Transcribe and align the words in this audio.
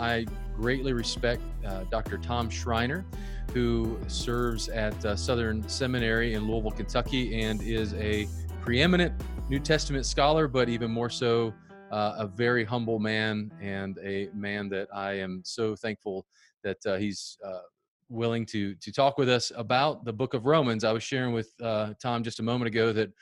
I 0.00 0.24
greatly 0.56 0.94
respect 0.94 1.42
uh, 1.66 1.84
Dr. 1.90 2.16
Tom 2.16 2.48
Schreiner, 2.48 3.04
who 3.52 3.98
serves 4.08 4.70
at 4.70 5.04
uh, 5.04 5.14
Southern 5.14 5.68
Seminary 5.68 6.32
in 6.32 6.48
Louisville, 6.48 6.70
Kentucky, 6.70 7.42
and 7.42 7.60
is 7.62 7.92
a 7.94 8.26
preeminent 8.62 9.12
New 9.50 9.60
Testament 9.60 10.06
scholar, 10.06 10.48
but 10.48 10.70
even 10.70 10.90
more 10.90 11.10
so, 11.10 11.52
uh, 11.90 12.14
a 12.18 12.26
very 12.26 12.64
humble 12.64 12.98
man 12.98 13.50
and 13.60 13.98
a 14.02 14.28
man 14.32 14.70
that 14.70 14.88
I 14.94 15.14
am 15.14 15.42
so 15.44 15.76
thankful 15.76 16.24
that 16.62 16.78
uh, 16.86 16.96
he's 16.96 17.36
uh, 17.44 17.60
willing 18.08 18.46
to 18.46 18.74
to 18.76 18.92
talk 18.92 19.18
with 19.18 19.28
us 19.28 19.52
about 19.54 20.06
the 20.06 20.12
Book 20.12 20.32
of 20.32 20.46
Romans. 20.46 20.82
I 20.82 20.92
was 20.92 21.02
sharing 21.02 21.34
with 21.34 21.52
uh, 21.60 21.92
Tom 22.00 22.22
just 22.22 22.40
a 22.40 22.42
moment 22.42 22.68
ago 22.68 22.92
that 22.92 23.12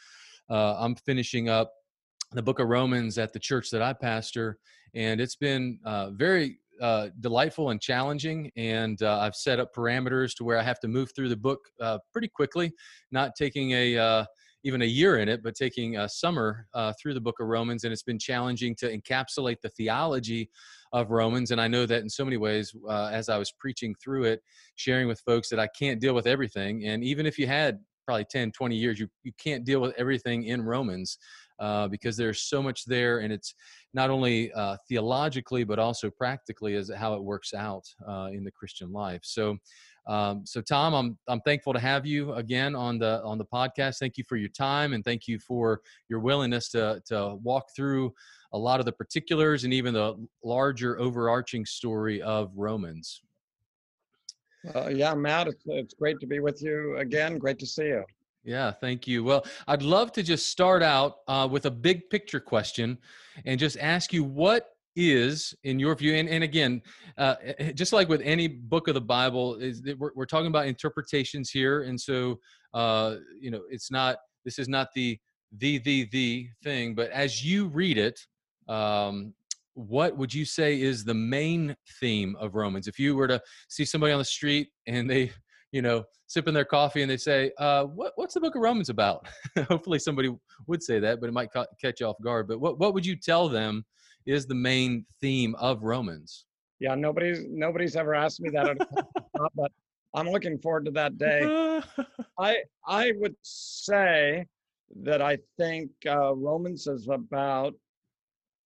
I'm 0.48 0.94
finishing 0.94 1.48
up 1.48 1.72
the 2.32 2.42
Book 2.42 2.60
of 2.60 2.68
Romans 2.68 3.18
at 3.18 3.32
the 3.32 3.38
church 3.40 3.70
that 3.70 3.82
I 3.82 3.94
pastor, 3.94 4.58
and 4.94 5.20
it's 5.20 5.36
been 5.36 5.80
very 6.12 6.58
uh, 6.80 7.08
delightful 7.20 7.70
and 7.70 7.80
challenging. 7.80 8.50
And 8.56 9.00
uh, 9.02 9.18
I've 9.20 9.34
set 9.34 9.60
up 9.60 9.74
parameters 9.74 10.34
to 10.36 10.44
where 10.44 10.58
I 10.58 10.62
have 10.62 10.80
to 10.80 10.88
move 10.88 11.10
through 11.14 11.28
the 11.28 11.36
book 11.36 11.60
uh, 11.80 11.98
pretty 12.12 12.28
quickly, 12.28 12.72
not 13.10 13.32
taking 13.36 13.72
a 13.72 13.96
uh, 13.96 14.24
even 14.64 14.82
a 14.82 14.86
year 14.86 15.18
in 15.18 15.28
it, 15.28 15.42
but 15.42 15.54
taking 15.54 15.96
a 15.96 16.08
summer 16.08 16.66
uh, 16.74 16.92
through 17.00 17.14
the 17.14 17.20
book 17.20 17.36
of 17.40 17.46
Romans. 17.46 17.84
And 17.84 17.92
it's 17.92 18.02
been 18.02 18.18
challenging 18.18 18.74
to 18.76 18.96
encapsulate 18.96 19.60
the 19.62 19.68
theology 19.70 20.50
of 20.92 21.10
Romans. 21.10 21.50
And 21.50 21.60
I 21.60 21.68
know 21.68 21.86
that 21.86 22.02
in 22.02 22.08
so 22.08 22.24
many 22.24 22.36
ways, 22.36 22.74
uh, 22.88 23.10
as 23.12 23.28
I 23.28 23.38
was 23.38 23.52
preaching 23.52 23.94
through 24.02 24.24
it, 24.24 24.42
sharing 24.74 25.06
with 25.06 25.20
folks 25.20 25.48
that 25.50 25.60
I 25.60 25.68
can't 25.78 26.00
deal 26.00 26.14
with 26.14 26.26
everything. 26.26 26.86
And 26.86 27.04
even 27.04 27.24
if 27.24 27.38
you 27.38 27.46
had 27.46 27.78
probably 28.04 28.24
10, 28.24 28.52
20 28.52 28.76
years, 28.76 28.98
you, 28.98 29.08
you 29.22 29.32
can't 29.38 29.64
deal 29.64 29.80
with 29.80 29.94
everything 29.96 30.44
in 30.44 30.62
Romans 30.62 31.18
uh, 31.58 31.88
because 31.88 32.16
there's 32.16 32.42
so 32.42 32.62
much 32.62 32.84
there, 32.84 33.20
and 33.20 33.32
it's 33.32 33.54
not 33.94 34.10
only 34.10 34.52
uh, 34.52 34.76
theologically 34.88 35.64
but 35.64 35.78
also 35.78 36.10
practically 36.10 36.74
as 36.74 36.90
how 36.96 37.14
it 37.14 37.22
works 37.22 37.54
out 37.54 37.84
uh, 38.06 38.28
in 38.32 38.44
the 38.44 38.50
Christian 38.50 38.92
life. 38.92 39.20
So, 39.22 39.56
um, 40.06 40.42
so 40.44 40.60
Tom, 40.60 40.94
I'm 40.94 41.18
I'm 41.28 41.40
thankful 41.40 41.72
to 41.72 41.80
have 41.80 42.06
you 42.06 42.32
again 42.34 42.74
on 42.74 42.98
the 42.98 43.22
on 43.22 43.38
the 43.38 43.44
podcast. 43.44 43.98
Thank 43.98 44.16
you 44.16 44.24
for 44.28 44.36
your 44.36 44.50
time, 44.50 44.92
and 44.92 45.04
thank 45.04 45.26
you 45.26 45.38
for 45.38 45.80
your 46.08 46.20
willingness 46.20 46.68
to 46.70 47.02
to 47.06 47.36
walk 47.42 47.66
through 47.74 48.12
a 48.52 48.58
lot 48.58 48.80
of 48.80 48.86
the 48.86 48.92
particulars 48.92 49.64
and 49.64 49.74
even 49.74 49.92
the 49.92 50.14
larger 50.42 50.98
overarching 50.98 51.66
story 51.66 52.22
of 52.22 52.50
Romans. 52.56 53.22
Uh, 54.74 54.88
yeah, 54.88 55.14
Matt, 55.14 55.48
it's, 55.48 55.62
it's 55.66 55.94
great 55.94 56.18
to 56.20 56.26
be 56.26 56.40
with 56.40 56.62
you 56.62 56.96
again. 56.96 57.38
Great 57.38 57.58
to 57.58 57.66
see 57.66 57.86
you. 57.86 58.04
Yeah, 58.48 58.72
thank 58.72 59.06
you. 59.06 59.22
Well, 59.22 59.44
I'd 59.66 59.82
love 59.82 60.10
to 60.12 60.22
just 60.22 60.48
start 60.48 60.82
out 60.82 61.16
uh, 61.28 61.46
with 61.50 61.66
a 61.66 61.70
big 61.70 62.08
picture 62.08 62.40
question 62.40 62.96
and 63.44 63.60
just 63.60 63.76
ask 63.76 64.10
you 64.10 64.24
what 64.24 64.70
is 64.96 65.54
in 65.64 65.78
your 65.78 65.94
view 65.94 66.14
and, 66.14 66.28
and 66.28 66.42
again 66.42 66.82
uh, 67.18 67.36
eh, 67.58 67.70
just 67.70 67.92
like 67.92 68.08
with 68.08 68.20
any 68.22 68.48
book 68.48 68.88
of 68.88 68.94
the 68.94 69.00
bible 69.00 69.54
is 69.56 69.80
we're, 69.96 70.10
we're 70.16 70.26
talking 70.26 70.48
about 70.48 70.66
interpretations 70.66 71.50
here 71.50 71.82
and 71.82 72.00
so 72.00 72.36
uh, 72.74 73.14
you 73.40 73.48
know 73.48 73.60
it's 73.70 73.92
not 73.92 74.16
this 74.44 74.58
is 74.58 74.68
not 74.68 74.88
the 74.96 75.16
the 75.58 75.78
the 75.80 76.08
the 76.10 76.48
thing 76.64 76.96
but 76.96 77.12
as 77.12 77.44
you 77.44 77.68
read 77.68 77.96
it 77.96 78.18
um, 78.66 79.32
what 79.74 80.16
would 80.16 80.34
you 80.34 80.44
say 80.44 80.80
is 80.80 81.04
the 81.04 81.14
main 81.14 81.76
theme 82.00 82.34
of 82.40 82.56
romans 82.56 82.88
if 82.88 82.98
you 82.98 83.14
were 83.14 83.28
to 83.28 83.40
see 83.68 83.84
somebody 83.84 84.12
on 84.12 84.18
the 84.18 84.24
street 84.24 84.68
and 84.88 85.08
they 85.08 85.30
you 85.72 85.82
know, 85.82 86.04
sipping 86.26 86.54
their 86.54 86.64
coffee 86.64 87.02
and 87.02 87.10
they 87.10 87.16
say, 87.16 87.50
uh, 87.58 87.84
what, 87.84 88.12
what's 88.16 88.34
the 88.34 88.40
book 88.40 88.54
of 88.54 88.62
Romans 88.62 88.88
about? 88.88 89.26
Hopefully 89.68 89.98
somebody 89.98 90.34
would 90.66 90.82
say 90.82 90.98
that, 90.98 91.20
but 91.20 91.28
it 91.28 91.32
might 91.32 91.52
ca- 91.52 91.66
catch 91.80 92.00
you 92.00 92.06
off 92.06 92.20
guard. 92.22 92.48
But 92.48 92.60
what, 92.60 92.78
what 92.78 92.94
would 92.94 93.04
you 93.04 93.16
tell 93.16 93.48
them 93.48 93.84
is 94.26 94.46
the 94.46 94.54
main 94.54 95.04
theme 95.20 95.54
of 95.56 95.82
Romans? 95.82 96.46
Yeah, 96.80 96.94
nobody's 96.94 97.44
nobody's 97.48 97.96
ever 97.96 98.14
asked 98.14 98.40
me 98.40 98.50
that, 98.50 98.76
but 99.56 99.72
I'm 100.14 100.28
looking 100.28 100.58
forward 100.58 100.84
to 100.84 100.92
that 100.92 101.18
day. 101.18 101.82
I 102.38 102.58
I 102.86 103.12
would 103.16 103.34
say 103.42 104.46
that 105.02 105.20
I 105.20 105.38
think 105.56 105.90
uh, 106.06 106.36
Romans 106.36 106.86
is 106.86 107.08
about 107.08 107.74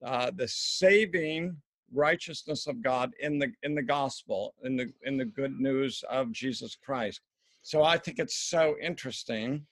uh, 0.05 0.31
the 0.37 0.47
saving 0.47 1.57
righteousness 1.93 2.67
of 2.67 2.83
God 2.83 3.13
in 3.21 3.39
the 3.39 3.53
in 3.63 3.75
the 3.75 3.83
gospel, 3.83 4.55
in 4.65 4.77
the 4.77 4.93
in 5.05 5.17
the 5.17 5.25
good 5.25 5.59
news 5.59 6.03
of 6.11 6.33
Jesus 6.33 6.77
Christ. 6.77 7.21
So 7.63 7.83
I 7.85 7.97
think 7.97 8.19
it's 8.19 8.37
so 8.37 8.75
interesting 8.83 9.67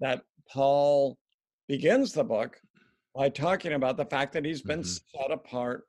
that 0.00 0.22
Paul 0.50 1.18
begins 1.68 2.12
the 2.12 2.24
book 2.24 2.58
by 3.14 3.28
talking 3.28 3.74
about 3.74 3.96
the 3.96 4.04
fact 4.04 4.32
that 4.32 4.44
he's 4.44 4.62
been 4.62 4.80
mm-hmm. 4.80 5.20
set 5.20 5.30
apart 5.30 5.84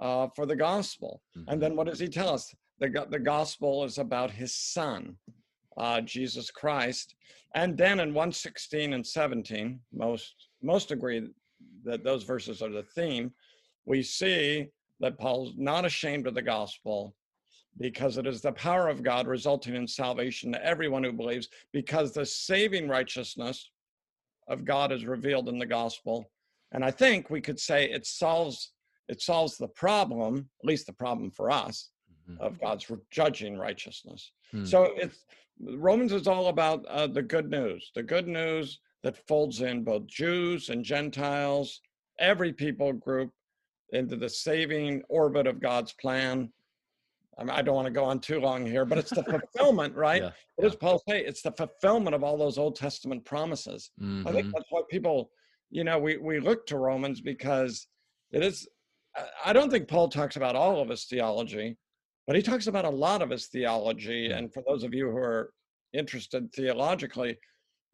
uh, 0.00 0.28
for 0.34 0.46
the 0.46 0.56
gospel. 0.56 1.22
Mm-hmm. 1.36 1.50
And 1.50 1.62
then 1.62 1.76
what 1.76 1.86
does 1.86 1.98
he 1.98 2.08
tell 2.08 2.30
us? 2.30 2.54
The, 2.80 3.06
the 3.10 3.18
gospel 3.18 3.84
is 3.84 3.98
about 3.98 4.30
his 4.30 4.54
son, 4.54 5.16
uh, 5.76 6.00
Jesus 6.00 6.50
Christ. 6.50 7.14
And 7.54 7.76
then 7.76 8.00
in 8.00 8.08
116 8.08 8.92
and 8.92 9.06
17, 9.06 9.80
most 9.92 10.34
most 10.62 10.90
agree 10.90 11.28
that 11.84 12.02
those 12.02 12.24
verses 12.24 12.62
are 12.62 12.70
the 12.70 12.82
theme. 12.82 13.32
We 13.86 14.02
see 14.02 14.68
that 15.00 15.18
Paul's 15.18 15.52
not 15.56 15.84
ashamed 15.84 16.26
of 16.26 16.34
the 16.34 16.42
gospel 16.42 17.14
because 17.78 18.18
it 18.18 18.26
is 18.26 18.40
the 18.40 18.52
power 18.52 18.88
of 18.88 19.02
God 19.02 19.26
resulting 19.26 19.74
in 19.74 19.86
salvation 19.86 20.52
to 20.52 20.64
everyone 20.64 21.02
who 21.02 21.12
believes, 21.12 21.48
because 21.72 22.12
the 22.12 22.24
saving 22.24 22.88
righteousness 22.88 23.70
of 24.46 24.64
God 24.64 24.92
is 24.92 25.04
revealed 25.04 25.48
in 25.48 25.58
the 25.58 25.66
gospel. 25.66 26.30
And 26.72 26.84
I 26.84 26.90
think 26.90 27.30
we 27.30 27.40
could 27.40 27.58
say 27.58 27.90
it 27.90 28.06
solves 28.06 28.72
it 29.08 29.20
solves 29.20 29.58
the 29.58 29.68
problem, 29.68 30.48
at 30.62 30.66
least 30.66 30.86
the 30.86 30.92
problem 30.92 31.30
for 31.30 31.50
us, 31.50 31.90
mm-hmm. 32.30 32.40
of 32.40 32.58
God's 32.58 32.90
judging 33.10 33.58
righteousness. 33.58 34.32
Mm-hmm. 34.54 34.64
So 34.64 34.92
it's 34.96 35.24
Romans 35.60 36.12
is 36.12 36.26
all 36.26 36.48
about 36.48 36.84
uh, 36.86 37.06
the 37.06 37.22
good 37.22 37.50
news, 37.50 37.90
the 37.94 38.02
good 38.02 38.26
news 38.26 38.80
that 39.02 39.26
folds 39.28 39.60
in 39.60 39.84
both 39.84 40.06
Jews 40.06 40.70
and 40.70 40.84
Gentiles, 40.84 41.80
every 42.18 42.52
people 42.52 42.92
group, 42.92 43.30
into 43.90 44.16
the 44.16 44.28
saving 44.28 45.02
orbit 45.08 45.46
of 45.46 45.60
God's 45.60 45.92
plan. 45.94 46.52
I, 47.38 47.44
mean, 47.44 47.50
I 47.50 47.62
don't 47.62 47.74
want 47.74 47.86
to 47.86 47.92
go 47.92 48.04
on 48.04 48.20
too 48.20 48.40
long 48.40 48.64
here, 48.64 48.84
but 48.84 48.98
it's 48.98 49.10
the 49.10 49.22
fulfillment, 49.54 49.94
right? 49.94 50.22
Yeah. 50.22 50.30
What 50.56 50.68
does 50.68 50.76
Paul 50.76 51.02
say? 51.08 51.24
It's 51.24 51.42
the 51.42 51.52
fulfillment 51.52 52.14
of 52.14 52.22
all 52.22 52.36
those 52.36 52.58
Old 52.58 52.76
Testament 52.76 53.24
promises. 53.24 53.90
Mm-hmm. 54.00 54.28
I 54.28 54.32
think 54.32 54.46
mm-hmm. 54.46 54.52
that's 54.54 54.70
why 54.70 54.82
people, 54.90 55.30
you 55.70 55.84
know, 55.84 55.98
we, 55.98 56.16
we 56.16 56.40
look 56.40 56.66
to 56.68 56.78
Romans 56.78 57.20
because 57.20 57.86
it 58.32 58.42
is, 58.42 58.68
I 59.44 59.52
don't 59.52 59.70
think 59.70 59.88
Paul 59.88 60.08
talks 60.08 60.36
about 60.36 60.56
all 60.56 60.80
of 60.80 60.88
his 60.88 61.04
theology, 61.04 61.76
but 62.26 62.36
he 62.36 62.42
talks 62.42 62.66
about 62.68 62.84
a 62.84 62.90
lot 62.90 63.22
of 63.22 63.30
his 63.30 63.46
theology. 63.46 64.30
And 64.30 64.52
for 64.52 64.62
those 64.66 64.84
of 64.84 64.94
you 64.94 65.10
who 65.10 65.16
are 65.16 65.50
interested 65.92 66.52
theologically, 66.52 67.36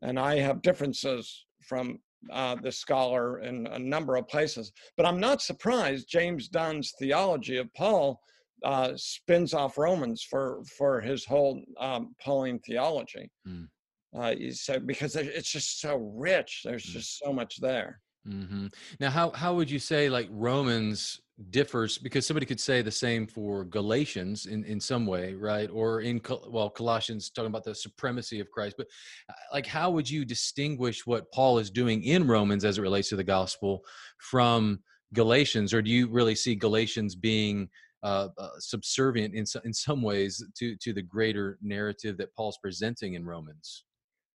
and 0.03 0.19
I 0.19 0.39
have 0.39 0.63
differences 0.63 1.47
from 1.63 1.99
uh, 2.33 2.57
the 2.63 2.73
scholar 2.73 3.41
in 3.41 3.67
a 3.69 3.79
number 3.79 4.17
of 4.17 4.29
places. 4.29 4.73
But 4.97 5.07
I'm 5.07 5.21
not 5.21 5.43
surprised 5.43 6.09
James 6.09 6.49
Dunn's 6.49 6.93
theology 6.99 7.57
of 7.57 7.73
Paul 7.75 8.21
uh, 8.65 8.93
spins 8.97 9.55
off 9.55 9.79
Romans 9.79 10.27
for 10.29 10.63
for 10.77 11.01
his 11.01 11.25
whole 11.25 11.63
um, 11.79 12.15
Pauline 12.23 12.61
theology. 12.61 13.31
Mm. 13.49 13.69
Uh, 14.17 14.35
so 14.53 14.79
because 14.81 15.17
it's 15.17 15.51
just 15.51 15.81
so 15.81 15.97
rich, 15.97 16.63
there's 16.65 16.85
mm. 16.85 16.93
just 16.93 17.19
so 17.19 17.33
much 17.33 17.61
there. 17.61 18.01
Mm-hmm. 18.29 18.67
Now, 18.99 19.11
how 19.11 19.31
how 19.31 19.55
would 19.55 19.71
you 19.71 19.79
say 19.79 20.11
like 20.11 20.29
Romans 20.31 21.21
differs? 21.51 21.97
Because 21.99 22.27
somebody 22.27 22.47
could 22.47 22.61
say 22.61 22.83
the 22.83 22.91
same 22.91 23.27
for 23.27 23.65
Galatians 23.65 24.47
in 24.47 24.65
in 24.65 24.81
some 24.81 25.07
way, 25.07 25.35
right? 25.35 25.71
Or 25.73 26.01
in 26.01 26.21
well, 26.49 26.71
Colossians 26.71 27.31
talking 27.31 27.49
about 27.49 27.65
the 27.65 27.75
supremacy 27.75 28.41
of 28.41 28.51
Christ. 28.51 28.75
But 28.77 28.89
uh, 29.29 29.35
like, 29.53 29.67
how 29.67 29.91
would 29.91 30.09
you 30.09 30.25
distinguish 30.25 31.07
what 31.07 31.31
Paul 31.33 31.59
is 31.59 31.71
doing 31.71 32.03
in 32.05 32.27
Romans 32.27 32.65
as 32.65 32.79
it 32.79 32.83
relates 32.83 33.09
to 33.11 33.17
the 33.17 33.25
gospel 33.25 33.83
from 34.19 34.81
Galatians, 35.13 35.75
or 35.75 35.83
do 35.83 35.91
you 35.91 36.09
really 36.09 36.35
see 36.35 36.55
Galatians 36.55 37.15
being 37.15 37.69
uh, 38.03 38.29
uh, 38.39 38.49
subservient 38.59 39.35
in 39.35 39.45
in 39.65 39.73
some 39.73 40.03
ways 40.03 40.45
to 40.57 40.77
to 40.77 40.93
the 40.93 41.03
greater 41.03 41.59
narrative 41.61 42.17
that 42.19 42.35
Paul's 42.35 42.59
presenting 42.59 43.15
in 43.15 43.25
Romans? 43.25 43.85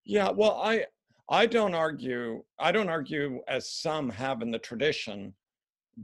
Yeah, 0.06 0.30
well, 0.30 0.60
I 0.62 0.86
I 1.30 1.46
don't 1.46 1.74
argue. 1.74 2.44
I 2.60 2.72
don't 2.72 2.90
argue, 2.90 3.42
as 3.48 3.72
some 3.72 4.10
have 4.10 4.42
in 4.42 4.52
the 4.52 4.60
tradition, 4.60 5.34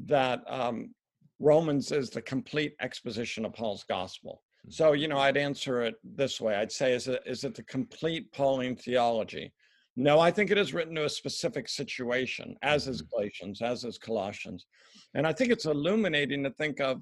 that 0.06 0.42
um, 0.48 0.94
Romans 1.40 1.92
is 1.92 2.10
the 2.10 2.22
complete 2.22 2.76
exposition 2.82 3.46
of 3.46 3.54
Paul's 3.54 3.84
gospel. 3.84 4.42
Hmm. 4.66 4.72
So, 4.72 4.94
you 4.94 5.08
know, 5.08 5.18
I'd 5.18 5.38
answer 5.38 5.82
it 5.82 5.96
this 6.04 6.40
way. 6.40 6.56
I'd 6.56 6.72
say, 6.72 6.94
is 6.94 7.08
it 7.08 7.22
is 7.26 7.44
it 7.44 7.56
the 7.56 7.64
complete 7.64 8.32
Pauline 8.32 8.76
theology? 8.76 9.54
No, 9.98 10.20
I 10.20 10.32
think 10.32 10.52
it 10.52 10.58
is 10.58 10.74
written 10.74 10.96
to 10.96 11.06
a 11.06 11.10
specific 11.10 11.68
situation, 11.68 12.56
as 12.62 12.88
is 12.88 13.02
mm-hmm. 13.02 13.10
Galatians, 13.16 13.62
as 13.62 13.84
is 13.84 13.98
Colossians, 13.98 14.66
and 15.14 15.28
I 15.28 15.34
think 15.34 15.52
it's 15.52 15.66
illuminating 15.66 16.44
to 16.44 16.52
think 16.52 16.80
of, 16.80 17.02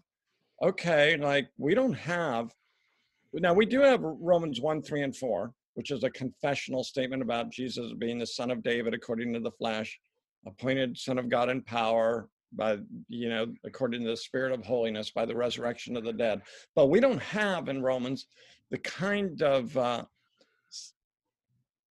okay, 0.63 1.15
like 1.18 1.50
we 1.57 1.75
don't 1.75 1.94
have. 1.94 2.51
Now 3.31 3.53
we 3.53 3.68
do 3.68 3.81
have 3.81 4.01
Romans 4.01 4.59
one, 4.59 4.81
three, 4.81 5.03
and 5.03 5.15
four, 5.15 5.53
which 5.75 5.91
is 5.91 6.03
a 6.03 6.09
confessional 6.09 6.83
statement 6.83 7.21
about 7.21 7.51
Jesus 7.51 7.94
being 7.94 8.18
the 8.18 8.25
son 8.25 8.50
of 8.50 8.63
David 8.63 8.95
according 8.95 9.33
to 9.33 9.39
the 9.39 9.51
flesh, 9.51 10.00
appointed 10.47 10.97
son 10.97 11.19
of 11.19 11.30
God 11.30 11.50
in 11.50 11.62
power, 11.62 12.27
by 12.54 12.78
you 13.07 13.30
know 13.30 13.48
according 13.63 14.04
to 14.04 14.10
the 14.10 14.18
spirit 14.18 14.51
of 14.51 14.63
holiness 14.66 15.12
by 15.12 15.25
the 15.25 15.36
resurrection 15.36 15.96
of 15.96 16.04
the 16.04 16.13
dead 16.13 16.42
but 16.75 16.88
we 16.88 17.00
don't 17.00 17.22
have 17.22 17.69
in 17.69 17.81
romans 17.81 18.28
the 18.72 18.78
kind 18.80 19.42
of 19.42 19.75
uh, 19.78 20.04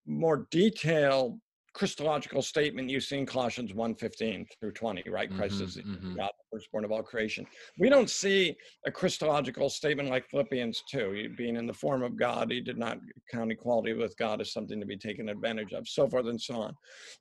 more 0.05 0.47
detailed 0.51 1.39
Christological 1.77 2.41
statement 2.41 2.89
you 2.89 2.99
see 2.99 3.19
in 3.19 3.25
Colossians 3.27 3.71
1 3.71 3.93
15 3.93 4.47
through 4.59 4.71
20, 4.71 5.03
right? 5.11 5.29
Mm-hmm, 5.29 5.37
Christ 5.37 5.61
is 5.61 5.75
the 5.75 5.83
mm-hmm. 5.83 6.15
God, 6.15 6.31
the 6.35 6.57
firstborn 6.57 6.83
of 6.83 6.91
all 6.91 7.03
creation. 7.03 7.45
We 7.77 7.87
don't 7.87 8.09
see 8.09 8.55
a 8.87 8.91
Christological 8.91 9.69
statement 9.69 10.09
like 10.09 10.27
Philippians 10.27 10.81
2, 10.89 11.35
being 11.37 11.55
in 11.55 11.67
the 11.67 11.73
form 11.73 12.01
of 12.01 12.17
God, 12.17 12.51
he 12.51 12.61
did 12.61 12.79
not 12.79 12.97
count 13.31 13.51
equality 13.51 13.93
with 13.93 14.17
God 14.17 14.41
as 14.41 14.51
something 14.51 14.79
to 14.79 14.87
be 14.87 14.97
taken 14.97 15.29
advantage 15.29 15.71
of, 15.73 15.87
so 15.87 16.09
forth 16.09 16.25
and 16.25 16.41
so 16.41 16.55
on. 16.55 16.75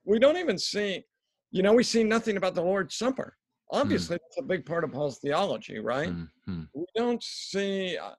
We 0.06 0.18
don't 0.18 0.38
even 0.38 0.58
see, 0.58 1.04
you 1.50 1.62
know, 1.62 1.72
we 1.72 1.82
see 1.82 2.04
nothing 2.04 2.36
about 2.36 2.54
the 2.54 2.62
Lord's 2.62 2.96
Supper. 2.96 3.36
Hmm. 3.70 3.78
Obviously, 3.78 4.16
mm. 4.16 4.20
that's 4.22 4.38
a 4.38 4.42
big 4.42 4.64
part 4.66 4.84
of 4.84 4.92
Paul's 4.92 5.18
theology, 5.18 5.78
right? 5.78 6.10
Mm-hmm. 6.10 6.62
We 6.74 6.84
don't 6.94 7.22
see, 7.22 7.96
uh, 7.96 8.12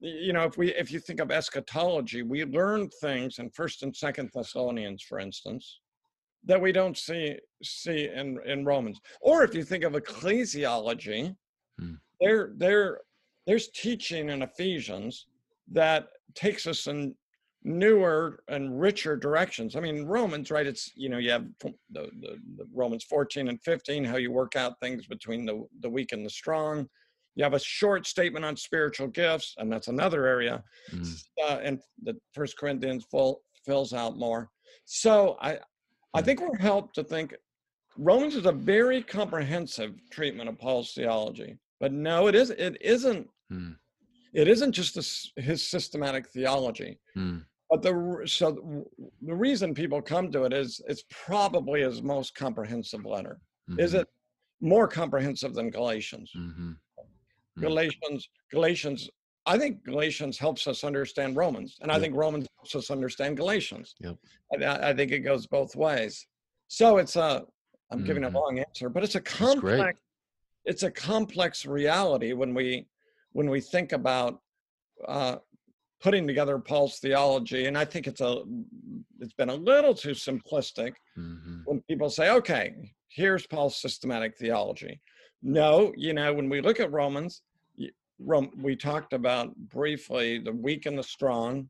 you 0.00 0.32
know 0.32 0.42
if 0.42 0.58
we 0.58 0.74
if 0.74 0.90
you 0.90 0.98
think 0.98 1.20
of 1.20 1.30
eschatology 1.30 2.22
we 2.22 2.44
learn 2.44 2.88
things 3.00 3.38
in 3.38 3.48
first 3.50 3.84
and 3.84 3.94
second 3.94 4.28
thessalonians 4.34 5.00
for 5.00 5.20
instance 5.20 5.78
that 6.44 6.60
we 6.60 6.72
don't 6.72 6.98
see 6.98 7.36
see 7.62 8.08
in 8.08 8.38
in 8.44 8.64
Romans. 8.64 9.00
Or 9.20 9.44
if 9.44 9.54
you 9.54 9.64
think 9.64 9.84
of 9.84 9.92
ecclesiology, 9.92 11.34
hmm. 11.78 11.94
there 12.20 12.52
there 12.56 13.00
there's 13.46 13.68
teaching 13.68 14.30
in 14.30 14.42
Ephesians 14.42 15.26
that 15.70 16.08
takes 16.34 16.66
us 16.66 16.86
in 16.86 17.14
newer 17.64 18.40
and 18.48 18.80
richer 18.80 19.16
directions. 19.16 19.76
I 19.76 19.80
mean, 19.80 20.04
Romans, 20.04 20.50
right? 20.50 20.66
It's 20.66 20.90
you 20.94 21.08
know 21.08 21.18
you 21.18 21.30
have 21.30 21.46
the, 21.60 21.72
the, 21.90 22.38
the 22.56 22.66
Romans 22.72 23.04
14 23.04 23.48
and 23.48 23.62
15, 23.62 24.04
how 24.04 24.16
you 24.16 24.30
work 24.32 24.56
out 24.56 24.80
things 24.80 25.06
between 25.06 25.46
the 25.46 25.64
the 25.80 25.90
weak 25.90 26.12
and 26.12 26.24
the 26.24 26.30
strong. 26.30 26.88
You 27.34 27.44
have 27.44 27.54
a 27.54 27.60
short 27.60 28.06
statement 28.06 28.44
on 28.44 28.56
spiritual 28.56 29.08
gifts, 29.08 29.54
and 29.56 29.72
that's 29.72 29.88
another 29.88 30.26
area. 30.26 30.62
Mm. 30.92 31.24
Uh, 31.42 31.58
and 31.62 31.80
the 32.02 32.14
First 32.34 32.58
Corinthians 32.58 33.06
full 33.10 33.42
fills 33.64 33.92
out 33.94 34.18
more. 34.18 34.50
So 34.84 35.38
I 35.40 35.58
I 36.14 36.22
think 36.22 36.40
we're 36.40 36.58
helped 36.58 36.94
to 36.96 37.04
think 37.04 37.34
Romans 37.96 38.34
is 38.34 38.46
a 38.46 38.52
very 38.52 39.02
comprehensive 39.02 39.94
treatment 40.10 40.48
of 40.48 40.58
Paul's 40.58 40.92
theology. 40.92 41.58
But 41.80 41.92
no, 41.92 42.26
it 42.28 42.34
is 42.34 42.50
it 42.50 42.76
isn't 42.80 43.28
hmm. 43.50 43.72
it 44.34 44.48
isn't 44.48 44.72
just 44.72 45.32
his 45.36 45.66
systematic 45.66 46.28
theology. 46.28 46.98
Hmm. 47.14 47.38
But 47.72 47.80
the 47.80 48.22
so 48.26 48.84
the 49.22 49.34
reason 49.34 49.72
people 49.72 50.02
come 50.02 50.30
to 50.32 50.44
it 50.44 50.52
is 50.52 50.82
it's 50.88 51.04
probably 51.08 51.80
his 51.80 52.02
most 52.02 52.34
comprehensive 52.34 53.06
letter. 53.06 53.40
Mm-hmm. 53.70 53.80
Is 53.80 53.94
it 53.94 54.06
more 54.60 54.86
comprehensive 54.86 55.54
than 55.54 55.70
Galatians? 55.70 56.30
Mm-hmm. 56.36 56.72
mm-hmm. 56.72 57.62
Galatians 57.62 58.28
Galatians 58.50 59.08
I 59.46 59.56
think 59.56 59.84
Galatians 59.84 60.38
helps 60.38 60.66
us 60.66 60.84
understand 60.84 61.36
Romans, 61.36 61.78
and 61.80 61.90
I 61.90 61.98
think 61.98 62.14
Romans 62.14 62.46
helps 62.58 62.74
us 62.74 62.90
understand 62.90 63.38
Galatians. 63.38 63.94
Yep. 64.00 64.16
I, 64.60 64.90
I, 64.90 64.94
think 64.94 65.10
it 65.10 65.20
goes 65.20 65.46
both 65.46 65.74
ways. 65.74 66.26
So 66.68 66.98
it's 66.98 67.16
a, 67.16 67.42
I'm 67.90 67.98
mm-hmm. 67.98 68.06
giving 68.06 68.24
a 68.24 68.26
mm-hmm. 68.28 68.36
long 68.36 68.58
answer, 68.60 68.88
but 68.88 69.02
it's 69.02 69.16
a 69.16 69.20
complex, 69.20 69.98
it's 70.64 70.84
a 70.84 70.90
complex 70.92 71.66
reality 71.66 72.34
when 72.34 72.54
we, 72.54 72.86
when 73.32 73.50
we 73.50 73.60
think 73.60 73.90
about 73.90 74.40
uh, 75.08 75.36
putting 76.02 76.26
together 76.26 76.58
Paul's 76.58 76.98
theology, 76.98 77.66
and 77.66 77.78
I 77.78 77.84
think 77.84 78.06
it's 78.06 78.20
a, 78.20 78.42
it's 79.20 79.34
been 79.34 79.50
a 79.50 79.54
little 79.54 79.94
too 79.94 80.10
simplistic 80.10 80.94
mm-hmm. 81.16 81.60
when 81.64 81.80
people 81.82 82.10
say, 82.10 82.30
okay, 82.30 82.74
here's 83.08 83.46
Paul's 83.46 83.80
systematic 83.80 84.36
theology. 84.36 85.00
No, 85.42 85.92
you 85.96 86.12
know, 86.12 86.34
when 86.34 86.48
we 86.48 86.60
look 86.60 86.80
at 86.80 86.92
Romans, 86.92 87.42
we 88.56 88.76
talked 88.76 89.12
about 89.12 89.54
briefly 89.56 90.38
the 90.38 90.52
weak 90.52 90.86
and 90.86 90.98
the 90.98 91.02
strong, 91.02 91.68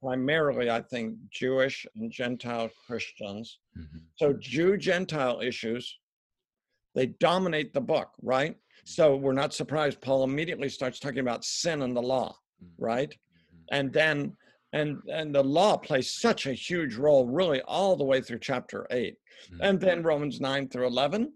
primarily, 0.00 0.70
I 0.70 0.80
think, 0.82 1.16
Jewish 1.30 1.84
and 1.96 2.10
Gentile 2.10 2.70
Christians. 2.86 3.58
Mm-hmm. 3.76 3.98
So, 4.16 4.32
Jew 4.34 4.76
Gentile 4.76 5.40
issues, 5.40 5.98
they 6.94 7.06
dominate 7.06 7.72
the 7.72 7.80
book, 7.80 8.10
right? 8.22 8.56
So, 8.84 9.16
we're 9.16 9.32
not 9.32 9.54
surprised 9.54 10.00
Paul 10.00 10.24
immediately 10.24 10.68
starts 10.68 10.98
talking 10.98 11.20
about 11.20 11.44
sin 11.44 11.82
and 11.82 11.96
the 11.96 12.02
law, 12.02 12.36
mm-hmm. 12.62 12.84
right? 12.84 13.14
Mm-hmm. 13.72 13.80
And 13.80 13.92
then 13.92 14.36
and 14.72 14.98
and 15.10 15.34
the 15.34 15.42
law 15.42 15.76
plays 15.76 16.12
such 16.12 16.46
a 16.46 16.52
huge 16.52 16.96
role 16.96 17.26
really 17.26 17.60
all 17.62 17.96
the 17.96 18.04
way 18.04 18.20
through 18.20 18.38
chapter 18.38 18.86
8 18.90 19.14
mm-hmm. 19.14 19.62
and 19.62 19.80
then 19.80 20.02
romans 20.02 20.40
9 20.40 20.68
through 20.68 20.86
11 20.86 21.32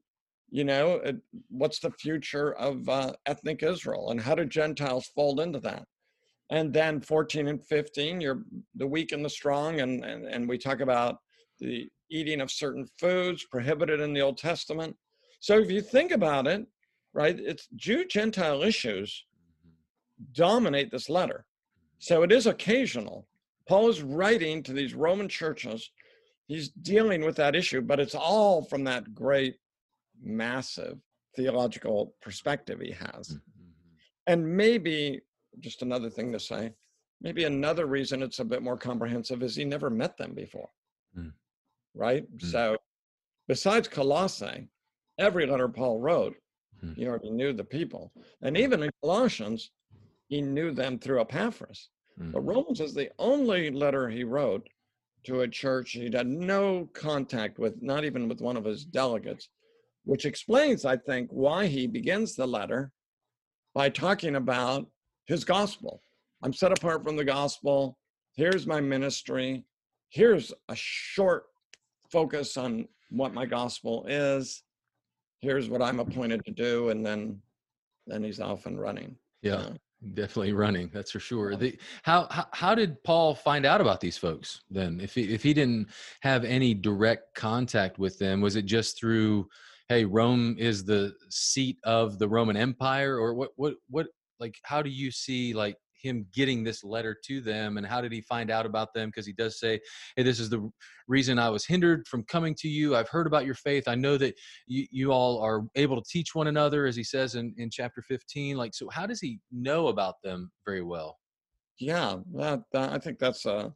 you 0.51 0.65
know 0.65 1.01
what's 1.49 1.79
the 1.79 1.91
future 1.91 2.53
of 2.55 2.89
uh, 2.89 3.13
ethnic 3.27 3.63
israel 3.63 4.11
and 4.11 4.21
how 4.21 4.35
do 4.35 4.45
gentiles 4.45 5.11
fold 5.15 5.41
into 5.41 5.59
that 5.61 5.85
and 6.51 6.73
then 6.73 7.01
14 7.01 7.49
and 7.49 7.65
15 7.65 8.21
you're 8.21 8.43
the 8.75 8.87
weak 8.87 9.13
and 9.13 9.25
the 9.25 9.31
strong 9.31 9.81
and, 9.81 10.05
and 10.05 10.27
and 10.27 10.49
we 10.49 10.59
talk 10.59 10.81
about 10.81 11.17
the 11.59 11.89
eating 12.11 12.43
of 12.43 12.51
certain 12.51 12.87
foods 12.99 13.47
prohibited 13.51 14.01
in 14.01 14.13
the 14.13 14.21
old 14.21 14.37
testament 14.37 14.95
so 15.41 15.59
if 15.59 15.71
you 15.71 15.81
think 15.81 16.13
about 16.13 16.47
it 16.47 16.67
right 17.15 17.39
it's 17.41 17.69
jew 17.77 18.05
gentile 18.05 18.63
issues 18.63 19.25
dominate 20.35 20.91
this 20.91 21.09
letter 21.09 21.47
so 22.03 22.23
it 22.23 22.33
is 22.33 22.47
occasional 22.47 23.27
paul 23.69 23.89
is 23.89 24.03
writing 24.03 24.63
to 24.63 24.73
these 24.73 24.95
roman 24.95 25.29
churches 25.29 25.91
he's 26.47 26.69
dealing 26.69 27.25
with 27.25 27.37
that 27.37 27.57
issue 27.57 27.81
but 27.81 28.01
it's 28.01 28.15
all 28.15 28.63
from 28.63 28.85
that 28.85 29.15
great 29.15 29.57
massive 30.23 30.99
theological 31.37 32.15
perspective 32.21 32.81
he 32.81 32.93
has. 32.93 33.29
Mm-hmm. 33.29 33.71
And 34.27 34.57
maybe 34.57 35.21
just 35.61 35.83
another 35.83 36.11
thing 36.11 36.33
to 36.33 36.41
say, 36.41 36.73
maybe 37.21 37.45
another 37.45 37.87
reason 37.87 38.23
it's 38.23 38.39
a 38.39 38.45
bit 38.45 38.63
more 38.63 38.77
comprehensive 38.77 39.43
is 39.43 39.57
he 39.57 39.65
never 39.65 39.91
met 39.91 40.17
them 40.17 40.35
before. 40.35 40.69
Mm. 41.19 41.33
Right? 41.95 42.25
Mm. 42.37 42.51
So 42.51 42.77
besides 43.49 43.89
Colossae, 43.89 44.69
every 45.19 45.47
letter 45.47 45.69
Paul 45.69 46.01
wrote, 46.01 46.37
mm. 46.85 46.95
he 46.95 47.07
already 47.07 47.31
knew 47.31 47.53
the 47.53 47.65
people. 47.65 48.13
And 48.43 48.57
even 48.57 48.83
in 48.83 48.91
Colossians, 49.03 49.71
he 50.33 50.41
knew 50.41 50.73
them 50.73 50.99
through 50.99 51.21
Epaphras. 51.21 51.91
But 52.17 52.27
mm-hmm. 52.27 52.49
Romans 52.49 52.81
is 52.81 52.95
the 52.95 53.11
only 53.19 53.71
letter 53.71 54.09
he 54.09 54.25
wrote 54.25 54.67
to 55.25 55.43
a 55.43 55.49
church 55.49 55.93
he'd 55.93 56.15
had 56.15 56.27
no 56.27 56.89
contact 56.95 57.59
with, 57.59 57.83
not 57.83 58.05
even 58.05 58.29
with 58.29 58.41
one 58.41 58.57
of 58.57 58.65
his 58.65 58.85
delegates 58.85 59.49
which 60.05 60.25
explains, 60.25 60.85
I 60.85 60.97
think, 60.97 61.29
why 61.31 61.67
he 61.67 61.87
begins 61.87 62.35
the 62.35 62.47
letter 62.47 62.91
by 63.75 63.89
talking 63.89 64.37
about 64.37 64.87
his 65.27 65.45
gospel. 65.45 66.01
I'm 66.43 66.53
set 66.53 66.73
apart 66.73 67.05
from 67.05 67.17
the 67.17 67.25
gospel. 67.25 67.97
Here's 68.35 68.67
my 68.67 68.81
ministry. 68.81 69.65
Here's 70.09 70.53
a 70.69 70.75
short 70.75 71.45
focus 72.11 72.57
on 72.57 72.89
what 73.11 73.33
my 73.33 73.47
gospel 73.47 74.05
is. 74.09 74.63
Here's 75.41 75.69
what 75.69 75.83
I'm 75.83 76.01
appointed 76.01 76.45
to 76.47 76.53
do. 76.53 76.89
And 76.89 77.05
then 77.05 77.41
then 78.07 78.25
he's 78.25 78.41
off 78.41 78.67
and 78.67 78.81
running. 78.81 79.15
Yeah. 79.43 79.55
Uh, 79.55 79.75
definitely 80.15 80.53
running 80.53 80.91
that's 80.93 81.13
for 81.13 81.21
sure. 81.21 81.57
The, 81.57 81.79
how, 82.03 82.27
how 82.31 82.47
how 82.53 82.75
did 82.75 83.03
paul 83.05 83.35
find 83.35 83.65
out 83.65 83.81
about 83.81 84.01
these 84.01 84.19
folks 84.19 84.63
then? 84.71 85.01
If 85.01 85.15
he 85.15 85.33
if 85.33 85.43
he 85.43 85.55
didn't 85.55 85.89
have 86.21 86.45
any 86.45 86.75
direct 86.75 87.35
contact 87.35 87.99
with 87.99 88.19
them 88.19 88.41
was 88.41 88.57
it 88.57 88.67
just 88.67 88.99
through 88.99 89.49
hey 89.89 90.05
rome 90.05 90.57
is 90.59 90.85
the 90.85 91.15
seat 91.31 91.79
of 91.85 92.19
the 92.19 92.29
roman 92.29 92.57
empire 92.57 93.17
or 93.17 93.35
what 93.35 93.51
what 93.57 93.75
what 93.89 94.07
like 94.41 94.57
how 94.65 94.83
do 94.83 94.91
you 94.91 95.11
see 95.11 95.53
like 95.55 95.77
him 96.03 96.27
getting 96.33 96.63
this 96.63 96.85
letter 96.85 97.17
to 97.25 97.41
them 97.41 97.77
and 97.77 97.87
how 97.87 98.01
did 98.01 98.13
he 98.13 98.21
find 98.21 98.51
out 98.51 98.67
about 98.67 98.93
them? 98.95 99.09
Because 99.09 99.27
he 99.27 99.33
does 99.33 99.59
say 99.59 99.81
hey 100.17 100.23
this 100.23 100.41
is 100.41 100.51
the 100.51 100.71
reason 101.09 101.39
i 101.39 101.51
was 101.51 101.65
hindered 101.65 102.07
from 102.07 102.25
coming 102.25 102.55
to 102.59 102.69
you. 102.69 102.97
I've 102.97 103.09
heard 103.09 103.27
about 103.27 103.47
your 103.47 103.55
faith. 103.55 103.85
I 103.87 103.95
know 103.95 104.17
that 104.19 104.35
you, 104.67 104.87
you 104.91 105.13
all 105.13 105.41
are 105.41 105.63
able 105.75 106.01
to 106.01 106.09
teach 106.09 106.35
one 106.35 106.47
another 106.47 106.87
as 106.87 106.97
he 106.97 107.05
says 107.05 107.35
in, 107.35 107.55
in 107.59 107.71
chapter 107.71 108.03
15 108.03 108.57
like 108.57 108.75
so 108.75 108.89
how 108.89 109.07
does 109.07 109.21
he 109.21 109.41
know 109.51 109.89
about 109.89 110.15
them 110.23 110.51
very 110.65 110.83
well? 110.83 111.19
Yeah 111.79 112.17
that, 112.35 112.63
that 112.73 112.93
i 112.93 112.99
think 112.99 113.19
that's 113.19 113.47
a 113.47 113.73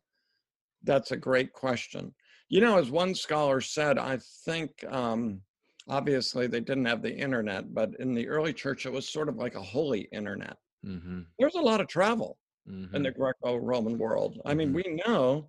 that's 0.85 1.11
a 1.11 1.17
great 1.17 1.53
question. 1.53 2.15
You 2.49 2.61
know 2.61 2.79
as 2.79 2.91
one 2.91 3.15
scholar 3.15 3.61
said 3.61 3.99
i 3.99 4.19
think 4.45 4.73
um 4.89 5.41
obviously 5.89 6.47
they 6.47 6.61
didn't 6.61 6.85
have 6.87 7.03
the 7.03 7.15
internet, 7.15 7.73
but 7.73 7.91
in 8.01 8.15
the 8.15 8.29
early 8.29 8.53
church, 8.53 8.87
it 8.87 8.93
was 8.93 9.09
sort 9.09 9.29
of 9.29 9.37
like 9.37 9.55
a 9.55 9.63
holy 9.63 10.09
internet. 10.13 10.57
Mm-hmm. 10.87 11.21
There's 11.39 11.55
a 11.55 11.61
lot 11.61 11.81
of 11.81 11.89
travel 11.89 12.39
mm-hmm. 12.69 12.95
in 12.95 13.03
the 13.03 13.11
mm-hmm. 13.11 13.21
Greco-Roman 13.21 13.99
world. 13.99 14.41
I 14.45 14.55
mean, 14.55 14.69
mm-hmm. 14.69 14.77
we 14.77 15.03
know, 15.07 15.49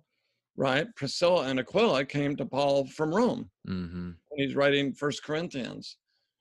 right? 0.56 0.86
Priscilla 0.96 1.48
and 1.48 1.60
Aquila 1.60 2.04
came 2.04 2.36
to 2.36 2.46
Paul 2.46 2.86
from 2.86 3.14
Rome 3.14 3.50
mm-hmm. 3.68 4.10
when 4.28 4.46
he's 4.46 4.56
writing 4.56 4.92
First 4.92 5.22
Corinthians. 5.22 5.96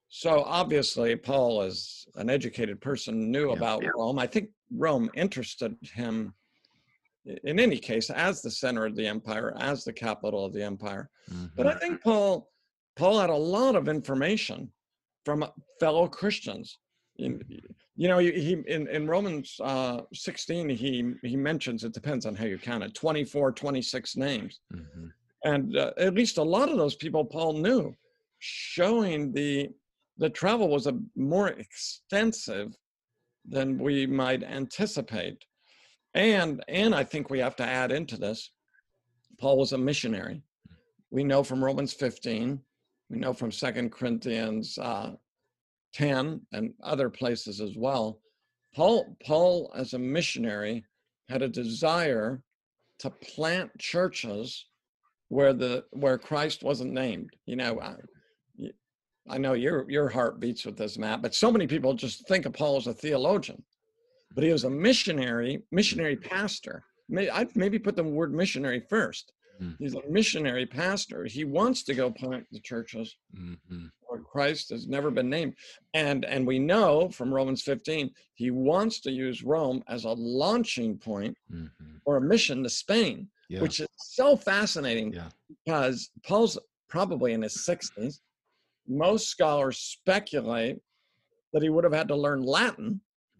So 0.10 0.44
obviously, 0.44 1.16
Paul, 1.16 1.62
as 1.62 2.06
an 2.16 2.30
educated 2.30 2.80
person, 2.80 3.32
knew 3.32 3.50
yeah. 3.50 3.58
about 3.58 3.84
Rome. 3.96 4.20
I 4.20 4.28
think 4.28 4.50
Rome 4.76 5.10
interested 5.14 5.76
him 5.82 6.34
in 7.44 7.60
any 7.60 7.78
case 7.78 8.10
as 8.10 8.42
the 8.42 8.50
center 8.50 8.86
of 8.86 8.96
the 8.96 9.06
empire, 9.06 9.54
as 9.60 9.84
the 9.84 9.92
capital 9.92 10.46
of 10.46 10.54
the 10.54 10.64
empire. 10.64 11.10
But 11.58 11.68
I 11.68 11.72
mm-hmm. 11.72 11.80
think 11.80 12.04
Paul 12.04 12.50
Paul 12.98 13.20
had 13.20 13.30
a 13.30 13.36
lot 13.36 13.76
of 13.76 13.88
information 13.88 14.72
from 15.24 15.46
fellow 15.80 16.08
Christians. 16.08 16.80
In, 17.20 17.42
you 17.96 18.08
know, 18.08 18.20
he 18.20 18.58
in, 18.68 18.88
in 18.88 19.08
Romans 19.08 19.60
uh, 19.64 20.02
16, 20.14 20.70
he 20.70 21.14
he 21.24 21.36
mentions 21.36 21.84
it 21.84 21.94
depends 21.94 22.26
on 22.26 22.36
how 22.36 22.46
you 22.46 22.58
count 22.58 22.84
it 22.84 22.94
24, 22.94 23.52
26 23.52 24.16
names. 24.18 24.60
Mm-hmm. 24.74 25.08
And 25.44 25.78
uh, 25.78 25.94
at 25.98 26.14
least 26.14 26.38
a 26.38 26.44
lot 26.44 26.70
of 26.70 26.78
those 26.78 26.96
people 26.96 27.26
Paul 27.26 27.54
knew, 27.54 27.96
showing 28.40 29.32
the 29.34 29.70
the 30.18 30.30
travel 30.30 30.70
was 30.70 30.88
a 30.88 30.98
more 31.16 31.50
extensive 31.50 32.76
than 33.48 33.78
we 33.78 34.06
might 34.06 34.44
anticipate. 34.44 35.44
And 36.14 36.64
and 36.68 36.94
I 36.94 37.04
think 37.04 37.30
we 37.30 37.40
have 37.40 37.56
to 37.58 37.64
add 37.64 37.92
into 37.92 38.18
this, 38.18 38.52
Paul 39.40 39.58
was 39.58 39.74
a 39.74 39.78
missionary. 39.78 40.42
We 41.12 41.24
know 41.24 41.44
from 41.44 41.64
Romans 41.64 41.94
15, 41.94 42.60
we 43.10 43.18
know 43.18 43.34
from 43.34 43.52
Second 43.52 43.92
Corinthians 43.92 44.78
uh, 44.78 45.12
10 45.98 46.42
and 46.52 46.74
other 46.84 47.10
places 47.10 47.60
as 47.60 47.76
well. 47.76 48.20
Paul, 48.76 49.18
Paul, 49.26 49.72
as 49.76 49.94
a 49.94 50.00
missionary, 50.00 50.86
had 51.28 51.42
a 51.42 51.48
desire 51.48 52.44
to 53.00 53.10
plant 53.10 53.72
churches 53.80 54.68
where 55.30 55.54
the 55.54 55.84
where 55.92 56.18
Christ 56.18 56.64
wasn't 56.64 56.94
named. 56.94 57.32
You 57.46 57.56
know, 57.56 57.82
I, 57.82 57.96
I 59.28 59.38
know 59.40 59.54
your 59.54 59.90
your 59.90 60.08
heart 60.08 60.40
beats 60.40 60.66
with 60.66 60.78
this, 60.78 60.98
Matt, 60.98 61.22
but 61.22 61.34
so 61.34 61.52
many 61.52 61.66
people 61.66 61.94
just 61.94 62.28
think 62.28 62.46
of 62.46 62.54
Paul 62.54 62.78
as 62.78 62.88
a 62.88 62.94
theologian, 62.94 63.64
but 64.36 64.44
he 64.44 64.52
was 64.52 64.64
a 64.64 64.70
missionary, 64.70 65.64
missionary 65.72 66.16
pastor. 66.16 66.84
I'd 67.18 67.56
maybe 67.56 67.80
put 67.80 67.96
the 67.96 68.04
word 68.04 68.34
missionary 68.34 68.84
first. 68.90 69.32
Mm. 69.62 69.76
He's 69.80 69.96
a 69.96 70.02
missionary 70.10 70.66
pastor. 70.66 71.26
He 71.26 71.44
wants 71.44 71.84
to 71.84 71.94
go 71.94 72.12
plant 72.12 72.46
the 72.52 72.60
churches 72.60 73.16
mm-hmm. 73.36 73.86
where 74.08 74.20
Christ 74.20 74.70
has 74.70 74.88
never 74.88 75.12
been 75.12 75.30
named. 75.30 75.56
And 75.94 76.26
and 76.26 76.46
we 76.46 76.60
know 76.60 77.10
from 77.10 77.34
Romans 77.34 77.62
15, 77.64 78.12
he 78.36 78.52
wants 78.52 79.00
to 79.02 79.12
use 79.12 79.44
Rome 79.44 79.84
as 79.88 80.06
a 80.06 80.12
launching 80.12 80.98
point 80.98 81.38
mm-hmm. 81.52 81.98
for 82.04 82.18
a 82.18 82.22
mission 82.22 82.64
to 82.64 82.70
Spain, 82.70 83.28
yeah. 83.50 83.62
which 83.62 83.80
is 83.80 83.88
so 83.98 84.36
fascinating 84.36 85.14
yeah. 85.14 85.30
because 85.66 86.10
Paul's 86.24 86.58
probably 86.90 87.34
in 87.34 87.42
his 87.42 87.58
60s. 87.58 88.20
Most 88.88 89.28
scholars 89.28 89.80
speculate 89.80 90.80
that 91.52 91.62
he 91.62 91.70
would 91.70 91.84
have 91.84 91.94
had 91.94 92.08
to 92.08 92.16
learn 92.16 92.42
Latin 92.42 93.02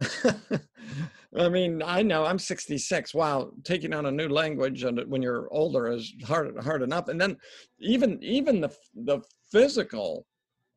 I 1.36 1.48
mean, 1.48 1.82
I 1.84 2.02
know 2.02 2.24
I'm 2.24 2.38
66. 2.38 3.14
Wow, 3.14 3.50
taking 3.64 3.92
on 3.92 4.06
a 4.06 4.10
new 4.10 4.28
language 4.28 4.84
and 4.84 5.00
when 5.08 5.20
you're 5.20 5.48
older 5.52 5.88
is 5.88 6.12
hard 6.24 6.56
hard 6.62 6.82
enough. 6.82 7.08
And 7.08 7.20
then 7.20 7.36
even 7.80 8.18
even 8.22 8.60
the 8.60 8.70
the 8.94 9.20
physical 9.50 10.26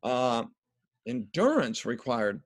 uh, 0.02 0.44
endurance 1.06 1.86
required. 1.86 2.42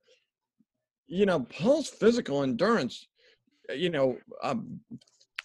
You 1.09 1.27
know, 1.27 1.41
Paul's 1.41 1.89
physical 1.89 2.43
endurance. 2.43 3.09
You 3.75 3.91
know, 3.91 4.17
um, 4.43 4.81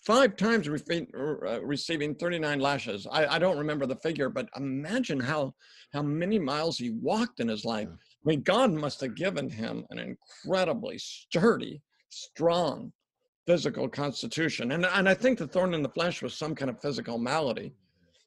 five 0.06 0.36
times 0.36 0.68
uh, 0.68 1.62
receiving 1.64 2.16
39 2.16 2.60
lashes. 2.60 3.08
I, 3.12 3.36
I 3.36 3.40
don't 3.40 3.58
remember 3.58 3.86
the 3.86 3.96
figure, 3.98 4.30
but 4.30 4.50
imagine 4.56 5.20
how 5.20 5.54
how 5.94 6.02
many 6.02 6.40
miles 6.40 6.78
he 6.78 6.92
walked 6.92 7.40
in 7.40 7.48
his 7.48 7.66
life. 7.66 7.88
I 7.90 8.30
mean, 8.30 8.42
God 8.42 8.72
must 8.72 9.02
have 9.02 9.16
given 9.16 9.50
him 9.50 9.86
an 9.90 10.00
incredibly 10.00 10.98
sturdy, 10.98 11.82
strong 12.12 12.92
physical 13.48 13.90
constitution. 13.90 14.72
And, 14.72 14.86
and 14.86 15.10
I 15.10 15.14
think 15.14 15.40
the 15.40 15.48
thorn 15.48 15.74
in 15.74 15.82
the 15.82 15.90
flesh 15.90 16.22
was 16.22 16.38
some 16.38 16.56
kind 16.56 16.70
of 16.70 16.82
physical 16.82 17.18
malady. 17.18 17.74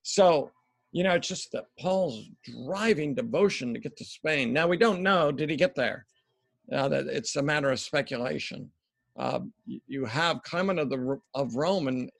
So, 0.02 0.50
you 0.92 1.04
know, 1.04 1.14
it's 1.14 1.28
just 1.28 1.52
that 1.52 1.66
Paul's 1.78 2.28
driving 2.66 3.14
devotion 3.14 3.72
to 3.72 3.80
get 3.80 3.96
to 3.96 4.04
Spain. 4.04 4.52
Now, 4.52 4.66
we 4.66 4.76
don't 4.76 5.02
know, 5.02 5.32
did 5.32 5.50
he 5.50 5.56
get 5.56 5.74
there? 5.74 6.06
Uh, 6.72 6.88
that 6.88 7.06
it's 7.06 7.36
a 7.36 7.42
matter 7.42 7.70
of 7.70 7.80
speculation. 7.80 8.70
Uh, 9.16 9.40
you 9.66 10.04
have 10.04 10.42
Clement 10.42 10.78
of, 10.78 10.90
the, 10.90 11.20
of 11.34 11.54
Rome 11.54 11.88
in 11.88 12.10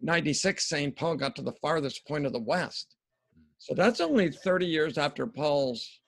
96 0.00 0.68
saying 0.68 0.92
Paul 0.92 1.16
got 1.16 1.34
to 1.36 1.42
the 1.42 1.54
farthest 1.60 2.06
point 2.06 2.26
of 2.26 2.32
the 2.32 2.40
West. 2.40 2.94
So 3.58 3.74
that's 3.74 4.00
only 4.00 4.30
30 4.30 4.66
years 4.66 4.96
after 4.96 5.26
Paul's 5.26 6.00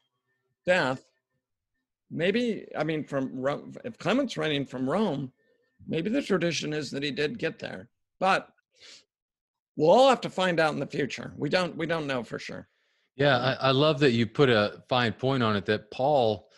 death, 0.64 1.04
maybe, 2.12 2.66
I 2.76 2.84
mean, 2.84 3.04
from 3.04 3.40
Rome, 3.40 3.74
if 3.84 3.98
Clement's 3.98 4.36
writing 4.36 4.66
from 4.66 4.88
Rome, 4.88 5.32
maybe 5.88 6.10
the 6.10 6.22
tradition 6.22 6.72
is 6.72 6.90
that 6.90 7.02
he 7.02 7.10
did 7.10 7.38
get 7.38 7.58
there. 7.58 7.88
But 8.20 8.48
we'll 9.76 9.90
all 9.90 10.10
have 10.10 10.20
to 10.20 10.30
find 10.30 10.60
out 10.60 10.74
in 10.74 10.80
the 10.80 10.86
future. 10.86 11.32
We 11.36 11.48
don't, 11.48 11.76
we 11.76 11.86
don't 11.86 12.06
know 12.06 12.22
for 12.22 12.38
sure. 12.38 12.68
Yeah, 13.16 13.38
I, 13.38 13.68
I 13.68 13.70
love 13.72 14.00
that 14.00 14.12
you 14.12 14.26
put 14.26 14.50
a 14.50 14.82
fine 14.88 15.12
point 15.12 15.42
on 15.42 15.56
it 15.56 15.66
that 15.66 15.90
Paul, 15.90 16.48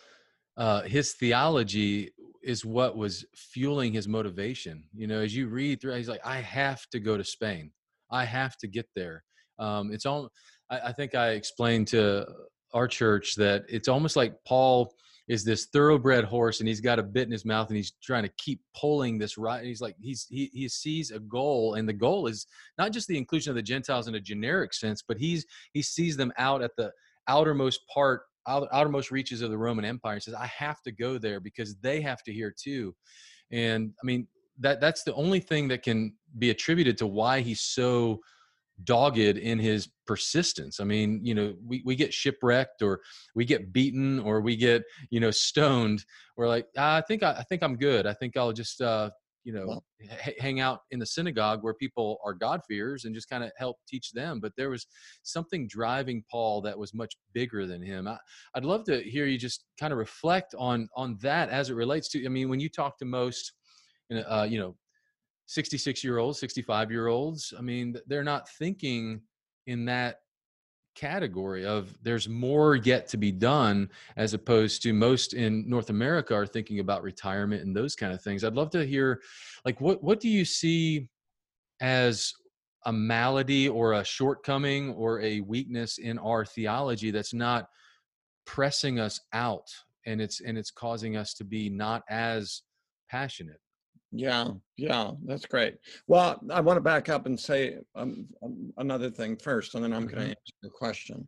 uh, 0.57 0.83
his 0.83 1.13
theology 1.13 2.11
is 2.43 2.63
what 2.63 2.95
was 2.95 3.25
fueling 3.35 3.93
his 3.93 4.07
motivation. 4.07 4.83
You 4.93 5.07
know, 5.07 5.19
as 5.19 5.35
you 5.35 5.47
read 5.47 5.81
through, 5.81 5.95
he's 5.95 6.09
like, 6.09 6.25
I 6.25 6.37
have 6.37 6.85
to 6.91 6.99
go 6.99 7.17
to 7.17 7.23
Spain. 7.23 7.71
I 8.11 8.23
have 8.25 8.55
to 8.57 8.67
get 8.67 8.87
there. 8.95 9.23
Um, 9.57 9.91
it's 9.91 10.05
all, 10.05 10.29
I, 10.69 10.79
I 10.79 10.91
think 10.91 11.15
I 11.15 11.29
explained 11.29 11.87
to 11.89 12.25
our 12.73 12.87
church 12.87 13.35
that 13.35 13.63
it's 13.67 13.87
almost 13.87 14.15
like 14.15 14.35
Paul 14.45 14.93
is 15.27 15.43
this 15.43 15.65
thoroughbred 15.65 16.23
horse 16.23 16.59
and 16.59 16.67
he's 16.67 16.81
got 16.81 16.99
a 16.99 17.03
bit 17.03 17.25
in 17.25 17.31
his 17.31 17.45
mouth 17.45 17.67
and 17.69 17.77
he's 17.77 17.93
trying 18.03 18.23
to 18.23 18.31
keep 18.37 18.61
pulling 18.75 19.17
this 19.17 19.37
right 19.37 19.63
he's 19.63 19.81
like 19.81 19.95
he's 20.01 20.27
he, 20.29 20.49
he 20.53 20.69
sees 20.69 21.11
a 21.11 21.19
goal 21.19 21.75
and 21.75 21.87
the 21.87 21.93
goal 21.93 22.27
is 22.27 22.45
not 22.77 22.91
just 22.91 23.07
the 23.07 23.17
inclusion 23.17 23.49
of 23.49 23.55
the 23.55 23.61
gentiles 23.61 24.07
in 24.07 24.15
a 24.15 24.19
generic 24.19 24.73
sense 24.73 25.03
but 25.07 25.17
he's 25.17 25.45
he 25.73 25.81
sees 25.81 26.15
them 26.15 26.31
out 26.37 26.61
at 26.61 26.71
the 26.77 26.91
outermost 27.27 27.81
part 27.91 28.21
outermost 28.47 29.09
reaches 29.09 29.41
of 29.41 29.49
the 29.49 29.57
roman 29.57 29.85
empire 29.85 30.13
and 30.13 30.23
says 30.23 30.35
i 30.35 30.45
have 30.45 30.81
to 30.83 30.91
go 30.91 31.17
there 31.17 31.39
because 31.39 31.75
they 31.77 31.99
have 32.01 32.21
to 32.23 32.31
hear 32.31 32.53
too. 32.55 32.95
And 33.51 33.91
i 34.01 34.05
mean 34.05 34.27
that 34.59 34.79
that's 34.79 35.03
the 35.03 35.13
only 35.15 35.39
thing 35.39 35.67
that 35.69 35.83
can 35.83 36.13
be 36.37 36.49
attributed 36.49 36.97
to 36.99 37.07
why 37.07 37.41
he's 37.41 37.61
so 37.61 38.19
dogged 38.83 39.17
in 39.17 39.59
his 39.59 39.89
persistence. 40.05 40.79
I 40.79 40.83
mean, 40.83 41.21
you 41.23 41.33
know, 41.33 41.55
we, 41.65 41.81
we 41.85 41.95
get 41.95 42.13
shipwrecked 42.13 42.81
or 42.81 43.01
we 43.33 43.45
get 43.45 43.71
beaten 43.71 44.19
or 44.19 44.41
we 44.41 44.55
get, 44.55 44.83
you 45.09 45.19
know, 45.19 45.31
stoned. 45.31 46.03
We're 46.37 46.47
like, 46.47 46.67
ah, 46.77 46.97
I 46.97 47.01
think 47.01 47.23
I, 47.23 47.31
I, 47.31 47.43
think 47.43 47.63
I'm 47.63 47.77
good. 47.77 48.05
I 48.05 48.13
think 48.13 48.35
I'll 48.35 48.53
just, 48.53 48.81
uh, 48.81 49.09
you 49.45 49.53
know, 49.53 49.79
h- 50.01 50.35
hang 50.39 50.59
out 50.59 50.79
in 50.91 50.99
the 50.99 51.05
synagogue 51.05 51.63
where 51.63 51.73
people 51.75 52.17
are 52.25 52.33
God 52.33 52.61
fears 52.67 53.05
and 53.05 53.15
just 53.15 53.29
kind 53.29 53.43
of 53.43 53.51
help 53.57 53.77
teach 53.87 54.11
them. 54.11 54.39
But 54.41 54.53
there 54.57 54.69
was 54.69 54.87
something 55.23 55.67
driving 55.67 56.23
Paul 56.29 56.61
that 56.61 56.77
was 56.77 56.93
much 56.93 57.15
bigger 57.33 57.65
than 57.65 57.81
him. 57.81 58.07
I, 58.07 58.17
I'd 58.55 58.65
love 58.65 58.83
to 58.85 59.01
hear 59.03 59.25
you 59.25 59.37
just 59.37 59.65
kind 59.79 59.93
of 59.93 59.99
reflect 59.99 60.55
on 60.57 60.89
on 60.95 61.17
that 61.21 61.49
as 61.49 61.69
it 61.69 61.75
relates 61.75 62.09
to. 62.09 62.25
I 62.25 62.29
mean, 62.29 62.49
when 62.49 62.59
you 62.59 62.69
talk 62.69 62.97
to 62.97 63.05
most, 63.05 63.53
uh, 64.11 64.47
you 64.49 64.59
know, 64.59 64.75
66 65.47 66.03
year 66.03 66.17
olds 66.17 66.39
65 66.39 66.91
year 66.91 67.07
olds 67.07 67.53
i 67.57 67.61
mean 67.61 67.95
they're 68.07 68.23
not 68.23 68.49
thinking 68.49 69.21
in 69.67 69.85
that 69.85 70.19
category 70.95 71.65
of 71.65 71.93
there's 72.03 72.29
more 72.29 72.75
yet 72.75 73.07
to 73.07 73.17
be 73.17 73.31
done 73.31 73.89
as 74.15 74.33
opposed 74.33 74.81
to 74.81 74.93
most 74.93 75.33
in 75.33 75.69
north 75.69 75.89
america 75.89 76.33
are 76.33 76.47
thinking 76.47 76.79
about 76.79 77.03
retirement 77.03 77.63
and 77.63 77.75
those 77.75 77.95
kind 77.95 78.13
of 78.13 78.21
things. 78.21 78.43
I'd 78.43 78.55
love 78.55 78.69
to 78.71 78.85
hear 78.85 79.21
like 79.65 79.79
what 79.81 80.01
what 80.01 80.19
do 80.21 80.29
you 80.29 80.45
see 80.45 81.09
as 81.81 82.33
a 82.85 82.93
malady 82.93 83.67
or 83.67 83.93
a 83.93 84.05
shortcoming 84.05 84.91
or 84.93 85.19
a 85.19 85.41
weakness 85.41 85.97
in 85.97 86.17
our 86.19 86.45
theology 86.45 87.11
that's 87.11 87.33
not 87.33 87.67
pressing 88.45 88.99
us 88.99 89.19
out 89.33 89.67
and 90.05 90.21
it's 90.21 90.39
and 90.39 90.57
it's 90.57 90.71
causing 90.71 91.17
us 91.17 91.33
to 91.33 91.43
be 91.43 91.69
not 91.69 92.03
as 92.09 92.61
passionate 93.09 93.59
yeah, 94.11 94.49
yeah, 94.77 95.11
that's 95.25 95.45
great. 95.45 95.75
Well, 96.07 96.41
I 96.51 96.61
want 96.61 96.77
to 96.77 96.81
back 96.81 97.09
up 97.09 97.25
and 97.25 97.39
say 97.39 97.77
um, 97.95 98.27
um, 98.43 98.73
another 98.77 99.09
thing 99.09 99.37
first, 99.37 99.75
and 99.75 99.83
then 99.83 99.93
I'm 99.93 100.05
going 100.05 100.15
to 100.15 100.21
mm-hmm. 100.21 100.29
answer 100.29 100.53
your 100.63 100.71
question. 100.71 101.27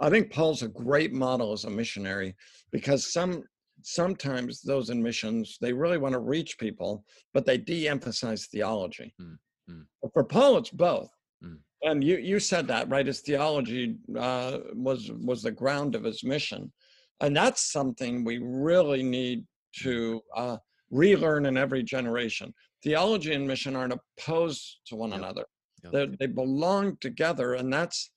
I 0.00 0.08
think 0.10 0.32
Paul's 0.32 0.62
a 0.62 0.68
great 0.68 1.12
model 1.12 1.52
as 1.52 1.64
a 1.64 1.70
missionary 1.70 2.34
because 2.72 3.12
some 3.12 3.44
sometimes 3.82 4.60
those 4.60 4.90
in 4.90 5.02
missions 5.02 5.56
they 5.60 5.72
really 5.72 5.98
want 5.98 6.12
to 6.12 6.20
reach 6.20 6.58
people, 6.58 7.04
but 7.32 7.46
they 7.46 7.56
de-emphasize 7.56 8.46
theology. 8.46 9.14
Mm-hmm. 9.20 9.82
But 10.02 10.12
for 10.12 10.24
Paul, 10.24 10.58
it's 10.58 10.70
both. 10.70 11.10
Mm. 11.44 11.58
And 11.82 12.04
you 12.04 12.18
you 12.18 12.40
said 12.40 12.66
that 12.68 12.88
right? 12.88 13.06
His 13.06 13.20
theology 13.20 13.96
uh, 14.18 14.58
was 14.74 15.10
was 15.12 15.42
the 15.42 15.50
ground 15.50 15.94
of 15.94 16.04
his 16.04 16.24
mission, 16.24 16.72
and 17.20 17.36
that's 17.36 17.72
something 17.72 18.24
we 18.24 18.38
really 18.38 19.02
need 19.02 19.44
to. 19.82 20.20
Uh, 20.36 20.56
relearn 20.90 21.46
in 21.46 21.56
every 21.56 21.82
generation. 21.82 22.52
Theology 22.82 23.34
and 23.34 23.46
mission 23.46 23.76
aren't 23.76 23.94
opposed 24.18 24.78
to 24.86 24.96
one 24.96 25.10
yep. 25.10 25.18
another. 25.18 25.46
Yep. 25.92 26.18
They 26.18 26.26
belong 26.26 26.96
together, 27.00 27.54
and 27.54 27.72
that's 27.72 28.10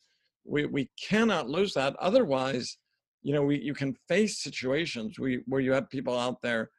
we 0.45 0.65
we 0.65 0.89
cannot 1.01 1.49
lose 1.49 1.73
that. 1.73 1.95
Otherwise, 1.99 2.77
you 3.21 3.33
know, 3.33 3.43
we 3.43 3.59
you 3.59 3.73
can 3.73 3.95
face 4.07 4.41
situations 4.41 5.17
we, 5.17 5.41
where 5.45 5.61
you 5.61 5.71
have 5.71 5.89
people 5.89 6.17
out 6.17 6.41
there 6.41 6.69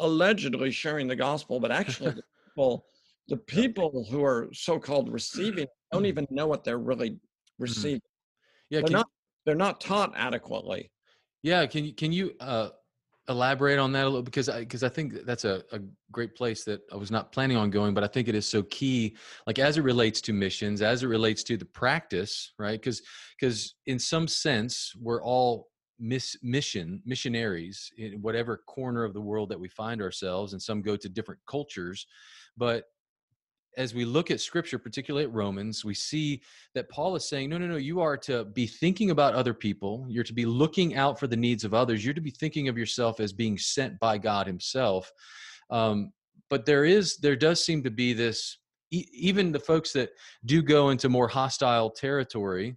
allegedly 0.00 0.70
sharing 0.70 1.08
the 1.08 1.16
gospel, 1.16 1.58
but 1.58 1.72
actually 1.72 2.10
the 2.10 2.22
people 2.54 2.86
the 3.28 3.36
people 3.36 4.06
who 4.10 4.24
are 4.24 4.48
so-called 4.52 5.12
receiving 5.12 5.66
don't 5.92 6.06
even 6.06 6.26
know 6.30 6.46
what 6.46 6.62
they're 6.62 6.78
really 6.78 7.10
mm-hmm. 7.10 7.62
receiving. 7.62 8.00
Yeah, 8.70 8.80
they're 8.80 8.90
not 8.90 9.08
they're 9.46 9.54
not 9.54 9.80
taught 9.80 10.12
adequately. 10.16 10.90
Yeah, 11.42 11.64
can 11.66 11.84
you 11.84 11.94
can 11.94 12.12
you 12.12 12.32
uh, 12.40 12.70
elaborate 13.28 13.78
on 13.78 13.92
that 13.92 14.04
a 14.04 14.08
little 14.08 14.22
because 14.22 14.48
I 14.48 14.60
because 14.60 14.82
I 14.82 14.88
think 14.88 15.24
that's 15.24 15.44
a, 15.44 15.62
a 15.72 15.80
great 16.12 16.34
place 16.34 16.64
that 16.64 16.80
I 16.92 16.96
was 16.96 17.10
not 17.10 17.32
planning 17.32 17.56
on 17.56 17.70
going, 17.70 17.94
but 17.94 18.04
I 18.04 18.06
think 18.06 18.28
it 18.28 18.34
is 18.34 18.48
so 18.48 18.62
key, 18.64 19.16
like 19.46 19.58
as 19.58 19.78
it 19.78 19.82
relates 19.82 20.20
to 20.22 20.32
missions, 20.32 20.82
as 20.82 21.02
it 21.02 21.06
relates 21.06 21.42
to 21.44 21.56
the 21.56 21.64
practice, 21.64 22.52
right? 22.58 22.80
Because 22.80 23.02
because 23.38 23.74
in 23.86 23.98
some 23.98 24.28
sense 24.28 24.92
we're 25.00 25.22
all 25.22 25.68
miss 25.98 26.36
mission 26.42 27.02
missionaries 27.06 27.90
in 27.96 28.20
whatever 28.20 28.58
corner 28.66 29.02
of 29.02 29.14
the 29.14 29.20
world 29.20 29.48
that 29.48 29.60
we 29.60 29.68
find 29.68 30.00
ourselves, 30.00 30.52
and 30.52 30.62
some 30.62 30.82
go 30.82 30.96
to 30.96 31.08
different 31.08 31.40
cultures, 31.46 32.06
but 32.56 32.84
as 33.76 33.94
we 33.94 34.04
look 34.04 34.30
at 34.30 34.40
scripture, 34.40 34.78
particularly 34.78 35.24
at 35.24 35.32
Romans, 35.32 35.84
we 35.84 35.94
see 35.94 36.40
that 36.74 36.88
Paul 36.88 37.14
is 37.14 37.28
saying, 37.28 37.50
no, 37.50 37.58
no, 37.58 37.66
no, 37.66 37.76
you 37.76 38.00
are 38.00 38.16
to 38.18 38.46
be 38.46 38.66
thinking 38.66 39.10
about 39.10 39.34
other 39.34 39.52
people. 39.52 40.06
You're 40.08 40.24
to 40.24 40.32
be 40.32 40.46
looking 40.46 40.94
out 40.94 41.20
for 41.20 41.26
the 41.26 41.36
needs 41.36 41.62
of 41.64 41.74
others. 41.74 42.04
You're 42.04 42.14
to 42.14 42.20
be 42.20 42.30
thinking 42.30 42.68
of 42.68 42.78
yourself 42.78 43.20
as 43.20 43.32
being 43.32 43.58
sent 43.58 43.98
by 44.00 44.16
God 44.18 44.46
Himself. 44.46 45.12
Um, 45.70 46.12
but 46.48 46.64
there 46.64 46.84
is, 46.84 47.16
there 47.18 47.36
does 47.36 47.64
seem 47.64 47.82
to 47.82 47.90
be 47.90 48.14
this, 48.14 48.58
e- 48.90 49.08
even 49.12 49.52
the 49.52 49.60
folks 49.60 49.92
that 49.92 50.10
do 50.46 50.62
go 50.62 50.90
into 50.90 51.08
more 51.08 51.28
hostile 51.28 51.90
territory, 51.90 52.76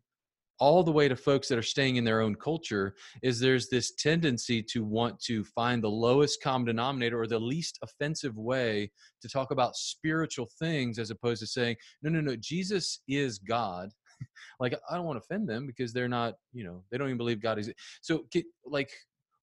all 0.59 0.83
the 0.83 0.91
way 0.91 1.07
to 1.07 1.15
folks 1.15 1.47
that 1.47 1.57
are 1.57 1.63
staying 1.63 1.95
in 1.95 2.03
their 2.03 2.21
own 2.21 2.35
culture 2.35 2.95
is 3.23 3.39
there's 3.39 3.69
this 3.69 3.93
tendency 3.95 4.61
to 4.61 4.83
want 4.83 5.19
to 5.21 5.43
find 5.43 5.83
the 5.83 5.89
lowest 5.89 6.41
common 6.43 6.65
denominator 6.65 7.19
or 7.19 7.27
the 7.27 7.39
least 7.39 7.79
offensive 7.81 8.37
way 8.37 8.91
to 9.21 9.29
talk 9.29 9.51
about 9.51 9.75
spiritual 9.75 10.47
things 10.59 10.99
as 10.99 11.11
opposed 11.11 11.41
to 11.41 11.47
saying 11.47 11.75
no 12.01 12.09
no 12.09 12.21
no 12.21 12.35
jesus 12.35 12.99
is 13.07 13.39
god. 13.39 13.89
Like 14.59 14.73
i 14.89 14.95
don't 14.95 15.05
want 15.05 15.17
to 15.17 15.23
offend 15.23 15.47
them 15.47 15.65
because 15.65 15.93
they're 15.93 16.09
not 16.09 16.33
you 16.51 16.65
know 16.65 16.83
they 16.91 16.97
don't 16.97 17.07
even 17.07 17.17
believe 17.17 17.41
god 17.41 17.57
is 17.57 17.71
so 18.01 18.25
like 18.65 18.91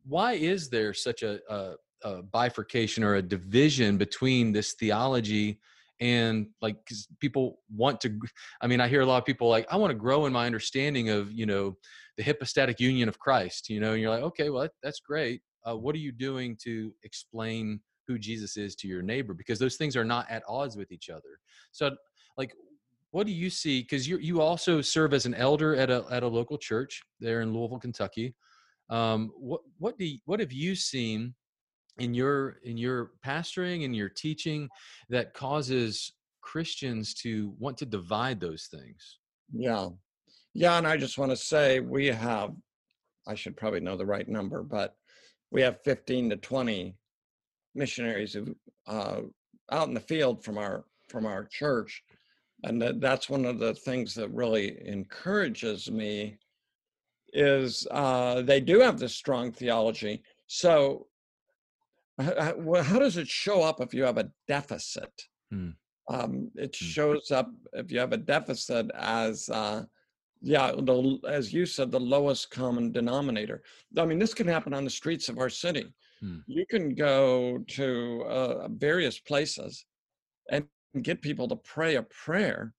why 0.07 0.35
is 0.35 0.69
there 0.69 0.93
such 0.93 1.23
a, 1.23 1.41
a, 1.49 1.75
a 2.05 2.23
bifurcation 2.25 3.03
or 3.03 3.15
a 3.15 3.23
division 3.23 3.97
between 3.97 4.53
this 4.53 4.75
theology 4.75 5.59
and 6.01 6.47
like 6.61 6.77
cause 6.87 7.09
people 7.21 7.61
want 7.75 8.01
to 8.01 8.19
i 8.61 8.67
mean 8.67 8.81
i 8.81 8.89
hear 8.89 9.01
a 9.01 9.07
lot 9.07 9.17
of 9.17 9.25
people 9.25 9.49
like 9.49 9.67
i 9.71 9.77
want 9.77 9.91
to 9.91 9.95
grow 9.95 10.27
in 10.27 10.33
my 10.33 10.45
understanding 10.45 11.09
of 11.09 11.33
you 11.33 11.47
know 11.47 11.75
the 12.19 12.23
hypostatic 12.23 12.79
union 12.81 13.09
of 13.09 13.19
christ 13.19 13.71
you 13.71 13.81
know 13.81 13.93
and 13.93 14.03
you're 14.03 14.11
like 14.11 14.23
okay 14.23 14.51
well 14.51 14.69
that's 14.83 15.01
great. 15.01 15.41
Uh, 15.69 15.77
what 15.77 15.95
are 15.95 15.99
you 15.99 16.13
doing 16.13 16.57
to 16.63 16.93
explain 17.03 17.81
who 18.07 18.19
jesus 18.19 18.57
is 18.57 18.77
to 18.77 18.87
your 18.87 19.03
neighbor? 19.03 19.35
Because 19.35 19.59
those 19.59 19.77
things 19.77 19.97
are 19.97 20.05
not 20.05 20.27
at 20.31 20.45
odds 20.49 20.77
with 20.77 20.93
each 20.93 21.11
other. 21.11 21.41
So 21.73 21.97
like 22.37 22.55
what 23.11 23.27
do 23.27 23.33
you 23.33 23.51
see? 23.51 23.81
Because 23.81 24.07
you 24.07 24.19
you 24.19 24.41
also 24.41 24.81
serve 24.81 25.15
as 25.15 25.27
an 25.27 25.35
elder 25.35 25.75
at 25.75 25.91
a 25.91 26.05
at 26.11 26.23
a 26.23 26.29
local 26.29 26.59
church 26.59 27.03
there 27.19 27.41
in 27.41 27.53
louisville 27.53 27.79
kentucky. 27.79 28.35
Um, 28.91 29.33
what 29.37 29.63
what 29.79 29.99
do 29.99 30.05
you, 30.05 30.19
what 30.27 30.39
have 30.41 30.53
you 30.53 30.75
seen 30.75 31.35
in 31.99 32.15
your 32.15 32.57
in 32.63 32.77
your 32.77 33.13
pastoring 33.25 33.85
and 33.85 33.95
your 33.95 34.09
teaching 34.09 34.69
that 35.09 35.35
causes 35.35 36.13
christians 36.41 37.15
to 37.15 37.55
want 37.59 37.77
to 37.79 37.87
divide 37.87 38.41
those 38.41 38.69
things? 38.71 39.19
Yeah. 39.53 39.89
Yeah 40.55 40.79
and 40.79 40.87
i 40.87 40.97
just 40.97 41.19
want 41.19 41.31
to 41.31 41.37
say 41.37 41.81
we 41.81 42.07
have 42.07 42.53
i 43.27 43.35
should 43.35 43.57
probably 43.57 43.81
know 43.81 43.97
the 43.97 44.07
right 44.07 44.29
number 44.29 44.63
but 44.63 44.95
we 45.51 45.63
have 45.63 45.83
15 45.85 46.31
to 46.31 46.37
20 46.37 46.97
missionaries 47.75 48.33
who, 48.33 48.55
uh, 48.87 49.21
out 49.71 49.89
in 49.89 49.95
the 49.95 50.01
field 50.01 50.45
from 50.45 50.59
our 50.59 50.85
from 51.09 51.27
our 51.27 51.45
church 51.45 52.03
and 52.65 52.81
that, 52.81 53.01
that's 53.01 53.29
one 53.29 53.45
of 53.45 53.59
the 53.59 53.75
things 53.75 54.15
that 54.15 54.29
really 54.31 54.79
encourages 54.87 55.91
me 55.91 56.39
is 57.33 57.87
uh, 57.91 58.43
they 58.43 58.61
do 58.61 58.81
have 58.81 58.99
this 58.99 59.15
strong 59.15 59.53
theology. 59.53 60.23
So 60.47 61.07
how, 62.19 62.83
how 62.83 62.99
does 62.99 63.17
it 63.17 63.29
show 63.29 63.63
up 63.63 63.81
if 63.81 63.93
you 63.93 64.05
have 64.05 64.19
a 64.19 64.31
deficit? 64.49 65.13
Hmm. 65.51 65.71
Um, 66.09 66.51
it 66.55 66.77
hmm. 66.79 66.85
shows 66.87 67.31
up 67.31 67.51
if 67.73 67.91
you 67.91 67.99
have 67.99 68.13
a 68.13 68.19
deficit 68.19 68.91
as, 68.95 69.49
uh, 69.49 69.85
yeah, 70.41 70.73
the, 70.73 71.19
as 71.29 71.53
you 71.53 71.67
said, 71.67 71.91
the 71.91 72.01
lowest 72.01 72.51
common 72.51 72.93
denominator. 72.93 73.63
I 73.99 74.05
mean, 74.05 74.19
this 74.19 74.35
can 74.35 74.47
happen 74.47 74.73
on 74.73 74.85
the 74.85 74.91
streets 74.91 75.29
of 75.29 75.39
our 75.39 75.51
city. 75.51 75.87
Hmm. 76.21 76.39
You 76.47 76.65
can 76.67 76.95
go 76.95 77.59
to 77.69 78.25
uh, 78.29 78.69
various 78.69 79.19
places 79.19 79.85
and 80.51 80.67
get 81.03 81.21
people 81.21 81.49
to 81.49 81.57
pray 81.57 81.97
a 81.97 82.03
prayer, 82.03 82.73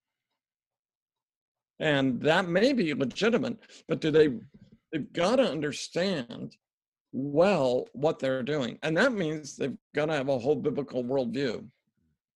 and 1.80 2.20
that 2.22 2.48
may 2.48 2.74
be 2.74 2.94
legitimate, 2.96 3.58
but 3.88 4.02
do 4.02 4.10
they? 4.10 4.30
They've 4.92 5.12
got 5.14 5.36
to 5.36 5.52
understand 5.52 6.56
well 7.18 7.88
what 7.94 8.20
they're 8.20 8.44
doing. 8.44 8.78
And 8.84 8.96
that 8.98 9.12
means 9.12 9.56
they've 9.56 9.78
got 9.96 10.06
to 10.06 10.14
have 10.14 10.30
a 10.30 10.38
whole 10.38 10.56
biblical 10.56 11.04
worldview. 11.04 11.66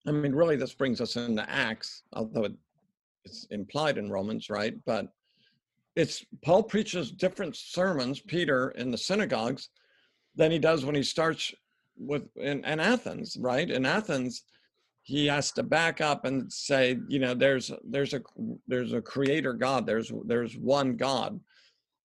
I 0.07 0.11
mean, 0.11 0.33
really, 0.33 0.55
this 0.55 0.73
brings 0.73 0.99
us 0.99 1.15
into 1.15 1.47
Acts, 1.47 2.03
although 2.13 2.45
it, 2.45 2.53
it's 3.23 3.45
implied 3.51 3.99
in 3.99 4.09
Romans, 4.09 4.49
right? 4.49 4.73
But 4.85 5.13
it's 5.95 6.25
Paul 6.43 6.63
preaches 6.63 7.11
different 7.11 7.55
sermons, 7.55 8.19
Peter, 8.19 8.71
in 8.71 8.89
the 8.89 8.97
synagogues 8.97 9.69
than 10.35 10.51
he 10.51 10.57
does 10.57 10.83
when 10.83 10.95
he 10.95 11.03
starts 11.03 11.53
with 11.97 12.23
in, 12.37 12.65
in 12.65 12.79
Athens, 12.79 13.37
right? 13.39 13.69
In 13.69 13.85
Athens, 13.85 14.43
he 15.03 15.27
has 15.27 15.51
to 15.51 15.63
back 15.63 16.01
up 16.01 16.25
and 16.25 16.51
say, 16.51 16.97
you 17.07 17.19
know, 17.19 17.35
there's 17.35 17.71
there's 17.83 18.13
a 18.15 18.21
there's 18.67 18.93
a 18.93 19.01
creator 19.01 19.53
God, 19.53 19.85
there's 19.85 20.11
there's 20.25 20.57
one 20.57 20.95
God 20.95 21.39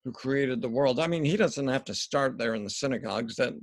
who 0.07 0.13
created 0.13 0.61
the 0.61 0.69
world. 0.69 1.01
I 1.01 1.07
mean, 1.07 1.25
he 1.25 1.35
doesn't 1.35 1.67
have 1.67 1.83
to 1.83 1.93
start 1.93 2.37
there 2.37 2.55
in 2.55 2.63
the 2.63 2.69
synagogues. 2.69 3.35
That 3.35 3.53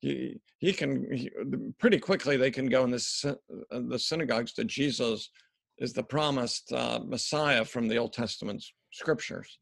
he 0.00 0.40
he 0.60 0.72
can 0.72 1.12
he, 1.12 1.30
pretty 1.78 1.98
quickly 1.98 2.38
they 2.38 2.50
can 2.50 2.70
go 2.70 2.84
in 2.84 2.90
the 2.90 3.38
uh, 3.70 3.80
the 3.90 3.98
synagogues 3.98 4.54
that 4.54 4.66
Jesus 4.66 5.28
is 5.76 5.92
the 5.92 6.02
promised 6.02 6.72
uh, 6.72 7.00
Messiah 7.06 7.66
from 7.66 7.86
the 7.86 7.98
Old 7.98 8.14
Testament 8.14 8.64
scriptures. 8.92 9.58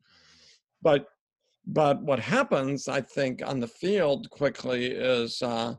But 0.81 1.07
but 1.67 2.01
what 2.01 2.21
happens, 2.21 2.87
I 2.87 3.01
think, 3.01 3.43
on 3.45 3.59
the 3.59 3.67
field 3.67 4.31
quickly 4.31 4.87
is 4.87 5.43
uh, 5.43 5.75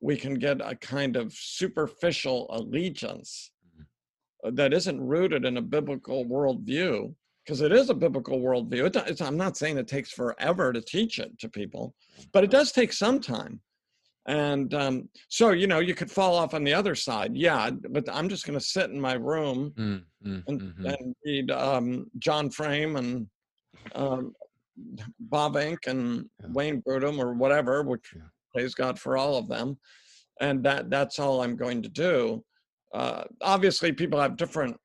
we 0.00 0.16
can 0.16 0.34
get 0.34 0.60
a 0.60 0.74
kind 0.74 1.14
of 1.14 1.32
superficial 1.32 2.48
allegiance 2.50 3.52
mm-hmm. 3.78 4.56
that 4.56 4.72
isn't 4.72 5.00
rooted 5.00 5.44
in 5.44 5.56
a 5.56 5.62
biblical 5.62 6.24
worldview 6.24 7.14
because 7.44 7.60
it 7.60 7.72
is 7.72 7.90
a 7.90 7.94
biblical 7.94 8.40
worldview. 8.40 8.94
It, 9.10 9.20
I'm 9.20 9.36
not 9.36 9.56
saying 9.56 9.76
it 9.76 9.88
takes 9.88 10.10
forever 10.10 10.72
to 10.72 10.80
teach 10.80 11.18
it 11.18 11.38
to 11.40 11.48
people, 11.48 11.94
but 12.32 12.44
it 12.44 12.50
does 12.50 12.72
take 12.72 12.92
some 12.92 13.20
time. 13.20 13.60
And 14.26 14.72
um, 14.72 15.08
so, 15.28 15.50
you 15.50 15.66
know, 15.66 15.80
you 15.80 15.94
could 15.94 16.10
fall 16.10 16.34
off 16.34 16.54
on 16.54 16.64
the 16.64 16.72
other 16.72 16.94
side. 16.94 17.36
Yeah, 17.36 17.70
but 17.90 18.08
I'm 18.10 18.28
just 18.28 18.46
going 18.46 18.58
to 18.58 18.64
sit 18.64 18.90
in 18.90 18.98
my 18.98 19.14
room 19.14 19.72
mm, 19.76 20.02
mm, 20.26 20.42
and, 20.46 20.60
mm-hmm. 20.60 20.86
and, 20.86 21.14
read 21.26 21.50
um, 21.50 22.10
John 22.18 22.48
Frame 22.48 22.96
and 22.96 23.26
um, 23.94 24.34
Bavinck 25.28 25.86
and 25.86 26.24
yeah. 26.40 26.46
Wayne 26.52 26.82
Grudem 26.82 27.18
or 27.18 27.34
whatever, 27.34 27.82
which 27.82 28.12
yeah. 28.16 28.22
praise 28.54 28.74
God 28.74 28.98
for 28.98 29.18
all 29.18 29.36
of 29.36 29.46
them. 29.46 29.78
And 30.40 30.64
that 30.64 30.88
that's 30.90 31.18
all 31.18 31.42
I'm 31.42 31.54
going 31.54 31.82
to 31.82 31.88
do. 31.88 32.42
Uh, 32.94 33.24
obviously, 33.42 33.92
people 33.92 34.20
have 34.20 34.36
different 34.36 34.76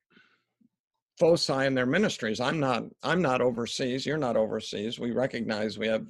foci 1.20 1.66
in 1.66 1.74
their 1.74 1.86
ministries. 1.86 2.40
I'm 2.40 2.58
not 2.58 2.84
I'm 3.02 3.22
not 3.22 3.40
overseas. 3.40 4.06
You're 4.06 4.18
not 4.18 4.36
overseas. 4.36 4.98
We 4.98 5.12
recognize 5.12 5.78
we 5.78 5.86
have 5.86 6.06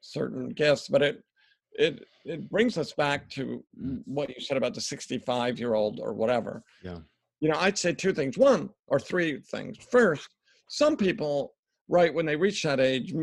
certain 0.00 0.48
gifts, 0.48 0.88
but 0.88 1.02
it 1.02 1.22
it 1.74 2.04
it 2.24 2.50
brings 2.50 2.78
us 2.78 2.92
back 2.92 3.28
to 3.30 3.62
what 4.06 4.30
you 4.30 4.40
said 4.40 4.56
about 4.56 4.74
the 4.74 4.80
65 4.80 5.58
year 5.60 5.74
old 5.74 6.00
or 6.00 6.14
whatever. 6.14 6.64
Yeah. 6.82 6.98
You 7.40 7.50
know, 7.50 7.58
I'd 7.58 7.78
say 7.78 7.92
two 7.92 8.12
things. 8.12 8.36
One 8.36 8.70
or 8.88 8.98
three 8.98 9.40
things. 9.40 9.76
First, 9.90 10.28
some 10.68 10.96
people, 10.96 11.54
right 11.88 12.12
when 12.12 12.26
they 12.26 12.36
reach 12.36 12.62
that 12.62 12.80
age, 12.80 13.14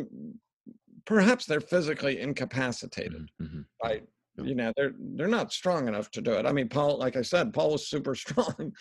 perhaps 1.06 1.46
they're 1.46 1.62
physically 1.62 2.20
incapacitated, 2.20 3.30
mm-hmm. 3.42 3.44
mm-hmm. 3.44 3.62
right? 3.84 4.04
You 4.40 4.54
know, 4.54 4.72
they're 4.78 4.94
they're 5.16 5.28
not 5.28 5.52
strong 5.52 5.88
enough 5.88 6.12
to 6.12 6.22
do 6.22 6.34
it. 6.34 6.46
I 6.46 6.52
mean, 6.52 6.70
Paul, 6.70 7.00
like 7.00 7.16
I 7.16 7.24
said, 7.24 7.54
Paul 7.54 7.72
was 7.72 7.88
super 7.88 8.14
strong 8.24 8.72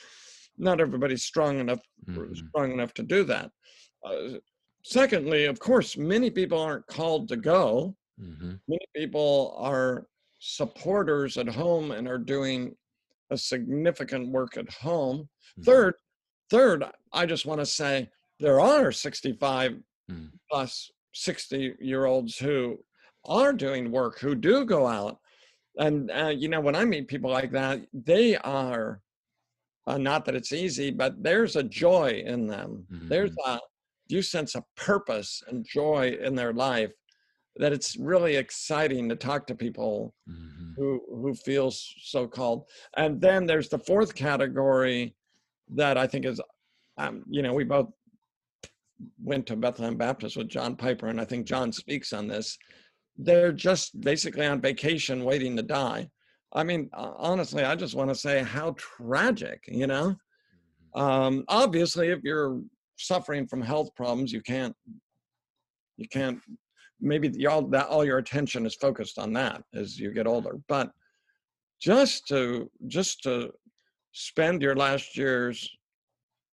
not 0.58 0.80
everybody's 0.80 1.24
strong 1.24 1.58
enough 1.58 1.80
mm-hmm. 2.08 2.32
strong 2.34 2.72
enough 2.72 2.94
to 2.94 3.02
do 3.02 3.24
that. 3.24 3.50
Uh, 4.04 4.38
secondly, 4.84 5.46
of 5.46 5.58
course, 5.58 5.96
many 5.96 6.30
people 6.30 6.60
aren't 6.60 6.86
called 6.86 7.28
to 7.28 7.36
go. 7.36 7.96
Mm-hmm. 8.20 8.54
Many 8.68 8.86
people 8.94 9.56
are 9.58 10.06
supporters 10.38 11.36
at 11.38 11.48
home 11.48 11.90
and 11.90 12.06
are 12.06 12.18
doing 12.18 12.74
a 13.30 13.36
significant 13.36 14.30
work 14.30 14.56
at 14.56 14.70
home. 14.72 15.18
Mm-hmm. 15.18 15.62
Third, 15.62 15.94
third, 16.50 16.84
I 17.12 17.26
just 17.26 17.46
want 17.46 17.60
to 17.60 17.66
say 17.66 18.08
there 18.38 18.60
are 18.60 18.92
65 18.92 19.76
mm. 20.10 20.30
plus 20.50 20.90
60 21.14 21.76
year 21.80 22.04
olds 22.04 22.36
who 22.36 22.78
are 23.24 23.52
doing 23.52 23.90
work, 23.90 24.18
who 24.18 24.34
do 24.34 24.64
go 24.64 24.86
out. 24.86 25.18
And, 25.78 26.10
uh, 26.10 26.28
you 26.28 26.48
know, 26.48 26.60
when 26.60 26.76
I 26.76 26.84
meet 26.84 27.08
people 27.08 27.30
like 27.30 27.50
that, 27.52 27.80
they 27.92 28.36
are 28.36 29.00
uh, 29.86 29.98
not 29.98 30.24
that 30.24 30.34
it's 30.34 30.52
easy, 30.52 30.90
but 30.90 31.22
there's 31.22 31.56
a 31.56 31.62
joy 31.62 32.22
in 32.26 32.46
them. 32.46 32.84
Mm-hmm. 32.92 33.08
There's 33.08 33.34
a 33.46 33.58
you 34.08 34.22
sense 34.22 34.54
a 34.54 34.64
purpose 34.76 35.42
and 35.48 35.64
joy 35.66 36.16
in 36.22 36.34
their 36.36 36.52
life 36.52 36.92
that 37.56 37.72
it's 37.72 37.96
really 37.96 38.36
exciting 38.36 39.08
to 39.08 39.16
talk 39.16 39.46
to 39.48 39.54
people 39.54 40.14
Mhm. 40.28 40.74
who 40.76 41.00
who 41.10 41.34
feels 41.34 41.92
so 42.02 42.26
called. 42.28 42.68
And 42.96 43.20
then 43.20 43.46
there's 43.46 43.68
the 43.68 43.78
fourth 43.80 44.14
category 44.14 45.16
that 45.74 45.96
I 45.98 46.06
think 46.06 46.24
is, 46.24 46.40
um, 46.98 47.24
you 47.28 47.42
know, 47.42 47.52
we 47.54 47.64
both 47.64 47.90
went 49.22 49.46
to 49.46 49.56
Bethlehem 49.56 49.96
Baptist 49.96 50.36
with 50.36 50.48
John 50.48 50.76
Piper, 50.76 51.08
and 51.08 51.20
I 51.20 51.24
think 51.24 51.46
John 51.46 51.72
speaks 51.72 52.12
on 52.12 52.28
this. 52.28 52.56
They're 53.16 53.52
just 53.52 54.00
basically 54.00 54.46
on 54.46 54.60
vacation, 54.60 55.24
waiting 55.24 55.56
to 55.56 55.62
die. 55.62 56.10
I 56.52 56.62
mean, 56.62 56.88
honestly, 56.92 57.64
I 57.64 57.74
just 57.74 57.94
want 57.94 58.10
to 58.10 58.14
say 58.14 58.42
how 58.42 58.74
tragic, 58.78 59.64
you 59.68 59.86
know. 59.86 60.16
Um, 60.94 61.44
obviously, 61.48 62.08
if 62.08 62.20
you're 62.22 62.60
suffering 62.96 63.46
from 63.46 63.60
health 63.60 63.94
problems, 63.94 64.32
you 64.32 64.40
can't, 64.40 64.74
you 65.96 66.08
can't. 66.08 66.40
Maybe 66.98 67.46
all 67.46 67.62
that 67.68 67.88
all 67.88 68.04
your 68.06 68.18
attention 68.18 68.64
is 68.64 68.74
focused 68.74 69.18
on 69.18 69.34
that 69.34 69.62
as 69.74 69.98
you 69.98 70.12
get 70.12 70.26
older. 70.26 70.58
But 70.66 70.92
just 71.78 72.26
to 72.28 72.70
just 72.86 73.22
to 73.24 73.52
spend 74.12 74.62
your 74.62 74.74
last 74.74 75.16
years 75.16 75.68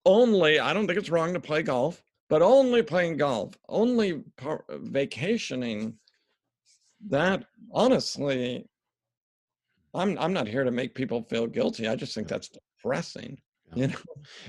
only, 0.06 0.60
I 0.60 0.73
don't 0.73 0.86
think 0.86 0.99
it's 0.99 1.10
wrong 1.10 1.34
to 1.34 1.39
play 1.39 1.63
golf, 1.63 2.03
but 2.29 2.41
only 2.41 2.84
playing 2.84 3.17
golf, 3.17 3.53
only 3.69 4.23
par- 4.38 4.65
vacationing. 4.69 5.93
That 7.10 7.45
honestly, 7.71 8.65
I'm 9.93 10.17
I'm 10.17 10.34
not 10.34 10.47
here 10.47 10.63
to 10.63 10.71
make 10.71 10.95
people 10.95 11.23
feel 11.23 11.47
guilty. 11.47 11.88
I 11.88 11.95
just 11.95 12.15
think 12.15 12.27
that's 12.27 12.49
depressing. 12.49 13.38
You 13.75 13.88
know. 13.88 13.95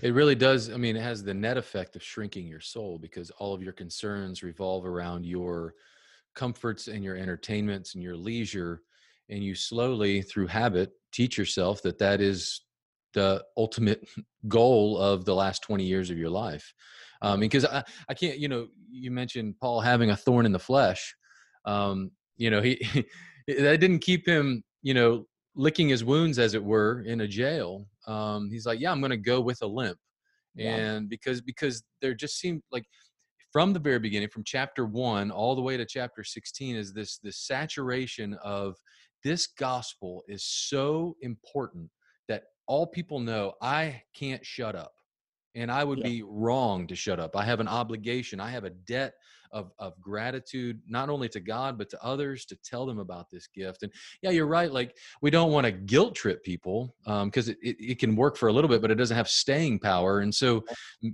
It 0.02 0.12
really 0.12 0.34
does. 0.34 0.70
I 0.70 0.76
mean, 0.76 0.96
it 0.96 1.02
has 1.02 1.22
the 1.22 1.32
net 1.32 1.56
effect 1.56 1.96
of 1.96 2.02
shrinking 2.02 2.46
your 2.46 2.60
soul 2.60 2.98
because 2.98 3.30
all 3.30 3.54
of 3.54 3.62
your 3.62 3.72
concerns 3.72 4.42
revolve 4.42 4.84
around 4.84 5.24
your 5.24 5.74
comforts 6.34 6.88
and 6.88 7.02
your 7.02 7.16
entertainments 7.16 7.94
and 7.94 8.02
your 8.02 8.16
leisure. 8.16 8.82
And 9.30 9.42
you 9.42 9.54
slowly, 9.54 10.20
through 10.20 10.48
habit, 10.48 10.90
teach 11.12 11.38
yourself 11.38 11.80
that 11.82 11.98
that 11.98 12.20
is 12.20 12.60
the 13.14 13.42
ultimate 13.56 14.06
goal 14.48 14.98
of 14.98 15.24
the 15.24 15.34
last 15.34 15.62
20 15.62 15.84
years 15.84 16.10
of 16.10 16.18
your 16.18 16.30
life. 16.30 16.74
Um, 17.22 17.40
because 17.40 17.64
I, 17.64 17.82
I 18.08 18.12
can't, 18.12 18.38
you 18.38 18.48
know, 18.48 18.66
you 18.90 19.10
mentioned 19.10 19.54
Paul 19.58 19.80
having 19.80 20.10
a 20.10 20.16
thorn 20.16 20.44
in 20.44 20.52
the 20.52 20.58
flesh. 20.58 21.14
Um, 21.64 22.10
you 22.36 22.50
know, 22.50 22.60
he, 22.60 22.84
that 23.48 23.80
didn't 23.80 24.00
keep 24.00 24.26
him, 24.26 24.62
you 24.82 24.92
know, 24.92 25.26
licking 25.56 25.88
his 25.88 26.04
wounds 26.04 26.38
as 26.38 26.54
it 26.54 26.62
were 26.64 27.02
in 27.02 27.20
a 27.22 27.28
jail 27.28 27.86
um, 28.06 28.50
he's 28.50 28.66
like 28.66 28.80
yeah 28.80 28.90
i'm 28.90 29.00
going 29.00 29.10
to 29.10 29.16
go 29.16 29.40
with 29.40 29.60
a 29.62 29.66
limp 29.66 29.98
Yeah. 30.54 30.74
and 30.76 31.08
because 31.08 31.40
because 31.40 31.82
there 32.00 32.14
just 32.14 32.38
seemed 32.38 32.62
like 32.72 32.84
from 33.52 33.72
the 33.72 33.78
very 33.78 34.00
beginning 34.00 34.28
from 34.30 34.42
chapter 34.44 34.84
1 34.84 35.30
all 35.30 35.54
the 35.54 35.62
way 35.62 35.76
to 35.76 35.86
chapter 35.86 36.24
16 36.24 36.76
is 36.76 36.92
this 36.92 37.18
this 37.18 37.38
saturation 37.46 38.34
of 38.42 38.74
this 39.22 39.46
gospel 39.58 40.22
is 40.28 40.44
so 40.44 41.16
important 41.20 41.88
that 42.28 42.42
all 42.66 42.86
people 42.86 43.20
know 43.20 43.52
i 43.62 44.02
can't 44.14 44.44
shut 44.44 44.74
up 44.74 44.92
and 45.54 45.70
i 45.70 45.84
would 45.84 45.98
Yeah. 45.98 46.04
be 46.08 46.22
wrong 46.22 46.86
to 46.88 46.96
shut 46.96 47.20
up. 47.20 47.36
I 47.36 47.44
have 47.44 47.60
an 47.60 47.68
obligation. 47.68 48.40
I 48.40 48.50
have 48.50 48.64
a 48.64 48.70
debt 48.70 49.14
of, 49.52 49.70
of 49.78 50.00
gratitude 50.00 50.80
not 50.88 51.08
only 51.08 51.28
to 51.28 51.38
god 51.38 51.78
but 51.78 51.88
to 51.90 52.04
others 52.04 52.44
to 52.46 52.56
tell 52.56 52.84
them 52.86 52.98
about 52.98 53.30
this 53.30 53.46
gift. 53.46 53.84
And 53.84 53.92
yeah 54.20 54.30
you're 54.30 54.48
right 54.48 54.72
like 54.72 54.96
we 55.22 55.30
don't 55.30 55.52
want 55.52 55.64
to 55.64 55.70
guilt 55.70 56.16
trip 56.16 56.42
people 56.42 56.96
um, 57.06 57.28
because 57.28 57.48
it, 57.48 57.58
it, 57.62 57.76
it 57.78 57.98
can 58.00 58.16
work 58.16 58.36
for 58.36 58.48
a 58.48 58.52
little 58.52 58.68
bit 58.68 58.82
but 58.82 58.90
it 58.90 58.96
doesn't 58.96 59.16
have 59.16 59.28
staying 59.28 59.78
power. 59.78 60.20
And 60.20 60.34
so 60.34 60.64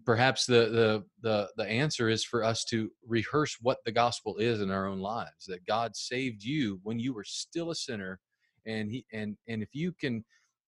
perhaps 0.06 0.46
the, 0.46 0.70
the 0.78 1.04
the 1.20 1.50
the 1.58 1.66
answer 1.68 2.08
is 2.08 2.24
for 2.24 2.42
us 2.42 2.64
to 2.66 2.90
rehearse 3.06 3.58
what 3.60 3.78
the 3.84 3.92
gospel 3.92 4.36
is 4.38 4.62
in 4.62 4.70
our 4.70 4.86
own 4.86 5.00
lives 5.00 5.44
that 5.48 5.66
god 5.66 5.94
saved 5.94 6.42
you 6.42 6.80
when 6.82 6.98
you 6.98 7.12
were 7.12 7.24
still 7.24 7.70
a 7.70 7.74
sinner 7.74 8.18
and 8.66 8.90
he 8.90 9.04
and 9.12 9.36
and 9.48 9.62
if 9.62 9.68
you 9.74 9.92
can 9.92 10.24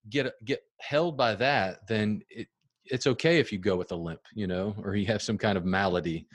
get 0.09 0.31
get 0.45 0.61
held 0.79 1.17
by 1.17 1.33
that 1.33 1.87
then 1.87 2.21
it 2.29 2.47
it's 2.85 3.07
okay 3.07 3.39
if 3.39 3.51
you 3.51 3.57
go 3.57 3.75
with 3.75 3.91
a 3.91 3.95
limp 3.95 4.21
you 4.33 4.47
know 4.47 4.75
or 4.83 4.95
you 4.95 5.05
have 5.05 5.21
some 5.21 5.37
kind 5.37 5.57
of 5.57 5.65
malady 5.65 6.27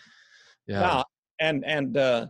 yeah, 0.66 1.02
and 1.40 1.64
and 1.64 1.96
uh 1.96 2.26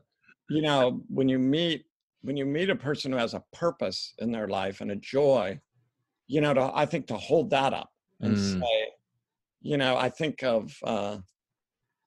you 0.49 0.63
know 0.63 1.03
when 1.09 1.29
you 1.29 1.39
meet 1.39 1.85
when 2.23 2.37
you 2.37 2.45
meet 2.45 2.71
a 2.71 2.77
person 2.77 3.13
who 3.13 3.19
has 3.19 3.35
a 3.35 3.43
purpose 3.53 4.15
in 4.19 4.33
their 4.33 4.49
life 4.49 4.81
and 4.81 4.91
a 4.91 4.97
joy 4.97 5.59
you 6.27 6.41
know 6.41 6.55
to, 6.55 6.71
i 6.75 6.85
think 6.85 7.07
to 7.07 7.17
hold 7.17 7.51
that 7.51 7.73
up 7.73 7.91
and 8.21 8.35
Mm. 8.35 8.61
say 8.61 8.89
you 9.61 9.77
know 9.77 9.97
i 9.97 10.09
think 10.09 10.43
of 10.43 10.77
uh 10.85 11.19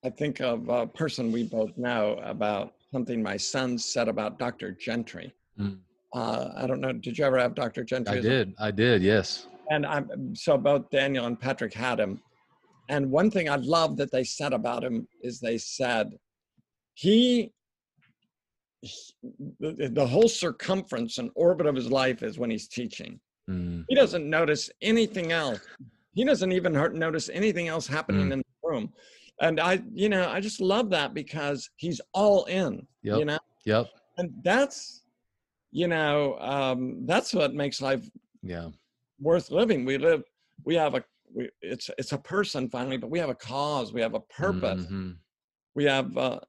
i 0.04 0.10
think 0.10 0.40
of 0.40 0.68
a 0.68 0.86
person 0.86 1.32
we 1.32 1.44
both 1.44 1.76
know 1.78 2.18
about 2.24 2.74
something 2.92 3.22
my 3.22 3.36
son 3.36 3.78
said 3.78 4.08
about 4.08 4.38
dr 4.38 4.72
gentry 4.72 5.32
Mm. 5.58 5.80
uh 6.14 6.48
i 6.56 6.66
don't 6.66 6.80
know 6.80 6.92
did 6.92 7.18
you 7.18 7.24
ever 7.24 7.38
have 7.38 7.54
dr 7.54 7.84
gentry 7.84 8.18
i 8.18 8.20
did 8.20 8.54
i 8.58 8.70
did 8.70 9.02
yes 9.02 9.48
and 9.70 9.86
I'm 9.86 10.34
so 10.34 10.56
both 10.58 10.90
Daniel 10.90 11.26
and 11.26 11.38
Patrick 11.38 11.74
had 11.74 11.98
him. 12.00 12.20
And 12.88 13.10
one 13.10 13.30
thing 13.30 13.48
I 13.48 13.56
love 13.56 13.96
that 13.98 14.10
they 14.10 14.24
said 14.24 14.52
about 14.52 14.82
him 14.84 15.06
is 15.22 15.40
they 15.40 15.58
said 15.58 16.18
he, 16.94 17.52
he- 18.80 19.14
the, 19.60 19.88
the 19.92 20.06
whole 20.06 20.28
circumference 20.28 21.18
and 21.18 21.30
orbit 21.34 21.66
of 21.66 21.74
his 21.76 21.90
life 21.90 22.22
is 22.22 22.38
when 22.38 22.50
he's 22.50 22.68
teaching. 22.68 23.20
Mm. 23.48 23.84
He 23.88 23.94
doesn't 23.94 24.28
notice 24.28 24.68
anything 24.82 25.32
else. 25.32 25.60
He 26.14 26.24
doesn't 26.24 26.52
even 26.52 26.72
notice 26.72 27.30
anything 27.32 27.68
else 27.68 27.86
happening 27.86 28.28
Mm. 28.28 28.32
in 28.32 28.38
the 28.40 28.68
room. 28.68 28.92
And 29.40 29.58
I, 29.60 29.82
you 29.92 30.08
know, 30.08 30.28
I 30.28 30.40
just 30.40 30.60
love 30.60 30.90
that 30.90 31.14
because 31.14 31.70
he's 31.76 32.00
all 32.12 32.44
in. 32.44 32.86
You 33.18 33.24
know, 33.24 33.38
yep 33.64 33.86
and 34.18 34.30
that's, 34.44 35.02
you 35.70 35.88
know, 35.88 36.36
um, 36.40 37.06
that's 37.06 37.32
what 37.32 37.54
makes 37.54 37.80
life 37.80 38.08
yeah 38.42 38.68
worth 39.18 39.50
living. 39.50 39.84
We 39.84 39.98
live, 39.98 40.22
we 40.64 40.74
have 40.76 40.94
a, 40.94 41.04
we, 41.34 41.50
it's 41.60 41.90
it's 41.98 42.12
a 42.12 42.18
person 42.18 42.68
finally, 42.70 42.96
but 42.98 43.10
we 43.10 43.18
have 43.18 43.30
a 43.30 43.34
cause, 43.34 43.92
we 43.92 44.00
have 44.00 44.14
a 44.14 44.20
purpose, 44.20 44.84
Mhm. 44.86 45.16
we 45.74 45.84
have, 45.84 46.16
uh, 46.16 46.40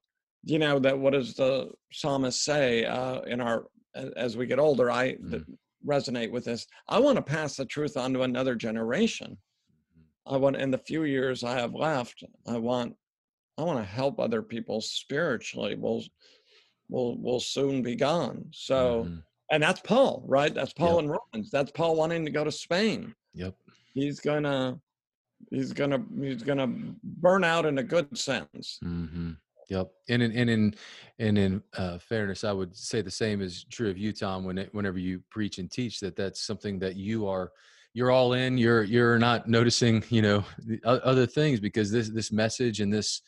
you 0.43 0.59
know, 0.59 0.79
that 0.79 0.97
what 0.99 1.13
does 1.13 1.35
the 1.35 1.71
psalmist 1.91 2.43
say 2.43 2.85
uh, 2.85 3.21
in 3.21 3.39
our 3.41 3.67
as 4.17 4.35
we 4.35 4.45
get 4.45 4.59
older? 4.59 4.89
I 4.91 5.13
th- 5.13 5.43
resonate 5.85 6.31
with 6.31 6.45
this. 6.45 6.65
I 6.87 6.99
want 6.99 7.15
to 7.17 7.21
pass 7.21 7.55
the 7.55 7.65
truth 7.65 7.95
on 7.97 8.13
to 8.13 8.23
another 8.23 8.55
generation. 8.55 9.37
I 10.25 10.37
want 10.37 10.55
in 10.55 10.71
the 10.71 10.77
few 10.77 11.03
years 11.03 11.43
I 11.43 11.59
have 11.59 11.73
left, 11.73 12.23
I 12.47 12.57
want 12.57 12.95
I 13.57 13.61
want 13.63 13.79
to 13.79 13.85
help 13.85 14.19
other 14.19 14.41
people 14.41 14.81
spiritually. 14.81 15.75
We'll 15.75 16.03
we'll 16.89 17.17
we'll 17.19 17.39
soon 17.39 17.81
be 17.83 17.95
gone. 17.95 18.49
So 18.51 19.03
Mhm. 19.05 19.23
And 19.53 19.63
that's 19.63 19.81
Paul, 19.81 20.23
right? 20.27 20.53
That's 20.53 20.73
Paul 20.73 20.95
Yep. 20.95 21.03
in 21.03 21.09
Romans. 21.09 21.51
That's 21.51 21.71
Paul 21.71 21.95
wanting 21.95 22.25
to 22.25 22.31
go 22.31 22.43
to 22.43 22.51
Spain 22.51 23.13
yep 23.33 23.55
he's 23.93 24.19
gonna 24.19 24.79
he's 25.49 25.73
gonna 25.73 26.03
he's 26.21 26.43
gonna 26.43 26.67
burn 27.03 27.43
out 27.43 27.65
in 27.65 27.77
a 27.79 27.83
good 27.83 28.15
sense 28.17 28.79
hmm 28.81 29.31
Yep. 29.69 29.91
And 30.09 30.21
in 30.21 30.31
and 30.33 30.49
in 30.49 30.75
and 31.19 31.37
in 31.37 31.63
uh, 31.77 31.97
fairness, 31.97 32.43
I 32.43 32.51
would 32.51 32.75
say 32.75 33.01
the 33.01 33.09
same 33.09 33.41
is 33.41 33.63
true 33.71 33.89
of 33.89 33.97
you, 33.97 34.11
Tom. 34.11 34.43
When 34.43 34.57
it, 34.57 34.69
whenever 34.75 34.99
you 34.99 35.23
preach 35.31 35.57
and 35.57 35.71
teach, 35.71 36.01
that 36.01 36.17
that's 36.17 36.45
something 36.45 36.77
that 36.79 36.97
you 36.97 37.27
are 37.27 37.51
you're 37.93 38.11
all 38.11 38.33
in. 38.33 38.57
You're 38.57 38.83
you're 38.83 39.17
not 39.17 39.47
noticing, 39.47 40.03
you 40.09 40.21
know, 40.21 40.43
the 40.59 40.79
other 40.85 41.25
things 41.25 41.61
because 41.61 41.91
this 41.91 42.09
this 42.09 42.31
message 42.31 42.81
and 42.81 42.93
this 42.93 43.21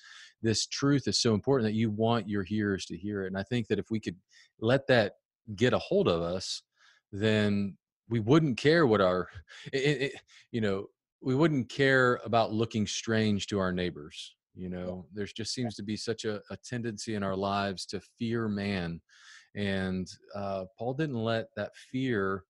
this 0.44 0.68
truth 0.68 1.08
is 1.08 1.18
so 1.18 1.34
important 1.34 1.68
that 1.68 1.78
you 1.78 1.90
want 1.90 2.28
your 2.30 2.44
hearers 2.44 2.86
to 2.88 2.98
hear 2.98 3.24
it. 3.24 3.28
And 3.28 3.38
I 3.38 3.44
think 3.44 3.68
that 3.68 3.80
if 3.80 3.90
we 3.90 4.02
could 4.02 4.18
let 4.60 4.86
that 4.88 5.14
get 5.56 5.74
a 5.74 5.80
hold 5.80 6.08
of 6.08 6.22
us, 6.22 6.64
then 7.12 7.78
we 8.10 8.20
wouldn't 8.20 8.58
care 8.58 8.86
what 8.88 9.02
our 9.02 9.28
it, 9.74 10.02
it, 10.02 10.14
you 10.52 10.62
know 10.62 10.88
we 11.22 11.36
wouldn't 11.36 11.70
care 11.70 12.20
about 12.24 12.54
looking 12.54 12.86
strange 12.86 13.48
to 13.48 13.60
our 13.60 13.72
neighbors 13.72 14.36
you 14.56 14.70
know? 14.70 15.06
There's 15.14 15.34
just 15.34 15.54
seems 15.54 15.76
to 15.76 15.84
be 15.84 15.98
such 15.98 16.24
a, 16.24 16.42
a 16.50 16.58
tendency 16.58 17.16
in 17.16 17.24
our 17.24 17.36
lives 17.36 17.86
to 17.88 18.00
fear 18.18 18.48
man 18.48 19.02
and 19.56 20.08
uh, 20.36 20.66
paul 20.78 20.94
didn't 20.94 21.16
let 21.16 21.48
that 21.56 21.72
fear 21.92 22.44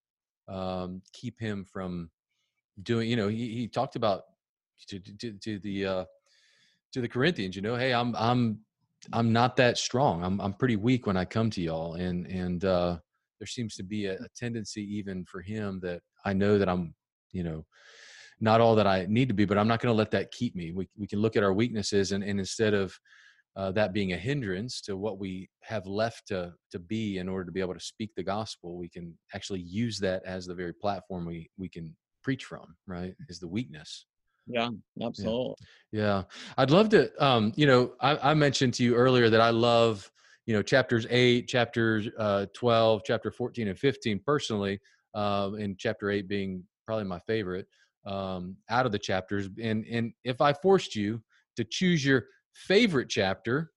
um, 0.47 1.01
keep 1.13 1.39
him 1.39 1.65
from 1.65 2.10
doing 2.84 3.10
you 3.10 3.15
know 3.15 3.27
he, 3.27 3.53
he 3.53 3.67
talked 3.67 3.95
about 3.95 4.23
to, 4.88 4.99
to, 4.99 5.31
to 5.34 5.60
the 5.60 5.86
uh, 5.86 6.05
to 6.91 7.01
the 7.01 7.08
corinthians 7.08 7.55
you 7.55 7.62
know 7.62 7.75
hey 7.75 7.93
i'm 7.93 8.15
i'm 8.15 8.60
i'm 9.13 9.32
not 9.32 9.56
that 9.56 9.78
strong 9.78 10.24
i'm, 10.24 10.39
I'm 10.41 10.54
pretty 10.54 10.76
weak 10.76 11.08
when 11.08 11.18
i 11.18 11.26
come 11.26 11.50
to 11.52 11.62
y'all 11.62 11.96
and 11.96 12.26
and 12.28 12.63
uh, 12.65 12.98
there 13.39 13.48
seems 13.48 13.76
to 13.76 13.84
be 13.84 14.06
a, 14.06 14.13
a 14.13 14.28
tendency 14.36 14.82
even 14.98 15.26
for 15.26 15.41
him 15.41 15.80
that 15.84 16.02
i 16.26 16.34
know 16.34 16.58
that 16.58 16.70
i'm 16.70 16.94
you 17.32 17.44
know 17.44 17.65
not 18.39 18.62
all 18.62 18.76
that 18.76 18.88
I 18.88 19.06
need 19.08 19.28
to 19.30 19.34
be, 19.34 19.46
but 19.46 19.58
I'm 19.58 19.68
not 19.68 19.80
going 19.80 19.94
to 19.94 19.98
let 19.98 20.12
that 20.12 20.32
keep 20.32 20.56
me. 20.56 20.72
We, 20.72 20.88
we 20.98 21.08
can 21.08 21.20
look 21.20 21.36
at 21.36 21.44
our 21.44 21.54
weaknesses 21.54 22.12
and, 22.12 22.24
and 22.24 22.39
instead 22.39 22.74
of 22.74 22.98
uh, 23.56 23.72
that 23.72 23.94
being 23.94 24.12
a 24.12 24.18
hindrance 24.18 24.82
to 24.82 24.98
what 24.98 25.18
we 25.18 25.50
have 25.62 25.88
left 25.88 26.28
to, 26.28 26.54
to 26.72 26.80
be 26.80 27.18
in 27.20 27.30
order 27.30 27.46
to 27.46 27.52
be 27.52 27.62
able 27.62 27.74
to 27.74 27.80
speak 27.80 28.12
the 28.15 28.24
gospel, 28.24 28.78
we 28.78 28.89
can 28.89 29.18
actually 29.34 29.62
use 29.62 29.98
that 30.00 30.22
as 30.26 30.46
the 30.46 30.56
very 30.56 30.74
platform 30.74 31.26
we, 31.26 31.50
we 31.58 31.70
can 31.70 31.96
preach 32.22 32.44
from, 32.44 32.76
right? 32.88 33.13
Is 33.30 33.39
the 33.39 33.48
weakness. 33.48 34.06
Yeah 34.47 34.69
absolutely. 35.01 35.55
Yeah. 35.91 36.23
I'd 36.58 36.71
love 36.71 36.89
to, 36.89 37.10
um, 37.23 37.53
you 37.55 37.65
know, 37.65 37.93
I, 38.01 38.31
I 38.31 38.34
mentioned 38.34 38.73
to 38.75 38.84
you 38.84 38.95
earlier 38.95 39.29
that 39.29 39.39
I 39.39 39.49
love 39.51 40.12
you 40.45 40.53
know 40.53 40.62
chapters 40.62 41.08
8 41.10 41.47
chapters 41.47 42.08
uh, 42.17 42.45
12 42.53 43.01
chapter 43.05 43.31
14 43.31 43.67
and 43.67 43.79
15 43.79 44.19
personally 44.25 44.79
um, 45.13 45.55
and 45.55 45.77
chapter 45.77 46.12
8 46.12 46.27
being 46.27 46.63
probably 46.86 47.05
my 47.05 47.19
favorite 47.19 47.67
um, 48.05 48.55
out 48.69 48.86
of 48.86 48.91
the 48.91 48.99
chapters. 48.99 49.49
And 49.62 49.86
and 49.86 50.13
if 50.23 50.41
i 50.41 50.53
forced 50.53 50.95
you 50.95 51.21
to 51.55 51.63
choose 51.63 52.05
your 52.05 52.27
favorite 52.53 53.10
chapter 53.10 53.71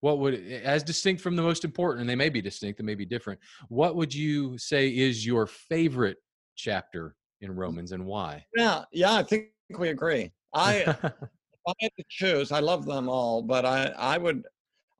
what 0.00 0.18
would 0.18 0.34
as 0.34 0.82
distinct 0.82 1.20
from 1.20 1.36
the 1.36 1.42
most 1.42 1.64
important 1.64 2.02
and 2.02 2.08
they 2.08 2.14
may 2.14 2.28
be 2.28 2.40
distinct 2.40 2.78
they 2.78 2.84
may 2.84 2.94
be 2.94 3.06
different 3.06 3.40
what 3.68 3.96
would 3.96 4.14
you 4.14 4.56
say 4.58 4.88
is 4.88 5.26
your 5.26 5.46
favorite 5.46 6.18
chapter 6.54 7.16
in 7.40 7.54
romans 7.54 7.92
and 7.92 8.04
why? 8.04 8.44
Yeah, 8.56 8.84
yeah, 8.92 9.14
I 9.14 9.22
think 9.22 9.48
we 9.70 9.88
agree. 9.88 10.32
I 10.54 10.74
if 10.74 10.96
I 11.68 11.72
had 11.80 11.90
to 11.98 12.04
choose, 12.08 12.52
I 12.52 12.60
love 12.60 12.84
them 12.86 13.08
all, 13.08 13.42
but 13.42 13.64
I 13.64 13.86
I 13.96 14.18
would 14.18 14.46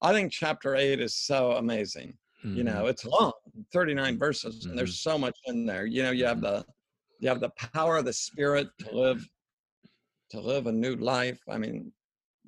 I 0.03 0.13
think 0.13 0.33
chapter 0.33 0.77
eight 0.77 1.01
is 1.01 1.15
so 1.15 1.53
amazing. 1.53 2.17
You 2.43 2.63
know, 2.65 2.85
Mhm. 2.85 2.91
it's 2.91 3.05
long, 3.05 3.33
39 3.73 4.19
verses, 4.19 4.67
and 4.67 4.79
there's 4.79 5.01
so 5.01 5.19
much 5.19 5.37
in 5.47 5.67
there. 5.67 5.85
You 5.87 6.03
know, 6.05 6.11
you 6.13 6.27
have 6.27 6.41
the 6.41 6.65
you 7.19 7.29
have 7.29 7.41
the 7.41 7.51
power 7.73 7.97
of 7.97 8.05
the 8.05 8.13
spirit 8.13 8.69
to 8.81 8.91
live 8.91 9.27
to 10.31 10.41
live 10.41 10.67
a 10.67 10.73
new 10.73 10.97
life. 10.97 11.41
I 11.49 11.59
mean, 11.59 11.93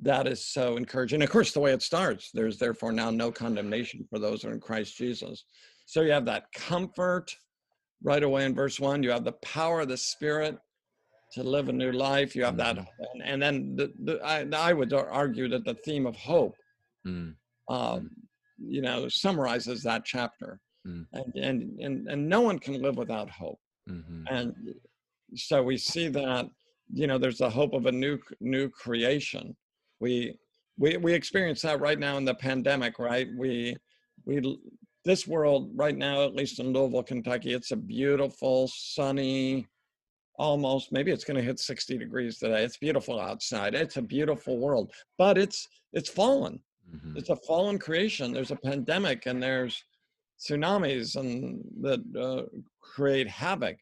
that 0.02 0.26
is 0.26 0.44
so 0.44 0.76
encouraging. 0.76 1.22
Of 1.22 1.31
course, 1.31 1.52
the 1.52 1.61
way 1.61 1.72
it 1.72 1.83
starts, 1.83 2.31
there's 2.33 2.59
therefore 2.59 2.92
now 2.92 3.11
no 3.11 3.33
condemnation 3.33 4.07
for 4.11 4.18
those 4.18 4.42
who 4.42 4.48
are 4.48 4.52
in 4.52 4.61
Christ 4.61 4.96
Jesus. 4.96 5.44
So 5.87 6.02
you 6.02 6.12
have 6.12 6.26
that 6.26 6.52
comfort 6.52 7.35
right 8.02 8.22
away 8.22 8.44
in 8.44 8.54
verse 8.54 8.78
one. 8.78 9.02
You 9.02 9.11
have 9.11 9.24
the 9.24 9.33
power 9.33 9.81
of 9.81 9.88
the 9.88 9.96
spirit 9.96 10.59
to 11.32 11.42
live 11.42 11.68
a 11.68 11.72
new 11.72 11.92
life. 11.92 12.34
You 12.34 12.44
have 12.44 12.56
that, 12.56 12.78
and, 12.78 13.22
and 13.22 13.42
then 13.42 13.76
the, 13.76 13.92
the, 14.04 14.20
I, 14.24 14.46
I 14.70 14.72
would 14.72 14.92
argue 14.92 15.48
that 15.48 15.64
the 15.64 15.74
theme 15.74 16.06
of 16.06 16.16
hope, 16.16 16.54
Mm, 17.06 17.34
um, 17.68 18.10
you 18.58 18.82
know, 18.82 19.08
summarizes 19.08 19.82
that 19.84 20.04
chapter. 20.04 20.60
Mm. 20.86 21.06
And, 21.12 21.34
and 21.36 21.80
and 21.80 22.08
and 22.08 22.28
no 22.28 22.40
one 22.40 22.58
can 22.58 22.82
live 22.82 22.96
without 22.96 23.30
hope. 23.30 23.60
mhm, 23.88 24.24
And 24.30 24.54
so 25.34 25.62
we 25.62 25.76
see 25.76 26.08
that, 26.08 26.46
you 26.92 27.06
know, 27.06 27.18
there's 27.18 27.38
the 27.38 27.50
hope 27.50 27.72
of 27.74 27.86
a 27.86 27.92
new 27.92 28.18
new 28.40 28.68
creation. 28.68 29.56
We 30.00 30.34
we 30.76 30.96
we 30.96 31.12
experience 31.12 31.62
that 31.62 31.80
right 31.80 31.98
now 31.98 32.16
in 32.16 32.24
the 32.24 32.34
pandemic, 32.34 32.98
right? 32.98 33.28
We 33.36 33.76
we 34.24 34.58
this 35.04 35.26
world 35.26 35.70
right 35.74 35.96
now, 35.96 36.24
at 36.24 36.34
least 36.34 36.58
in 36.60 36.72
Louisville, 36.72 37.02
Kentucky, 37.02 37.52
it's 37.54 37.70
a 37.70 37.76
beautiful, 37.76 38.68
sunny, 38.68 39.66
almost 40.38 40.92
maybe 40.92 41.11
it's 41.11 41.24
going 41.24 41.37
to 41.37 41.42
hit 41.42 41.59
60 41.61 41.98
degrees 41.98 42.38
today. 42.38 42.64
It's 42.64 42.79
beautiful 42.79 43.20
outside. 43.20 43.74
It's 43.74 43.96
a 43.96 44.03
beautiful 44.03 44.59
world, 44.59 44.92
but 45.18 45.37
it's 45.38 45.68
it's 45.92 46.09
fallen. 46.09 46.62
mhm, 46.94 47.16
It's 47.16 47.31
a 47.31 47.37
fallen 47.46 47.79
creation. 47.79 48.33
There's 48.33 48.51
a 48.53 48.57
pandemic 48.57 49.27
and 49.27 49.42
there's 49.42 49.83
tsunamis 50.40 51.16
and 51.16 51.62
that 51.83 52.01
uh, 52.18 52.44
create 52.81 53.29
havoc. 53.29 53.77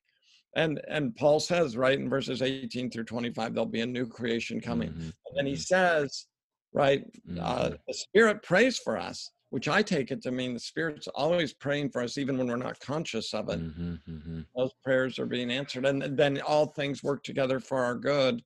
And 0.57 0.81
and 0.89 1.15
Paul 1.17 1.41
says 1.41 1.77
right 1.77 1.99
in 1.99 2.09
verses 2.09 2.41
18 2.43 2.91
through 2.91 3.05
25, 3.05 3.55
there'll 3.55 3.67
be 3.67 3.83
a 3.83 3.87
new 3.87 4.07
creation 4.07 4.61
coming. 4.61 4.89
mhm, 4.91 5.13
And 5.27 5.37
then 5.37 5.47
he 5.47 5.55
mhm, 5.55 5.67
says, 5.67 6.27
right, 6.73 7.05
uh, 7.39 7.71
mhm, 7.71 7.79
the 7.87 7.95
Spirit 7.95 8.43
prays 8.43 8.79
for 8.79 8.97
us, 8.97 9.31
which 9.57 9.69
I 9.69 9.81
take 9.81 10.11
it 10.11 10.21
to 10.25 10.31
mean 10.31 10.53
the 10.53 10.61
Spirit's 10.61 11.09
always 11.09 11.55
praying 11.55 11.89
for 11.89 12.03
us, 12.03 12.19
even 12.19 12.37
when 12.37 12.47
we're 12.47 12.57
not 12.57 12.79
conscious 12.79 13.33
of 13.33 13.49
it. 13.49 13.59
mhm, 13.59 13.99
mhm. 14.07 14.47
Those 14.55 14.71
prayers 14.85 15.19
are 15.19 15.25
being 15.25 15.51
answered, 15.51 15.87
and 15.87 16.03
then 16.15 16.43
all 16.43 16.67
things 16.67 17.03
work 17.03 17.23
together 17.23 17.59
for 17.59 17.83
our 17.83 17.95
good. 17.95 18.43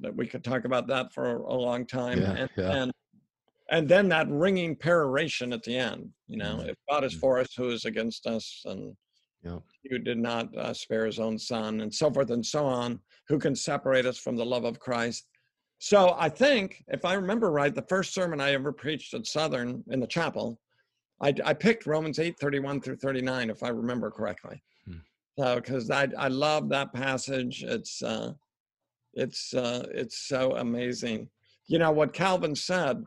That 0.00 0.14
we 0.14 0.26
could 0.26 0.44
talk 0.44 0.66
about 0.66 0.86
that 0.88 1.10
for 1.14 1.36
a 1.36 1.54
long 1.54 1.86
time, 1.86 2.20
Yeah, 2.20 2.32
and 2.32 2.50
yeah. 2.58 2.70
and 2.74 2.92
and 3.70 3.88
then 3.88 4.10
that 4.10 4.28
ringing 4.28 4.76
peroration 4.76 5.54
at 5.54 5.62
the 5.62 5.74
end. 5.78 6.12
You 6.26 6.36
know, 6.36 6.58
Mhm, 6.58 6.68
if 6.68 6.76
God 6.90 7.04
is 7.04 7.14
mhm. 7.14 7.20
for 7.20 7.38
us, 7.38 7.54
who 7.56 7.70
is 7.70 7.86
against 7.86 8.26
us? 8.26 8.60
And 8.66 8.94
Yep. 9.42 9.62
who 9.88 9.98
did 10.00 10.18
not 10.18 10.54
uh, 10.54 10.74
spare 10.74 11.06
his 11.06 11.18
own 11.18 11.38
son, 11.38 11.80
and 11.80 11.94
so 11.94 12.12
forth 12.12 12.30
and 12.30 12.44
so 12.44 12.66
on. 12.66 13.00
Who 13.28 13.38
can 13.38 13.56
separate 13.56 14.04
us 14.04 14.18
from 14.18 14.36
the 14.36 14.44
love 14.44 14.64
of 14.64 14.78
Christ? 14.80 15.28
So 15.84 16.14
I 16.16 16.28
think, 16.28 16.84
if 16.86 17.04
I 17.04 17.14
remember 17.14 17.50
right, 17.50 17.74
the 17.74 17.82
first 17.82 18.14
sermon 18.14 18.40
I 18.40 18.52
ever 18.52 18.70
preached 18.70 19.14
at 19.14 19.26
Southern 19.26 19.82
in 19.90 19.98
the 19.98 20.06
chapel, 20.06 20.60
I, 21.20 21.34
I 21.44 21.54
picked 21.54 21.86
Romans 21.86 22.20
8, 22.20 22.38
31 22.38 22.80
through 22.80 22.98
39, 22.98 23.50
if 23.50 23.64
I 23.64 23.70
remember 23.70 24.08
correctly. 24.08 24.62
Hmm. 24.86 24.98
So, 25.36 25.56
because 25.56 25.90
I, 25.90 26.06
I 26.16 26.28
love 26.28 26.68
that 26.68 26.92
passage. 26.92 27.64
It's, 27.64 28.00
uh, 28.00 28.34
it's, 29.14 29.54
uh, 29.54 29.88
it's 29.92 30.18
so 30.18 30.54
amazing. 30.54 31.28
You 31.66 31.80
know, 31.80 31.90
what 31.90 32.12
Calvin 32.12 32.54
said, 32.54 33.04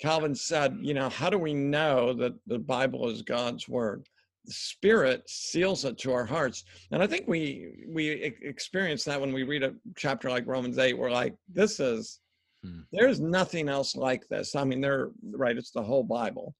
Calvin 0.00 0.34
said, 0.34 0.78
you 0.80 0.94
know, 0.94 1.10
how 1.10 1.28
do 1.28 1.36
we 1.36 1.52
know 1.52 2.14
that 2.14 2.32
the 2.46 2.58
Bible 2.58 3.10
is 3.10 3.20
God's 3.20 3.68
word? 3.68 4.08
Spirit 4.48 5.22
seals 5.28 5.84
it 5.84 5.98
to 5.98 6.12
our 6.12 6.24
hearts, 6.24 6.64
and 6.90 7.02
I 7.02 7.06
think 7.06 7.26
we 7.28 7.84
we 7.88 8.08
experience 8.08 9.04
that 9.04 9.20
when 9.20 9.32
we 9.32 9.42
read 9.42 9.62
a 9.62 9.74
chapter 9.96 10.30
like 10.30 10.46
Romans 10.46 10.78
eight. 10.78 10.96
We're 10.98 11.10
like, 11.10 11.34
this 11.48 11.80
is 11.80 12.20
Hmm. 12.62 12.80
there's 12.92 13.20
nothing 13.20 13.68
else 13.68 13.94
like 13.96 14.26
this. 14.28 14.54
I 14.56 14.64
mean, 14.64 14.80
they're 14.80 15.10
right. 15.22 15.56
It's 15.56 15.72
the 15.72 15.82
whole 15.82 16.04
Bible. 16.04 16.54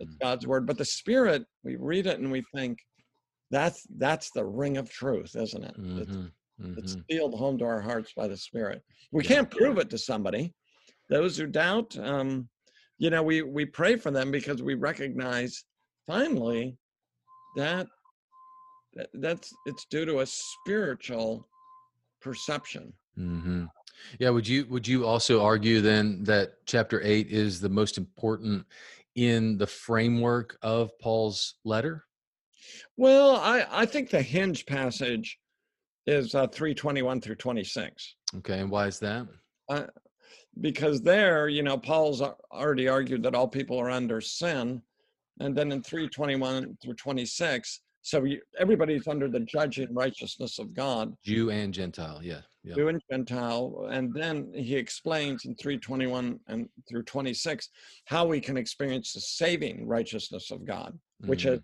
It's 0.00 0.14
Mhm. 0.14 0.20
God's 0.20 0.46
word, 0.46 0.66
but 0.66 0.78
the 0.78 0.84
Spirit, 0.84 1.44
we 1.62 1.76
read 1.76 2.06
it 2.06 2.18
and 2.18 2.32
we 2.32 2.42
think, 2.54 2.78
that's 3.50 3.86
that's 3.96 4.30
the 4.30 4.44
ring 4.44 4.76
of 4.76 4.90
truth, 4.90 5.36
isn't 5.36 5.64
it? 5.64 5.76
It's, 5.76 6.16
Mhm, 6.16 6.32
it's 6.76 6.96
sealed 7.10 7.34
home 7.34 7.58
to 7.58 7.64
our 7.64 7.80
hearts 7.80 8.12
by 8.14 8.28
the 8.28 8.36
Spirit. 8.36 8.82
We 9.12 9.22
Yeah. 9.22 9.28
can't 9.28 9.50
prove 9.50 9.78
it 9.78 9.90
to 9.90 9.98
somebody. 9.98 10.54
Those 11.08 11.36
who 11.36 11.46
doubt, 11.46 11.96
um, 11.98 12.48
you 12.98 13.10
know, 13.10 13.22
we 13.22 13.42
we 13.42 13.64
pray 13.64 13.96
for 13.96 14.10
them 14.10 14.30
because 14.30 14.62
we 14.62 14.74
recognize 14.74 15.64
finally 16.06 16.76
that, 17.56 17.86
that 18.94 19.08
that's 19.14 19.52
it's 19.66 19.86
due 19.90 20.04
to 20.04 20.20
a 20.20 20.26
spiritual 20.26 21.46
perception. 22.20 22.92
hmm 23.16 23.64
Yeah. 24.18 24.30
Would 24.30 24.46
you 24.48 24.66
would 24.66 24.86
you 24.86 25.06
also 25.06 25.42
argue 25.42 25.80
then 25.80 26.22
that 26.24 26.54
chapter 26.66 27.00
eight 27.02 27.28
is 27.30 27.60
the 27.60 27.68
most 27.68 27.98
important 27.98 28.64
in 29.14 29.58
the 29.58 29.66
framework 29.66 30.56
of 30.62 30.96
Paul's 30.98 31.54
letter? 31.64 32.04
Well, 32.96 33.36
I 33.36 33.66
I 33.70 33.86
think 33.86 34.10
the 34.10 34.22
hinge 34.22 34.66
passage 34.66 35.38
is 36.06 36.34
uh, 36.34 36.46
321 36.46 37.20
through 37.20 37.34
26. 37.34 38.14
Okay, 38.38 38.60
and 38.60 38.70
why 38.70 38.86
is 38.86 38.98
that? 38.98 39.26
Uh, 39.68 39.84
because 40.60 41.02
there, 41.02 41.48
you 41.48 41.62
know, 41.62 41.76
Paul's 41.76 42.22
already 42.50 42.88
argued 42.88 43.22
that 43.22 43.34
all 43.34 43.46
people 43.46 43.78
are 43.78 43.90
under 43.90 44.20
sin. 44.20 44.80
And 45.40 45.56
then 45.56 45.72
in 45.72 45.82
321 45.82 46.78
through 46.82 46.94
26, 46.94 47.80
so 48.02 48.24
you, 48.24 48.40
everybody's 48.58 49.06
under 49.06 49.28
the 49.28 49.40
judging 49.40 49.92
righteousness 49.94 50.58
of 50.58 50.74
God, 50.74 51.14
Jew 51.24 51.50
and 51.50 51.72
Gentile. 51.74 52.20
Yeah. 52.22 52.40
Yeah. 52.64 52.74
Jew 52.74 52.88
and 52.88 53.02
Gentile. 53.10 53.88
And 53.90 54.12
then 54.12 54.52
he 54.54 54.76
explains 54.76 55.44
in 55.44 55.54
321 55.56 56.40
and 56.48 56.68
through 56.88 57.04
26 57.04 57.68
how 58.06 58.26
we 58.26 58.40
can 58.40 58.56
experience 58.56 59.12
the 59.12 59.20
saving 59.20 59.86
righteousness 59.86 60.50
of 60.50 60.64
God, 60.64 60.98
which 61.26 61.44
Mhm. 61.44 61.54
is 61.54 61.60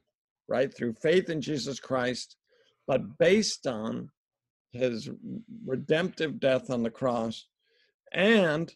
right 0.48 0.74
through 0.74 0.94
faith 0.94 1.30
in 1.30 1.40
Jesus 1.40 1.80
Christ, 1.80 2.37
but 2.87 3.18
based 3.18 3.66
on 3.66 4.10
his 4.72 5.08
redemptive 5.64 6.38
death 6.40 6.70
on 6.70 6.82
the 6.82 6.90
cross. 6.90 7.46
And 8.12 8.74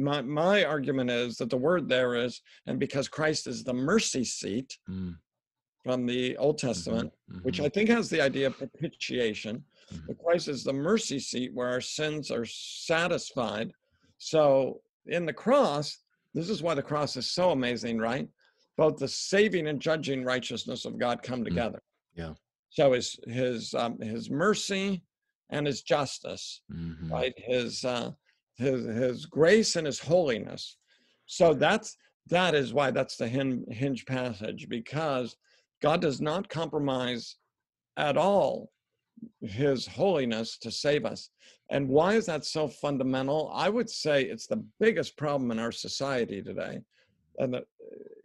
my, 0.00 0.22
my 0.22 0.64
argument 0.64 1.10
is 1.10 1.36
that 1.36 1.50
the 1.50 1.56
word 1.56 1.88
there 1.88 2.14
is, 2.14 2.40
and 2.66 2.78
because 2.78 3.08
Christ 3.08 3.46
is 3.46 3.62
the 3.64 3.74
mercy 3.74 4.24
seat 4.24 4.78
Mm, 4.88 5.16
from 5.84 6.06
the 6.06 6.36
Old 6.36 6.56
mhm, 6.56 6.60
Testament, 6.60 7.12
which 7.42 7.58
mhm, 7.58 7.64
I 7.64 7.68
think 7.68 7.88
has 7.88 8.10
the 8.10 8.20
idea 8.20 8.48
of 8.48 8.58
propitiation. 8.58 9.64
Mhm. 9.92 10.06
But 10.06 10.18
Christ 10.24 10.48
is 10.48 10.62
the 10.64 10.72
mercy 10.72 11.18
seat 11.18 11.54
where 11.54 11.68
our 11.68 11.80
sins 11.80 12.30
are 12.30 12.44
satisfied. 12.44 13.72
So 14.18 14.82
in 15.06 15.24
the 15.26 15.32
cross, 15.32 15.98
this 16.34 16.48
is 16.50 16.62
why 16.62 16.74
the 16.74 16.82
cross 16.82 17.16
is 17.16 17.30
so 17.30 17.50
amazing, 17.50 17.98
right? 17.98 18.28
Both 18.76 18.98
the 18.98 19.08
saving 19.08 19.66
and 19.68 19.80
judging 19.80 20.24
righteousness 20.24 20.84
of 20.84 20.98
God 20.98 21.22
come 21.22 21.44
together. 21.44 21.82
yeah. 22.14 22.34
So 22.70 22.92
his 22.92 23.18
his 23.26 23.74
um, 23.74 23.98
his 24.00 24.30
mercy 24.30 25.02
and 25.50 25.66
his 25.66 25.82
justice, 25.82 26.62
mhm. 26.70 27.10
right? 27.10 27.34
His 27.36 27.84
uh, 27.84 28.12
his 28.60 28.84
his 28.84 29.26
grace 29.26 29.76
and 29.76 29.86
his 29.86 29.98
holiness. 29.98 30.76
So 31.26 31.54
that's 31.54 31.96
that 32.28 32.54
is 32.54 32.72
why 32.72 32.90
that's 32.90 33.16
the 33.16 33.26
hinge, 33.28 33.64
hinge 33.70 34.06
passage 34.06 34.68
because 34.68 35.36
God 35.82 36.00
does 36.00 36.20
not 36.20 36.48
compromise 36.48 37.36
at 37.96 38.16
all 38.16 38.70
his 39.42 39.86
holiness 39.86 40.58
to 40.58 40.70
save 40.70 41.04
us. 41.04 41.30
And 41.70 41.88
why 41.88 42.14
is 42.14 42.26
that 42.26 42.44
so 42.44 42.68
fundamental? 42.68 43.50
I 43.54 43.68
would 43.68 43.90
say 43.90 44.22
it's 44.24 44.46
the 44.46 44.64
biggest 44.78 45.16
problem 45.16 45.50
in 45.50 45.58
our 45.58 45.72
society 45.72 46.42
today. 46.42 46.80
And 47.38 47.54
the- 47.54 47.66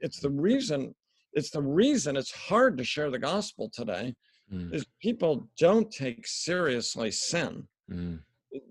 it's 0.02 0.20
the 0.20 0.30
reason 0.30 0.94
it's 1.34 1.50
the 1.50 1.62
reason 1.62 2.16
it's 2.16 2.32
hard 2.32 2.78
to 2.78 2.84
share 2.84 3.10
the 3.12 3.20
gospel 3.20 3.70
today 3.70 4.16
Mm, 4.54 4.72
is 4.76 4.86
people 5.02 5.50
don't 5.58 5.92
take 5.92 6.28
seriously 6.28 7.10
sin 7.10 7.68
mm, 7.92 8.20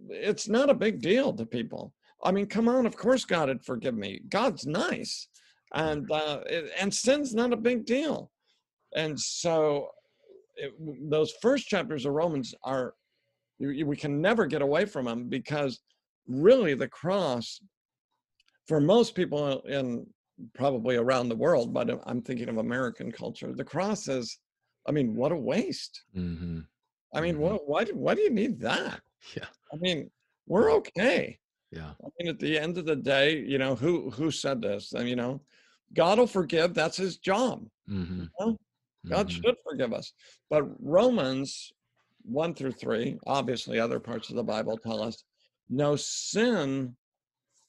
it's 0.09 0.49
not 0.49 0.70
a 0.70 0.75
big 0.75 1.01
deal 1.01 1.33
to 1.33 1.47
people. 1.47 1.92
I 2.23 2.33
mean, 2.33 2.47
come 2.47 2.68
on, 2.68 2.87
of 2.87 2.97
course 2.97 3.25
God 3.25 3.49
would 3.49 3.64
forgive 3.64 3.94
me. 3.94 4.20
God's 4.29 4.66
nice. 4.66 5.29
and 5.75 6.11
uh, 6.11 6.40
it, 6.47 6.70
and 6.79 6.92
sin's 6.92 7.35
not 7.35 7.53
a 7.53 7.57
big 7.57 7.85
deal. 7.85 8.31
And 8.94 9.18
so, 9.18 9.88
it, 10.57 10.73
those 11.11 11.35
first 11.42 11.66
chapters 11.68 12.07
of 12.07 12.12
Romans 12.12 12.55
are 12.62 12.94
we 13.59 13.97
can 13.97 14.20
never 14.20 14.47
get 14.47 14.62
away 14.62 14.85
from 14.85 15.05
them 15.05 15.29
because 15.29 15.81
really 16.27 16.75
the 16.75 16.88
cross 16.88 17.61
for 18.66 18.81
most 18.81 19.14
people 19.14 19.61
in 19.62 20.07
probably 20.55 20.97
around 20.97 21.29
the 21.29 21.37
world 21.37 21.73
but 21.73 22.01
i'm 22.07 22.23
thinking 22.23 22.49
of 22.49 22.59
american 22.59 23.12
culture 23.12 23.53
the 23.55 23.64
cross 23.64 24.09
is 24.09 24.38
i 24.88 24.92
mean 24.92 25.14
what 25.14 25.33
a 25.33 25.37
waste 25.37 26.03
mm-hmm. 26.16 26.61
i 27.14 27.20
mean 27.20 27.35
mm-hmm. 27.35 27.42
what, 27.42 27.68
why, 27.68 27.85
why 27.92 28.14
do 28.14 28.23
you 28.23 28.31
need 28.31 28.59
that 28.59 29.01
yeah 29.37 29.47
i 29.73 29.77
mean 29.77 30.11
we're 30.47 30.73
okay 30.73 31.39
yeah 31.71 31.91
i 32.05 32.09
mean 32.19 32.29
at 32.29 32.39
the 32.39 32.59
end 32.59 32.79
of 32.79 32.87
the 32.87 32.97
day 32.97 33.39
you 33.39 33.59
know 33.59 33.75
who 33.75 34.11
who 34.11 34.31
said 34.31 34.61
this 34.61 34.93
and 34.93 35.09
you 35.09 35.17
know 35.17 35.41
god 35.95 36.19
will 36.19 36.27
forgive 36.27 36.75
that's 36.75 36.97
his 36.97 37.19
job 37.19 37.67
mm-hmm. 37.89 38.23
you 38.23 38.29
know? 38.41 38.57
god 39.09 39.29
mm-hmm. 39.29 39.41
should 39.41 39.57
forgive 39.69 39.93
us 39.93 40.13
but 40.51 40.65
romans 40.81 41.73
1 42.25 42.55
through 42.55 42.73
3 42.73 43.19
obviously 43.27 43.79
other 43.79 44.01
parts 44.01 44.31
of 44.31 44.37
the 44.37 44.43
bible 44.43 44.79
tell 44.79 45.03
us 45.03 45.25
no 45.69 45.97
sin 45.97 46.95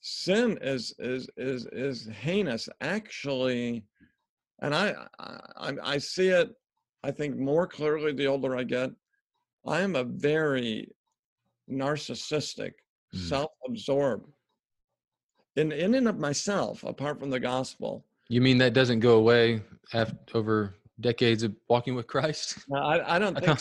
sin 0.02 0.58
is 0.62 0.94
is 1.00 1.28
is 1.38 1.68
is 1.72 2.08
heinous 2.22 2.70
actually 2.82 3.84
and 4.62 4.76
I, 4.76 4.94
I 5.20 5.74
i 5.84 5.98
see 5.98 6.28
it 6.28 6.52
i 7.04 7.12
think 7.12 7.38
more 7.38 7.65
clearly 7.65 8.13
the 8.13 8.28
older 8.28 8.56
i 8.56 8.63
get 8.63 8.91
i 9.65 9.82
am 9.82 9.96
a 9.96 10.04
very 10.04 10.89
narcissistic 11.69 12.71
mm. 13.13 13.19
self-absorbed 13.30 14.32
in 15.56 15.71
in 15.71 15.95
and 15.95 16.08
of 16.08 16.19
myself 16.19 16.84
apart 16.84 17.19
from 17.19 17.30
the 17.30 17.39
gospel 17.39 18.06
you 18.30 18.41
mean 18.41 18.58
that 18.58 18.73
doesn't 18.73 18.99
go 18.99 19.15
away 19.15 19.62
after 19.93 20.15
over 20.38 20.75
decades 21.01 21.43
of 21.43 21.56
walking 21.69 21.95
with 21.95 22.08
christ 22.08 22.63
no, 22.69 22.78
I, 22.78 23.15
I 23.15 23.19
don't 23.19 23.38
think 23.38 23.60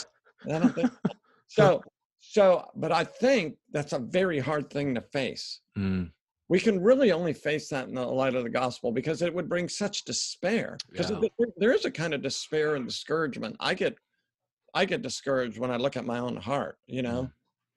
I 0.50 0.58
don't 0.58 0.74
think 0.74 0.90
so. 1.48 1.82
So, 2.26 2.66
but 2.74 2.90
I 2.90 3.04
think 3.04 3.56
that's 3.70 3.92
a 3.92 3.98
very 3.98 4.38
hard 4.38 4.70
thing 4.70 4.94
to 4.94 5.00
face. 5.00 5.60
Mm. 5.76 6.10
We 6.48 6.58
can 6.58 6.82
really 6.82 7.12
only 7.12 7.32
face 7.32 7.68
that 7.68 7.88
in 7.88 7.94
the 7.94 8.06
light 8.06 8.34
of 8.34 8.44
the 8.44 8.50
gospel 8.50 8.92
because 8.92 9.22
it 9.22 9.34
would 9.34 9.48
bring 9.48 9.68
such 9.68 10.04
despair. 10.04 10.78
Because 10.90 11.10
yeah. 11.10 11.28
there 11.58 11.72
is 11.72 11.84
a 11.84 11.90
kind 11.90 12.14
of 12.14 12.22
despair 12.22 12.76
and 12.76 12.86
discouragement. 12.86 13.56
I 13.60 13.74
get, 13.74 13.96
I 14.74 14.84
get 14.84 15.02
discouraged 15.02 15.58
when 15.58 15.70
I 15.70 15.76
look 15.76 15.96
at 15.96 16.06
my 16.06 16.18
own 16.18 16.36
heart, 16.36 16.78
you 16.86 17.02
know. 17.02 17.30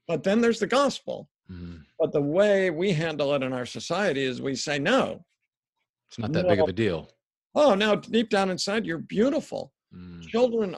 But 0.08 0.24
then 0.24 0.42
there's 0.42 0.60
the 0.60 0.68
gospel. 0.68 1.30
Mm. 1.52 1.84
But 2.00 2.14
the 2.14 2.22
way 2.22 2.70
we 2.70 2.92
handle 2.92 3.34
it 3.34 3.44
in 3.44 3.54
our 3.54 3.66
society 3.66 4.24
is 4.24 4.42
we 4.42 4.56
say 4.56 4.80
no. 4.80 5.24
It's 6.10 6.20
not 6.20 6.32
that 6.34 6.44
no. 6.44 6.50
big 6.50 6.60
of 6.60 6.70
a 6.70 6.74
deal. 6.74 7.10
Oh, 7.56 7.76
now 7.76 7.96
deep 7.96 8.30
down 8.30 8.50
inside, 8.50 8.86
you're 8.86 9.00
beautiful. 9.00 9.74
Mm. 9.94 10.28
Children 10.28 10.76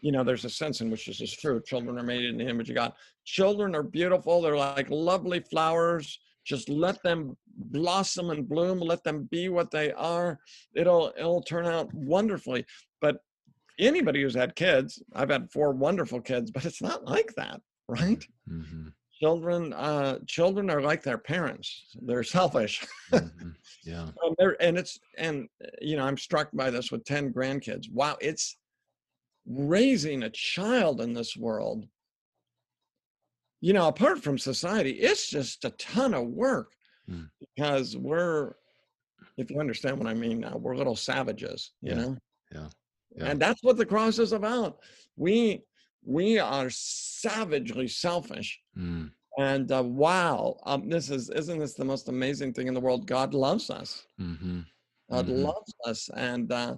you 0.00 0.12
know, 0.12 0.22
there's 0.22 0.44
a 0.44 0.50
sense 0.50 0.80
in 0.80 0.90
which 0.90 1.06
this 1.06 1.20
is 1.20 1.32
true. 1.32 1.60
Children 1.60 1.98
are 1.98 2.04
made 2.04 2.24
in 2.24 2.38
the 2.38 2.48
image 2.48 2.70
of 2.70 2.76
God. 2.76 2.92
Children 3.24 3.74
are 3.74 3.82
beautiful. 3.82 4.40
They're 4.40 4.56
like 4.56 4.88
lovely 4.90 5.40
flowers. 5.40 6.18
Just 6.44 6.68
let 6.68 7.02
them 7.02 7.36
blossom 7.56 8.30
and 8.30 8.48
bloom. 8.48 8.78
Let 8.78 9.02
them 9.04 9.28
be 9.30 9.48
what 9.48 9.70
they 9.70 9.92
are. 9.92 10.38
It'll 10.74 11.12
it'll 11.18 11.42
turn 11.42 11.66
out 11.66 11.92
wonderfully. 11.92 12.64
But 13.00 13.18
anybody 13.78 14.22
who's 14.22 14.34
had 14.34 14.54
kids, 14.54 15.02
I've 15.14 15.30
had 15.30 15.50
four 15.50 15.72
wonderful 15.72 16.20
kids, 16.20 16.50
but 16.50 16.64
it's 16.64 16.82
not 16.82 17.04
like 17.04 17.34
that, 17.36 17.60
right? 17.88 18.24
Mm-hmm. 18.50 18.88
Children, 19.20 19.72
uh, 19.72 20.18
children 20.26 20.70
are 20.70 20.80
like 20.80 21.02
their 21.02 21.18
parents. 21.18 21.96
They're 22.00 22.22
selfish. 22.22 22.86
mm-hmm. 23.12 23.50
Yeah. 23.84 24.08
Um, 24.40 24.54
and 24.60 24.78
it's 24.78 25.00
and 25.16 25.48
you 25.80 25.96
know 25.96 26.04
I'm 26.04 26.18
struck 26.18 26.48
by 26.52 26.70
this 26.70 26.92
with 26.92 27.04
ten 27.04 27.32
grandkids. 27.32 27.90
Wow, 27.90 28.16
it's 28.20 28.56
raising 29.48 30.24
a 30.24 30.30
child 30.30 31.00
in 31.00 31.12
this 31.12 31.36
world, 31.36 31.86
you 33.60 33.72
know, 33.72 33.88
apart 33.88 34.22
from 34.22 34.38
society, 34.38 34.90
it's 34.92 35.28
just 35.28 35.64
a 35.64 35.70
ton 35.70 36.14
of 36.14 36.26
work 36.26 36.72
mm. 37.10 37.28
because 37.40 37.96
we're, 37.96 38.52
if 39.36 39.50
you 39.50 39.58
understand 39.58 39.98
what 39.98 40.06
I 40.06 40.14
mean 40.14 40.40
now, 40.40 40.56
we're 40.56 40.76
little 40.76 40.96
savages, 40.96 41.72
you 41.80 41.90
yeah. 41.90 41.96
know? 41.96 42.16
Yeah. 42.52 42.68
yeah. 43.16 43.24
And 43.26 43.40
that's 43.40 43.62
what 43.62 43.76
the 43.76 43.86
cross 43.86 44.18
is 44.18 44.32
about. 44.32 44.78
We, 45.16 45.62
we 46.04 46.38
are 46.38 46.70
savagely 46.70 47.88
selfish. 47.88 48.58
Mm. 48.76 49.10
And 49.38 49.70
uh, 49.70 49.84
wow, 49.84 50.58
um, 50.64 50.88
this 50.88 51.10
is 51.10 51.30
isn't 51.30 51.58
this 51.58 51.74
the 51.74 51.84
most 51.84 52.08
amazing 52.08 52.52
thing 52.52 52.66
in 52.66 52.74
the 52.74 52.80
world? 52.80 53.06
God 53.06 53.34
loves 53.34 53.70
us. 53.70 54.04
Mm-hmm. 54.20 54.60
God 55.10 55.26
mm-hmm. 55.26 55.42
loves 55.44 55.74
us, 55.86 56.10
and 56.16 56.50
uh, 56.50 56.74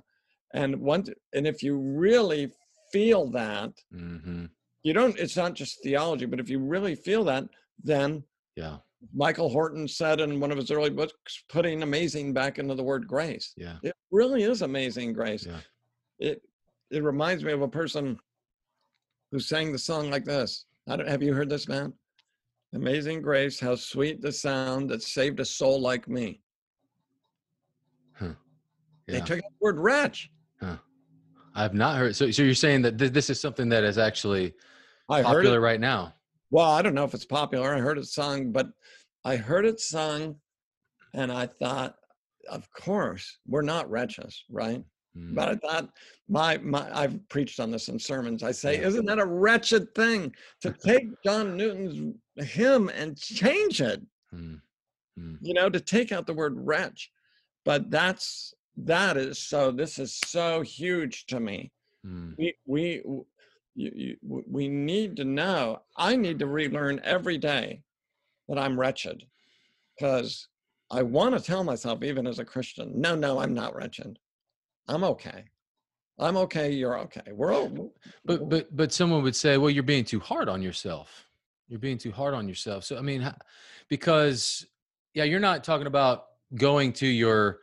and 0.52 0.78
one 0.78 1.04
and 1.32 1.46
if 1.46 1.62
you 1.62 1.78
really 1.78 2.52
feel 2.92 3.30
that, 3.30 3.72
mm-hmm. 3.94 4.46
you 4.82 4.92
don't, 4.92 5.18
it's 5.18 5.36
not 5.36 5.54
just 5.54 5.82
theology, 5.82 6.26
but 6.26 6.40
if 6.40 6.50
you 6.50 6.58
really 6.58 6.94
feel 6.94 7.24
that, 7.24 7.44
then 7.82 8.22
yeah. 8.56 8.76
Michael 9.14 9.48
Horton 9.48 9.88
said 9.88 10.20
in 10.20 10.40
one 10.40 10.50
of 10.50 10.58
his 10.58 10.70
early 10.70 10.90
books, 10.90 11.44
putting 11.48 11.82
amazing 11.82 12.32
back 12.34 12.58
into 12.58 12.74
the 12.74 12.82
word 12.82 13.06
grace. 13.06 13.54
Yeah. 13.56 13.76
It 13.82 13.94
really 14.10 14.42
is 14.42 14.62
amazing 14.62 15.12
grace. 15.12 15.46
Yeah. 15.46 15.60
It 16.18 16.42
it 16.90 17.02
reminds 17.02 17.44
me 17.44 17.52
of 17.52 17.62
a 17.62 17.68
person 17.68 18.18
who 19.30 19.40
sang 19.40 19.72
the 19.72 19.78
song 19.78 20.10
like 20.10 20.24
this. 20.24 20.66
I 20.88 20.96
don't 20.96 21.08
have 21.08 21.22
you 21.22 21.34
heard 21.34 21.48
this 21.48 21.68
man? 21.68 21.92
Amazing 22.74 23.22
grace, 23.22 23.58
how 23.58 23.74
sweet 23.74 24.20
the 24.20 24.32
sound 24.32 24.90
that 24.90 25.02
saved 25.02 25.40
a 25.40 25.44
soul 25.44 25.80
like 25.80 26.08
me. 26.08 26.40
Huh. 28.12 28.34
Yeah. 29.06 29.14
They 29.14 29.20
took 29.20 29.38
the 29.38 29.50
word 29.60 29.78
wretch. 29.78 30.30
Huh. 30.60 30.76
I've 31.54 31.74
not 31.74 31.96
heard. 31.96 32.14
So, 32.14 32.30
so 32.30 32.42
you're 32.42 32.54
saying 32.54 32.82
that 32.82 32.98
th- 32.98 33.12
this 33.12 33.28
is 33.28 33.40
something 33.40 33.68
that 33.70 33.82
is 33.82 33.98
actually 33.98 34.54
I 35.08 35.22
popular 35.22 35.60
right 35.60 35.80
now? 35.80 36.14
Well, 36.50 36.70
I 36.70 36.82
don't 36.82 36.94
know 36.94 37.04
if 37.04 37.14
it's 37.14 37.24
popular. 37.24 37.74
I 37.74 37.80
heard 37.80 37.98
it 37.98 38.06
sung, 38.06 38.52
but 38.52 38.68
I 39.24 39.36
heard 39.36 39.66
it 39.66 39.80
sung, 39.80 40.36
and 41.14 41.32
I 41.32 41.46
thought, 41.46 41.96
of 42.48 42.70
course, 42.72 43.38
we're 43.46 43.62
not 43.62 43.90
wretches, 43.90 44.44
right? 44.48 44.82
Mm. 45.16 45.34
But 45.34 45.48
I 45.48 45.54
thought, 45.56 45.90
my 46.28 46.58
my, 46.58 46.88
I've 46.96 47.28
preached 47.28 47.60
on 47.60 47.70
this 47.70 47.88
in 47.88 47.98
sermons. 47.98 48.42
I 48.42 48.52
say, 48.52 48.80
yeah. 48.80 48.86
isn't 48.86 49.06
that 49.06 49.18
a 49.18 49.26
wretched 49.26 49.94
thing 49.94 50.32
to 50.62 50.72
take 50.72 51.08
John 51.24 51.56
Newton's 51.56 52.14
hymn 52.36 52.88
and 52.90 53.16
change 53.16 53.80
it? 53.80 54.00
Mm. 54.34 54.60
Mm. 55.18 55.38
You 55.40 55.54
know, 55.54 55.68
to 55.68 55.80
take 55.80 56.12
out 56.12 56.26
the 56.26 56.34
word 56.34 56.54
wretch. 56.56 57.10
But 57.64 57.90
that's 57.90 58.54
that 58.76 59.16
is 59.16 59.38
so 59.38 59.70
this 59.70 59.98
is 59.98 60.18
so 60.26 60.62
huge 60.62 61.26
to 61.26 61.40
me 61.40 61.70
mm. 62.06 62.34
we 62.38 62.54
we 62.66 63.02
you, 63.74 64.16
you, 64.22 64.44
we 64.48 64.68
need 64.68 65.16
to 65.16 65.24
know 65.24 65.80
i 65.96 66.16
need 66.16 66.38
to 66.38 66.46
relearn 66.46 67.00
every 67.04 67.38
day 67.38 67.82
that 68.48 68.58
i'm 68.58 68.78
wretched 68.78 69.24
because 69.96 70.48
i 70.90 71.02
want 71.02 71.36
to 71.36 71.42
tell 71.42 71.64
myself 71.64 72.02
even 72.02 72.26
as 72.26 72.38
a 72.38 72.44
christian 72.44 72.92
no 73.00 73.14
no 73.14 73.38
i'm 73.38 73.54
not 73.54 73.74
wretched 73.74 74.18
i'm 74.88 75.04
okay 75.04 75.44
i'm 76.18 76.36
okay 76.36 76.70
you're 76.70 76.98
okay 76.98 77.32
we're 77.32 77.52
all 77.52 77.92
but 78.24 78.48
but 78.48 78.76
but 78.76 78.92
someone 78.92 79.22
would 79.22 79.36
say 79.36 79.56
well 79.56 79.70
you're 79.70 79.82
being 79.82 80.04
too 80.04 80.20
hard 80.20 80.48
on 80.48 80.62
yourself 80.62 81.26
you're 81.68 81.80
being 81.80 81.98
too 81.98 82.12
hard 82.12 82.34
on 82.34 82.48
yourself 82.48 82.84
so 82.84 82.98
i 82.98 83.00
mean 83.00 83.32
because 83.88 84.66
yeah 85.14 85.24
you're 85.24 85.40
not 85.40 85.64
talking 85.64 85.86
about 85.86 86.24
going 86.56 86.92
to 86.92 87.06
your 87.06 87.60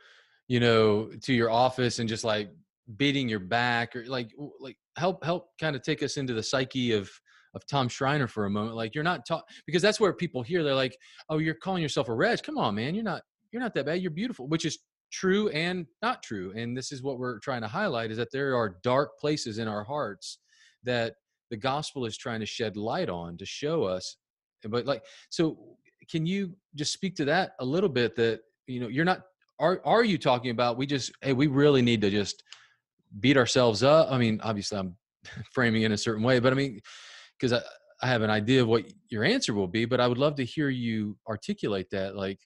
you 0.48 0.60
know, 0.60 1.10
to 1.22 1.34
your 1.34 1.50
office 1.50 1.98
and 1.98 2.08
just 2.08 2.24
like 2.24 2.50
beating 2.96 3.28
your 3.28 3.38
back 3.38 3.94
or 3.94 4.04
like 4.06 4.30
like 4.60 4.76
help 4.96 5.22
help 5.22 5.50
kind 5.60 5.76
of 5.76 5.82
take 5.82 6.02
us 6.02 6.16
into 6.16 6.32
the 6.32 6.42
psyche 6.42 6.92
of 6.92 7.08
of 7.54 7.66
Tom 7.66 7.88
Schreiner 7.88 8.26
for 8.26 8.46
a 8.46 8.50
moment. 8.50 8.74
Like 8.74 8.94
you're 8.94 9.04
not 9.04 9.26
taught 9.26 9.44
because 9.66 9.82
that's 9.82 10.00
where 10.00 10.12
people 10.12 10.42
hear 10.42 10.64
they're 10.64 10.74
like, 10.74 10.96
"Oh, 11.28 11.38
you're 11.38 11.54
calling 11.54 11.82
yourself 11.82 12.08
a 12.08 12.14
wretch? 12.14 12.42
Come 12.42 12.58
on, 12.58 12.74
man, 12.74 12.94
you're 12.94 13.04
not 13.04 13.22
you're 13.52 13.62
not 13.62 13.74
that 13.74 13.86
bad. 13.86 14.00
You're 14.00 14.10
beautiful," 14.10 14.48
which 14.48 14.64
is 14.64 14.78
true 15.10 15.48
and 15.50 15.86
not 16.02 16.22
true. 16.22 16.52
And 16.56 16.76
this 16.76 16.92
is 16.92 17.02
what 17.02 17.18
we're 17.18 17.38
trying 17.38 17.62
to 17.62 17.68
highlight 17.68 18.10
is 18.10 18.16
that 18.18 18.32
there 18.32 18.56
are 18.56 18.78
dark 18.82 19.18
places 19.18 19.58
in 19.58 19.68
our 19.68 19.84
hearts 19.84 20.38
that 20.84 21.14
the 21.50 21.56
gospel 21.56 22.04
is 22.04 22.16
trying 22.16 22.40
to 22.40 22.46
shed 22.46 22.76
light 22.76 23.08
on 23.08 23.36
to 23.38 23.46
show 23.46 23.84
us. 23.84 24.16
But 24.68 24.86
like, 24.86 25.04
so 25.30 25.58
can 26.10 26.26
you 26.26 26.54
just 26.74 26.92
speak 26.92 27.16
to 27.16 27.24
that 27.26 27.52
a 27.60 27.64
little 27.64 27.88
bit? 27.88 28.16
That 28.16 28.40
you 28.66 28.80
know, 28.80 28.88
you're 28.88 29.04
not 29.04 29.22
are 29.58 29.80
are 29.84 30.04
you 30.04 30.18
talking 30.18 30.50
about 30.50 30.76
we 30.76 30.86
just 30.86 31.12
hey 31.22 31.32
we 31.32 31.46
really 31.46 31.82
need 31.82 32.00
to 32.00 32.10
just 32.10 32.42
beat 33.20 33.36
ourselves 33.36 33.82
up 33.82 34.10
i 34.10 34.18
mean 34.18 34.40
obviously 34.42 34.78
i'm 34.78 34.96
framing 35.52 35.82
it 35.82 35.86
in 35.86 35.92
a 35.92 35.98
certain 35.98 36.22
way 36.22 36.38
but 36.38 36.52
i 36.52 36.56
mean 36.56 36.80
because 37.38 37.52
I, 37.52 37.60
I 38.02 38.08
have 38.08 38.22
an 38.22 38.30
idea 38.30 38.62
of 38.62 38.68
what 38.68 38.84
your 39.10 39.24
answer 39.24 39.54
will 39.54 39.68
be 39.68 39.84
but 39.84 40.00
i 40.00 40.06
would 40.06 40.18
love 40.18 40.36
to 40.36 40.44
hear 40.44 40.68
you 40.68 41.16
articulate 41.28 41.90
that 41.90 42.16
like 42.16 42.38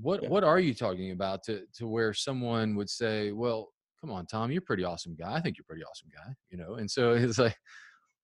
what 0.00 0.22
yeah. 0.22 0.28
what 0.28 0.44
are 0.44 0.60
you 0.60 0.74
talking 0.74 1.10
about 1.10 1.42
to 1.44 1.62
to 1.74 1.86
where 1.86 2.14
someone 2.14 2.74
would 2.74 2.88
say 2.88 3.32
well 3.32 3.68
come 4.00 4.10
on 4.10 4.26
tom 4.26 4.50
you're 4.50 4.62
a 4.62 4.64
pretty 4.64 4.84
awesome 4.84 5.14
guy 5.14 5.34
i 5.34 5.40
think 5.40 5.56
you're 5.56 5.64
a 5.64 5.70
pretty 5.70 5.84
awesome 5.84 6.08
guy 6.14 6.32
you 6.50 6.56
know 6.56 6.74
and 6.74 6.90
so 6.90 7.12
it's 7.12 7.38
like 7.38 7.56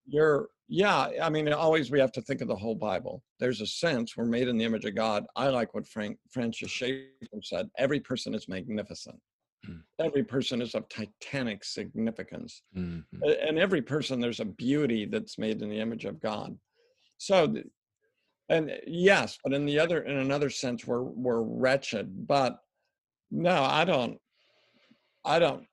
you're 0.05 0.47
yeah 0.67 1.09
i 1.21 1.29
mean 1.29 1.51
always 1.53 1.91
we 1.91 1.99
have 1.99 2.11
to 2.11 2.21
think 2.21 2.41
of 2.41 2.47
the 2.47 2.55
whole 2.55 2.75
bible 2.75 3.21
there's 3.39 3.61
a 3.61 3.67
sense 3.67 4.17
we're 4.17 4.25
made 4.25 4.47
in 4.47 4.57
the 4.57 4.65
image 4.65 4.85
of 4.85 4.95
god 4.95 5.25
i 5.35 5.47
like 5.47 5.73
what 5.73 5.87
frank 5.87 6.17
francis 6.31 6.71
schaeffer 6.71 7.05
said 7.43 7.69
every 7.77 7.99
person 7.99 8.33
is 8.33 8.47
magnificent 8.47 9.19
Mm. 9.67 9.81
Every 9.99 10.23
person 10.23 10.61
is 10.61 10.75
of 10.75 10.87
titanic 10.89 11.63
significance. 11.63 12.61
Mm-hmm. 12.75 13.23
And 13.47 13.59
every 13.59 13.81
person, 13.81 14.19
there's 14.19 14.39
a 14.39 14.45
beauty 14.45 15.05
that's 15.05 15.37
made 15.37 15.61
in 15.61 15.69
the 15.69 15.79
image 15.79 16.05
of 16.05 16.19
God. 16.19 16.57
So, 17.17 17.53
and 18.49 18.71
yes, 18.87 19.37
but 19.43 19.53
in 19.53 19.65
the 19.65 19.79
other, 19.79 20.01
in 20.01 20.17
another 20.17 20.49
sense, 20.49 20.85
we're, 20.85 21.03
we're 21.03 21.41
wretched. 21.41 22.27
But 22.27 22.57
no, 23.31 23.63
I 23.63 23.85
don't, 23.85 24.17
I 25.23 25.39
don't, 25.39 25.65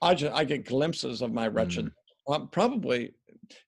I 0.00 0.14
just, 0.14 0.34
I 0.34 0.44
get 0.44 0.66
glimpses 0.66 1.22
of 1.22 1.32
my 1.32 1.48
wretched. 1.48 1.90
Mm. 2.28 2.50
Probably, 2.50 3.14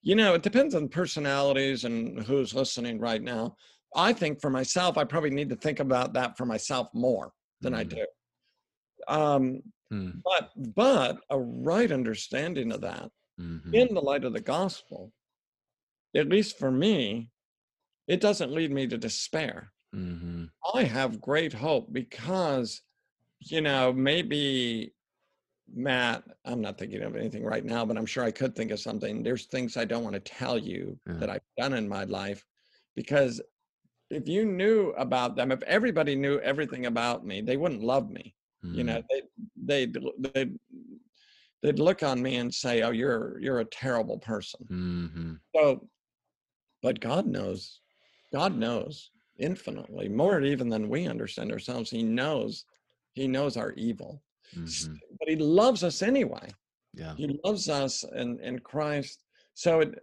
you 0.02 0.14
know, 0.14 0.34
it 0.34 0.42
depends 0.42 0.74
on 0.74 0.88
personalities 0.88 1.84
and 1.84 2.22
who's 2.22 2.54
listening 2.54 2.98
right 2.98 3.22
now. 3.22 3.57
I 3.94 4.12
think 4.12 4.40
for 4.40 4.50
myself, 4.50 4.98
I 4.98 5.04
probably 5.04 5.30
need 5.30 5.50
to 5.50 5.57
think 5.57 5.80
about 5.80 6.12
that 6.14 6.36
for 6.36 6.46
myself 6.46 6.88
more 6.94 7.32
than 7.61 7.72
mm. 7.72 7.78
I 7.78 7.84
do. 7.84 8.07
Um, 9.09 9.62
mm. 9.92 10.20
But 10.24 10.50
but 10.74 11.18
a 11.30 11.38
right 11.38 11.92
understanding 11.92 12.72
of 12.72 12.80
that 12.80 13.11
mm-hmm. 13.40 13.74
in 13.74 13.94
the 13.94 14.00
light 14.00 14.24
of 14.24 14.32
the 14.32 14.40
gospel, 14.40 15.12
at 16.14 16.28
least 16.28 16.59
for 16.59 16.70
me, 16.70 17.30
it 18.09 18.20
doesn't 18.20 18.52
lead 18.52 18.70
me 18.70 18.86
to 18.86 18.98
despair. 18.98 19.72
Mm-hmm. 19.94 20.44
I 20.74 20.82
have 20.84 21.20
great 21.20 21.52
hope 21.52 21.92
because, 21.92 22.82
you 23.40 23.61
know, 23.61 23.92
maybe 23.92 24.94
Matt, 25.74 26.24
I'm 26.44 26.61
not 26.61 26.78
thinking 26.78 27.02
of 27.02 27.16
anything 27.16 27.44
right 27.44 27.64
now, 27.64 27.84
but 27.84 27.96
I'm 27.96 28.07
sure 28.07 28.24
I 28.24 28.30
could 28.30 28.54
think 28.54 28.70
of 28.70 28.80
something. 28.80 29.22
There's 29.22 29.46
things 29.46 29.76
I 29.76 29.84
don't 29.84 30.04
want 30.04 30.14
to 30.14 30.20
tell 30.20 30.59
you 30.59 30.98
yeah. 31.07 31.14
that 31.14 31.30
I've 31.30 31.40
done 31.59 31.74
in 31.74 31.88
my 31.88 32.04
life 32.04 32.44
because 32.94 33.40
if 34.11 34.28
you 34.28 34.44
knew 34.44 34.90
about 34.96 35.36
them, 35.36 35.50
if 35.50 35.62
everybody 35.62 36.14
knew 36.14 36.38
everything 36.38 36.86
about 36.86 37.26
me, 37.26 37.40
they 37.40 37.57
wouldn't 37.57 37.82
love 37.82 38.11
me. 38.11 38.34
Mm-hmm. 38.64 38.74
You 38.78 38.84
know, 38.84 39.02
mm-hmm. 39.02 39.66
they 39.66 39.86
they 39.86 40.00
they 40.18 40.50
they'd 41.62 41.78
look 41.78 42.02
on 42.02 42.22
me 42.22 42.36
and 42.36 42.54
say, 42.54 42.82
"Oh, 42.82 42.90
you're 42.90 43.38
you're 43.40 43.61
a 43.61 43.64
terrible 43.64 44.18
person." 44.18 44.61
Mm-hmm. 44.70 45.32
So, 45.54 45.88
but 46.82 47.00
God 47.00 47.26
knows, 47.26 47.80
God 48.33 48.57
knows 48.57 49.11
infinitely 49.39 50.09
more 50.09 50.41
even 50.41 50.68
than 50.68 50.89
we 50.89 51.07
understand 51.07 51.53
ourselves. 51.53 51.91
He 51.91 52.03
knows, 52.03 52.64
He 53.12 53.29
knows 53.29 53.57
our 53.57 53.72
evil, 53.72 54.22
mm-hmm. 54.57 54.95
but 55.18 55.29
He 55.29 55.37
loves 55.37 55.85
us 55.85 56.03
anyway. 56.03 56.49
Yeah, 56.95 57.14
He 57.16 57.39
loves 57.45 57.68
us 57.68 58.05
in 58.14 58.41
in 58.41 58.59
Christ. 58.61 59.22
So, 59.55 59.81
it, 59.81 59.99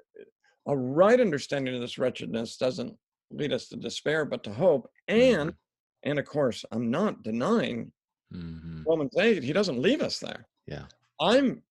a 0.68 0.76
right 0.76 1.20
understanding 1.20 1.76
of 1.76 1.82
this 1.82 1.98
wretchedness 1.98 2.58
doesn't 2.58 2.96
lead 3.32 3.52
us 3.52 3.68
to 3.70 3.76
despair, 3.76 4.26
but 4.26 4.44
to 4.46 4.54
hope. 4.54 4.90
And 5.08 5.52
mm-hmm. 5.52 6.10
and 6.10 6.20
of 6.20 6.26
course, 6.26 6.64
I'm 6.72 6.90
not 6.90 7.24
denying 7.24 7.92
mm-hmm. 8.34 8.84
Romans 8.86 9.16
8, 9.18 9.44
he 9.44 9.54
doesn't 9.54 9.82
leave 9.82 10.02
us 10.02 10.20
there. 10.20 10.48
Yeah. 10.68 10.86
I'm, 11.20 11.62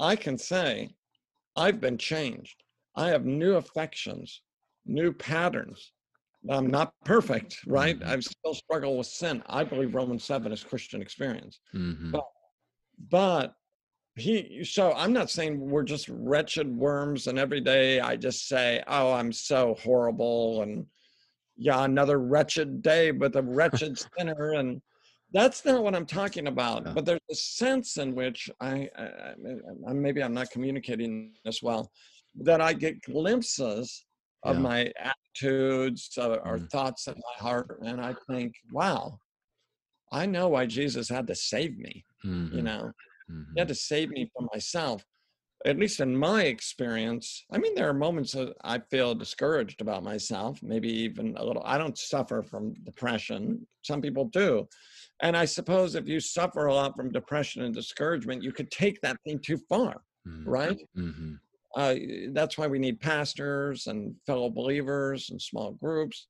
I 0.00 0.16
can 0.16 0.38
say, 0.38 0.90
I've 1.56 1.80
been 1.80 1.98
changed. 1.98 2.62
I 2.94 3.08
have 3.08 3.24
new 3.24 3.54
affections, 3.54 4.42
new 4.88 5.12
patterns. 5.12 5.92
I'm 6.50 6.70
not 6.70 6.92
perfect, 7.04 7.58
right? 7.66 7.98
Mm-hmm. 7.98 8.08
I 8.08 8.20
still 8.20 8.54
struggle 8.54 8.96
with 8.96 9.06
sin. 9.06 9.42
I 9.46 9.64
believe 9.64 9.94
Romans 9.94 10.24
7 10.24 10.52
is 10.52 10.62
Christian 10.62 11.02
experience. 11.02 11.60
Mm-hmm. 11.74 12.12
But, 12.12 12.24
but 13.10 13.54
he, 14.16 14.64
so 14.64 14.92
I'm 14.94 15.12
not 15.12 15.30
saying 15.30 15.58
we're 15.58 15.82
just 15.82 16.08
wretched 16.08 16.74
worms 16.74 17.26
and 17.26 17.38
every 17.38 17.60
day 17.60 18.00
I 18.00 18.16
just 18.16 18.48
say, 18.48 18.82
oh, 18.86 19.12
I'm 19.12 19.32
so 19.32 19.76
horrible 19.82 20.62
and 20.62 20.86
yeah, 21.56 21.84
another 21.84 22.18
wretched 22.18 22.82
day 22.82 23.10
with 23.10 23.36
a 23.36 23.42
wretched 23.42 23.98
sinner. 24.18 24.52
And 24.52 24.80
that's 25.32 25.64
not 25.64 25.82
what 25.82 25.94
I'm 25.94 26.06
talking 26.06 26.46
about. 26.46 26.86
Yeah. 26.86 26.92
But 26.94 27.04
there's 27.04 27.20
a 27.30 27.34
sense 27.34 27.96
in 27.98 28.14
which 28.14 28.48
I, 28.60 28.88
I, 28.96 29.34
I, 29.88 29.92
maybe 29.92 30.22
I'm 30.22 30.34
not 30.34 30.50
communicating 30.50 31.34
this 31.44 31.62
well, 31.62 31.90
that 32.36 32.60
I 32.60 32.72
get 32.72 33.02
glimpses 33.02 34.04
of 34.42 34.56
yeah. 34.56 34.62
my 34.62 34.92
attitudes 34.98 36.10
uh, 36.18 36.38
or 36.44 36.58
mm. 36.58 36.70
thoughts 36.70 37.06
in 37.06 37.14
my 37.14 37.42
heart, 37.42 37.80
and 37.84 38.00
I 38.00 38.14
think, 38.28 38.54
wow, 38.72 39.18
I 40.12 40.26
know 40.26 40.48
why 40.48 40.66
Jesus 40.66 41.08
had 41.08 41.26
to 41.26 41.34
save 41.34 41.76
me. 41.78 42.04
Mm-hmm. 42.24 42.56
You 42.56 42.62
know, 42.62 42.92
mm-hmm. 43.30 43.42
he 43.54 43.60
had 43.60 43.68
to 43.68 43.74
save 43.74 44.10
me 44.10 44.30
from 44.36 44.48
myself. 44.52 45.04
At 45.66 45.78
least 45.78 45.98
in 45.98 46.16
my 46.16 46.44
experience, 46.44 47.44
I 47.50 47.58
mean, 47.58 47.74
there 47.74 47.88
are 47.88 47.94
moments 47.94 48.30
that 48.32 48.54
I 48.62 48.78
feel 48.78 49.16
discouraged 49.16 49.80
about 49.80 50.04
myself, 50.04 50.60
maybe 50.62 50.88
even 50.88 51.36
a 51.36 51.44
little. 51.44 51.62
I 51.64 51.78
don't 51.78 51.98
suffer 51.98 52.44
from 52.44 52.74
depression. 52.84 53.66
Some 53.82 54.00
people 54.00 54.26
do 54.26 54.68
and 55.20 55.36
I 55.36 55.44
suppose 55.44 55.94
if 55.94 56.08
you 56.08 56.20
suffer 56.20 56.66
a 56.66 56.74
lot 56.74 56.96
from 56.96 57.10
depression 57.10 57.62
and 57.62 57.74
discouragement, 57.74 58.42
you 58.42 58.52
could 58.52 58.70
take 58.70 59.00
that 59.00 59.16
thing 59.24 59.40
too 59.40 59.58
far, 59.68 60.02
mm-hmm. 60.26 60.48
right? 60.48 60.78
Uh, 61.76 61.94
that's 62.30 62.56
why 62.56 62.66
we 62.66 62.78
need 62.78 63.00
pastors 63.00 63.86
and 63.86 64.14
fellow 64.26 64.50
believers 64.50 65.30
and 65.30 65.40
small 65.40 65.72
groups. 65.72 66.26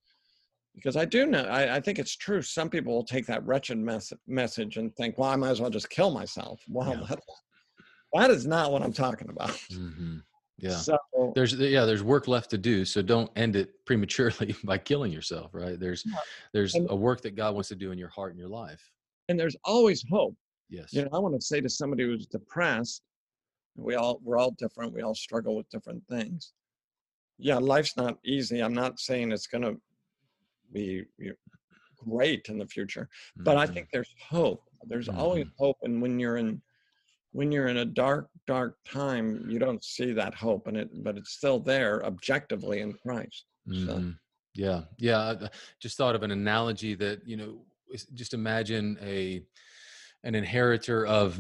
Because 0.74 0.96
I 0.96 1.04
do 1.04 1.26
know, 1.26 1.44
I, 1.44 1.76
I 1.76 1.80
think 1.80 1.98
it's 1.98 2.16
true. 2.16 2.42
Some 2.42 2.70
people 2.70 2.94
will 2.94 3.04
take 3.04 3.26
that 3.26 3.44
wretched 3.44 3.78
mes- 3.78 4.12
message 4.26 4.76
and 4.76 4.94
think, 4.96 5.18
well, 5.18 5.30
I 5.30 5.36
might 5.36 5.50
as 5.50 5.60
well 5.60 5.70
just 5.70 5.90
kill 5.90 6.10
myself. 6.10 6.60
Well, 6.68 6.90
yeah. 6.90 7.06
that, 7.08 7.20
that 8.14 8.30
is 8.30 8.46
not 8.46 8.70
what 8.70 8.82
I'm 8.82 8.92
talking 8.92 9.28
about. 9.28 9.50
Mm-hmm. 9.72 10.18
Yeah. 10.60 10.70
So 10.70 10.98
there's 11.36 11.54
yeah, 11.54 11.84
there's 11.84 12.02
work 12.02 12.26
left 12.26 12.50
to 12.50 12.58
do. 12.58 12.84
So 12.84 13.00
don't 13.00 13.30
end 13.36 13.54
it 13.54 13.70
prematurely 13.86 14.56
by 14.64 14.76
killing 14.76 15.12
yourself, 15.12 15.54
right? 15.54 15.78
There's 15.78 16.02
yeah. 16.04 16.16
there's 16.52 16.74
and, 16.74 16.90
a 16.90 16.96
work 16.96 17.20
that 17.22 17.36
God 17.36 17.54
wants 17.54 17.68
to 17.68 17.76
do 17.76 17.92
in 17.92 17.98
your 17.98 18.08
heart 18.08 18.32
and 18.32 18.40
your 18.40 18.48
life. 18.48 18.82
And 19.28 19.38
there's 19.38 19.54
always 19.64 20.04
hope. 20.10 20.34
Yes. 20.68 20.92
You 20.92 21.02
know, 21.02 21.10
I 21.12 21.18
want 21.18 21.34
to 21.36 21.40
say 21.40 21.60
to 21.60 21.68
somebody 21.68 22.02
who's 22.04 22.26
depressed, 22.26 23.02
we 23.78 23.94
all 23.94 24.20
we're 24.22 24.38
all 24.38 24.50
different. 24.52 24.92
We 24.92 25.02
all 25.02 25.14
struggle 25.14 25.56
with 25.56 25.68
different 25.70 26.02
things. 26.08 26.52
Yeah, 27.38 27.58
life's 27.58 27.96
not 27.96 28.18
easy. 28.24 28.60
I'm 28.60 28.74
not 28.74 28.98
saying 28.98 29.30
it's 29.30 29.46
going 29.46 29.62
to 29.62 29.80
be 30.72 31.04
great 31.96 32.48
in 32.48 32.58
the 32.58 32.66
future, 32.66 33.08
but 33.36 33.52
mm-hmm. 33.52 33.60
I 33.60 33.66
think 33.66 33.88
there's 33.92 34.14
hope. 34.28 34.64
There's 34.84 35.08
mm-hmm. 35.08 35.20
always 35.20 35.46
hope, 35.56 35.76
and 35.82 36.02
when 36.02 36.18
you're 36.18 36.36
in 36.36 36.60
when 37.32 37.52
you're 37.52 37.68
in 37.68 37.78
a 37.78 37.84
dark 37.84 38.28
dark 38.46 38.76
time 38.86 39.44
you 39.48 39.58
don't 39.58 39.84
see 39.84 40.12
that 40.12 40.34
hope 40.34 40.66
and 40.66 40.76
it 40.76 40.88
but 41.04 41.16
it's 41.18 41.32
still 41.32 41.60
there 41.60 42.04
objectively 42.06 42.80
in 42.80 42.92
christ 42.92 43.44
mm-hmm. 43.68 43.86
so. 43.86 44.14
yeah 44.54 44.80
yeah 44.96 45.18
i 45.18 45.48
just 45.78 45.98
thought 45.98 46.14
of 46.14 46.22
an 46.22 46.30
analogy 46.30 46.94
that 46.94 47.20
you 47.28 47.36
know 47.36 47.58
just 48.14 48.32
imagine 48.32 48.96
a 49.02 49.42
an 50.24 50.34
inheritor 50.34 51.06
of 51.06 51.38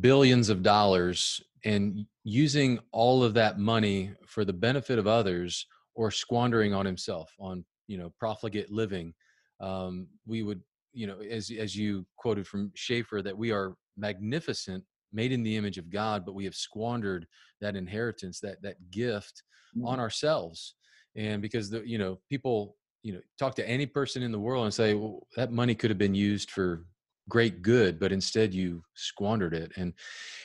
billions 0.00 0.48
of 0.48 0.62
dollars 0.62 1.42
and 1.64 2.06
using 2.24 2.78
all 2.92 3.22
of 3.22 3.34
that 3.34 3.58
money 3.58 4.12
for 4.26 4.44
the 4.44 4.52
benefit 4.52 4.98
of 4.98 5.06
others 5.06 5.66
or 5.94 6.10
squandering 6.10 6.72
on 6.72 6.86
himself 6.86 7.32
on 7.38 7.64
you 7.88 7.98
know 7.98 8.12
profligate 8.18 8.70
living 8.70 9.12
um, 9.60 10.06
we 10.26 10.42
would 10.42 10.60
you 10.92 11.06
know 11.06 11.20
as 11.20 11.50
as 11.58 11.76
you 11.76 12.06
quoted 12.16 12.46
from 12.46 12.70
schaeffer 12.74 13.22
that 13.22 13.36
we 13.36 13.50
are 13.50 13.74
magnificent 13.96 14.84
made 15.12 15.32
in 15.32 15.42
the 15.42 15.56
image 15.56 15.78
of 15.78 15.90
God, 15.90 16.24
but 16.24 16.34
we 16.34 16.44
have 16.44 16.54
squandered 16.54 17.26
that 17.60 17.76
inheritance, 17.76 18.40
that 18.40 18.62
that 18.62 18.90
gift 18.90 19.42
mm-hmm. 19.76 19.86
on 19.86 20.00
ourselves. 20.00 20.74
And 21.14 21.42
because 21.42 21.70
the 21.70 21.86
you 21.86 21.98
know 21.98 22.18
people 22.28 22.76
you 23.02 23.12
know 23.12 23.20
talk 23.38 23.54
to 23.56 23.68
any 23.68 23.86
person 23.86 24.22
in 24.22 24.32
the 24.32 24.40
world 24.40 24.64
and 24.64 24.74
say, 24.74 24.94
well, 24.94 25.26
that 25.36 25.52
money 25.52 25.74
could 25.74 25.90
have 25.90 25.98
been 25.98 26.14
used 26.14 26.50
for 26.50 26.84
great 27.28 27.62
good, 27.62 27.98
but 27.98 28.12
instead 28.12 28.52
you 28.52 28.82
squandered 28.94 29.54
it. 29.54 29.72
And 29.76 29.92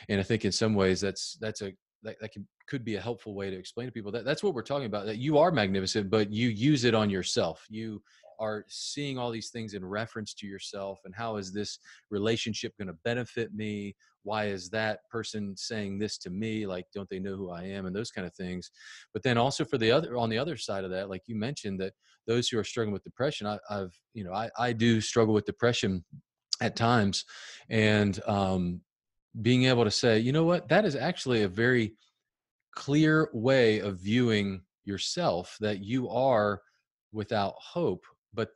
and 0.10 0.20
I 0.20 0.24
think 0.24 0.46
in 0.46 0.52
some 0.52 0.76
ways 0.76 1.02
that's 1.02 1.38
that's 1.42 1.62
a 1.62 1.74
that, 2.04 2.18
that 2.22 2.32
can, 2.32 2.48
could 2.68 2.86
be 2.86 2.96
a 2.96 3.02
helpful 3.02 3.34
way 3.34 3.50
to 3.50 3.58
explain 3.58 3.88
to 3.88 3.92
people 3.92 4.12
that 4.12 4.26
that's 4.26 4.44
what 4.44 4.54
we're 4.54 4.62
talking 4.62 4.86
about 4.86 5.06
that 5.06 5.18
you 5.18 5.38
are 5.38 5.52
magnificent 5.52 6.10
but 6.10 6.32
you 6.32 6.50
use 6.50 6.84
it 6.84 6.94
on 6.96 7.10
yourself. 7.10 7.66
You 7.70 8.02
are 8.40 8.66
seeing 8.68 9.18
all 9.18 9.32
these 9.32 9.50
things 9.50 9.74
in 9.74 9.84
reference 9.84 10.34
to 10.36 10.48
yourself 10.48 11.00
and 11.06 11.16
how 11.16 11.38
is 11.38 11.52
this 11.52 11.80
relationship 12.12 12.74
going 12.78 12.88
to 12.88 12.98
benefit 13.04 13.54
me? 13.54 13.96
Why 14.24 14.46
is 14.46 14.70
that 14.70 15.00
person 15.10 15.56
saying 15.58 15.98
this 15.98 16.18
to 16.20 16.30
me? 16.30 16.68
Like 16.68 16.86
don't 16.94 17.10
they 17.10 17.20
know 17.20 17.36
who 17.36 17.50
i 17.50 17.64
am? 17.64 17.86
And 17.88 17.96
those 17.96 18.12
kind 18.12 18.28
of 18.28 18.36
things. 18.36 18.70
But 19.14 19.24
then 19.24 19.38
also 19.38 19.66
for 19.66 19.78
the 19.78 19.92
other 19.92 20.18
on 20.18 20.30
the 20.30 20.38
other 20.38 20.58
side 20.58 20.84
of 20.84 20.92
that 20.92 21.10
like 21.10 21.24
you 21.26 21.36
mentioned 21.36 21.80
that 21.82 21.94
those 22.28 22.50
who 22.50 22.60
are 22.60 22.64
struggling 22.64 22.94
with 22.94 23.04
depression 23.04 23.48
I, 23.48 23.58
have 23.70 23.92
you 24.14 24.24
know 24.24 24.34
I, 24.34 24.50
I 24.60 24.74
do 24.74 25.02
struggle 25.02 25.34
with 25.34 25.46
depression 25.46 26.04
at 26.62 26.76
times 26.76 27.26
and 27.70 28.20
um 28.28 28.82
being 29.42 29.66
able 29.66 29.84
to 29.84 29.92
say 29.92 30.18
you 30.20 30.32
know 30.32 30.44
what 30.44 30.68
that 30.70 30.86
is 30.86 30.96
actually 30.96 31.44
a 31.44 31.48
very 31.48 31.94
clear 32.76 33.30
way 33.34 33.80
of 33.80 34.00
viewing 34.00 34.62
yourself 34.86 35.58
that 35.60 35.84
you 35.84 36.10
are 36.10 36.62
without 37.12 37.54
hope 37.58 38.06
but 38.34 38.50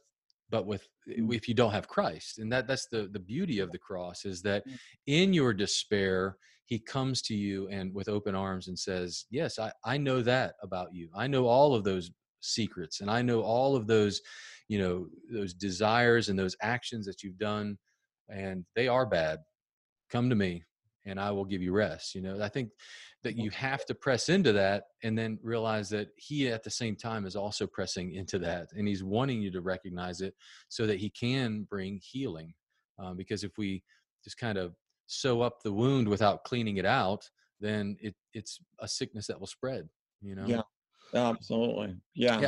but 0.50 0.66
with 0.66 0.88
mm. 1.10 1.34
if 1.34 1.48
you 1.48 1.54
don't 1.54 1.72
have 1.72 1.88
christ 1.88 2.40
and 2.40 2.52
that 2.52 2.68
that's 2.68 2.88
the 2.88 3.10
the 3.12 3.20
beauty 3.20 3.60
of 3.60 3.72
the 3.72 3.78
cross 3.78 4.26
is 4.26 4.42
that 4.42 4.68
mm. 4.68 4.78
in 5.08 5.34
your 5.34 5.54
despair 5.54 6.38
he 6.66 6.80
comes 6.80 7.22
to 7.22 7.36
you 7.36 7.68
and 7.70 7.94
with 7.94 8.08
open 8.08 8.34
arms 8.36 8.68
and 8.68 8.78
says 8.78 9.26
yes 9.30 9.60
i 9.60 9.72
i 9.84 9.98
know 9.98 10.22
that 10.22 10.54
about 10.64 10.94
you 10.94 11.10
i 11.16 11.28
know 11.28 11.46
all 11.46 11.76
of 11.76 11.84
those 11.84 12.12
secrets 12.42 13.02
and 13.02 13.12
i 13.12 13.22
know 13.22 13.42
all 13.42 13.76
of 13.76 13.88
those 13.88 14.22
you 14.68 14.80
know 14.80 15.08
those 15.32 15.54
desires 15.54 16.30
and 16.30 16.40
those 16.40 16.56
actions 16.62 17.06
that 17.06 17.24
you've 17.24 17.38
done 17.38 17.78
and 18.32 18.66
they 18.76 18.88
are 18.88 19.06
bad 19.06 19.40
come 20.12 20.30
to 20.30 20.36
me 20.36 20.64
and 21.06 21.20
I 21.20 21.32
will 21.32 21.46
give 21.46 21.62
you 21.62 21.72
rest. 21.72 22.14
You 22.14 22.22
know, 22.22 22.42
I 22.42 22.50
think 22.50 22.70
that 23.24 23.36
you 23.36 23.50
have 23.52 23.86
to 23.86 23.96
press 23.96 24.30
into 24.30 24.52
that 24.54 24.84
and 25.04 25.18
then 25.18 25.40
realize 25.42 25.90
that 25.90 26.10
he 26.16 26.48
at 26.50 26.64
the 26.64 26.70
same 26.70 26.96
time 26.96 27.26
is 27.26 27.36
also 27.36 27.66
pressing 27.66 28.14
into 28.14 28.38
that 28.40 28.68
and 28.76 28.88
he's 28.88 29.04
wanting 29.04 29.42
you 29.42 29.52
to 29.52 29.62
recognize 29.62 30.22
it 30.22 30.36
so 30.70 30.86
that 30.86 31.00
he 31.00 31.10
can 31.10 31.64
bring 31.64 32.00
healing. 32.04 32.54
Um, 33.00 33.18
because 33.18 33.44
if 33.44 33.58
we 33.58 33.84
just 34.24 34.38
kind 34.38 34.58
of 34.58 34.76
sew 35.08 35.42
up 35.42 35.64
the 35.64 35.74
wound 35.74 36.08
without 36.08 36.44
cleaning 36.44 36.78
it 36.78 36.86
out, 36.86 37.28
then 37.60 37.98
it, 38.00 38.16
it's 38.34 38.60
a 38.80 38.88
sickness 38.88 39.28
that 39.28 39.40
will 39.40 39.48
spread, 39.48 39.90
you 40.22 40.36
know? 40.36 40.46
Yeah. 40.46 40.62
Absolutely. 41.14 41.96
Yeah. 42.14 42.40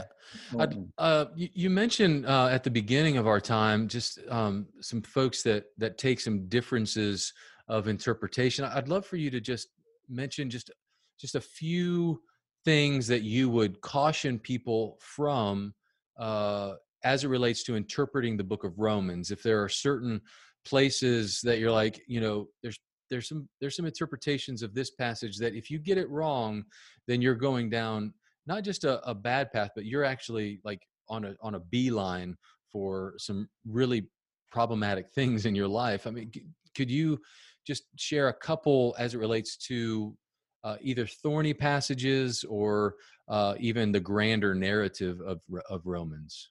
yeah. 0.53 0.65
Uh, 0.97 1.25
you, 1.35 1.49
you, 1.53 1.69
mentioned 1.69 2.25
uh, 2.25 2.47
at 2.47 2.63
the 2.63 2.71
beginning 2.71 3.17
of 3.17 3.27
our 3.27 3.41
time 3.41 3.87
just 3.87 4.19
um, 4.29 4.67
some 4.81 5.01
folks 5.01 5.43
that 5.43 5.65
that 5.77 5.97
take 5.97 6.19
some 6.19 6.47
differences 6.47 7.33
of 7.67 7.87
interpretation. 7.87 8.65
I'd 8.65 8.87
love 8.87 9.05
for 9.05 9.17
you 9.17 9.29
to 9.31 9.41
just 9.41 9.69
mention 10.09 10.49
just 10.49 10.71
just 11.19 11.35
a 11.35 11.41
few 11.41 12.21
things 12.65 13.07
that 13.07 13.23
you 13.23 13.49
would 13.49 13.81
caution 13.81 14.39
people 14.39 14.97
from 15.01 15.73
uh, 16.17 16.73
as 17.03 17.23
it 17.23 17.27
relates 17.27 17.63
to 17.63 17.75
interpreting 17.75 18.37
the 18.37 18.43
book 18.43 18.63
of 18.63 18.79
Romans. 18.79 19.31
If 19.31 19.43
there 19.43 19.61
are 19.61 19.69
certain 19.69 20.21
places 20.65 21.41
that 21.43 21.59
you're 21.59 21.71
like, 21.71 22.01
you 22.07 22.21
know, 22.21 22.47
there's 22.61 22.77
there's 23.09 23.27
some 23.27 23.47
there's 23.59 23.75
some 23.75 23.85
interpretations 23.85 24.63
of 24.63 24.73
this 24.73 24.91
passage 24.91 25.37
that 25.37 25.53
if 25.53 25.69
you 25.69 25.79
get 25.79 25.97
it 25.97 26.09
wrong, 26.09 26.63
then 27.07 27.21
you're 27.21 27.35
going 27.35 27.69
down 27.69 28.13
not 28.45 28.63
just 28.63 28.83
a, 28.83 29.05
a 29.07 29.13
bad 29.13 29.51
path, 29.51 29.71
but 29.75 29.85
you're 29.85 30.03
actually 30.03 30.59
like 30.63 30.81
on 31.09 31.25
a 31.25 31.35
on 31.41 31.55
a 31.55 31.59
beeline 31.59 32.35
for 32.71 33.13
some 33.17 33.47
really 33.67 34.07
problematic 34.51 35.09
things 35.15 35.45
in 35.45 35.55
your 35.55 35.67
life. 35.67 36.07
I 36.07 36.11
mean, 36.11 36.31
could 36.75 36.91
you 36.91 37.19
just 37.65 37.83
share 37.97 38.27
a 38.27 38.33
couple 38.33 38.95
as 38.99 39.13
it 39.13 39.19
relates 39.19 39.55
to 39.57 40.15
uh, 40.63 40.77
either 40.81 41.05
thorny 41.05 41.53
passages 41.53 42.45
or 42.47 42.95
uh, 43.27 43.55
even 43.59 43.91
the 43.91 43.99
grander 43.99 44.53
narrative 44.55 45.19
of 45.21 45.41
of 45.69 45.81
Romans? 45.85 46.49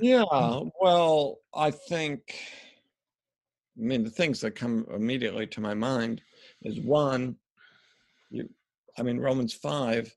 Yeah, 0.00 0.24
well, 0.80 1.38
I 1.54 1.70
think. 1.70 2.36
I 3.78 3.84
mean, 3.84 4.04
the 4.04 4.10
things 4.10 4.38
that 4.42 4.54
come 4.54 4.84
immediately 4.94 5.46
to 5.46 5.60
my 5.62 5.72
mind 5.72 6.20
is 6.60 6.78
one, 6.80 7.36
you, 8.28 8.46
I 8.98 9.02
mean, 9.02 9.18
Romans 9.18 9.54
five 9.54 10.14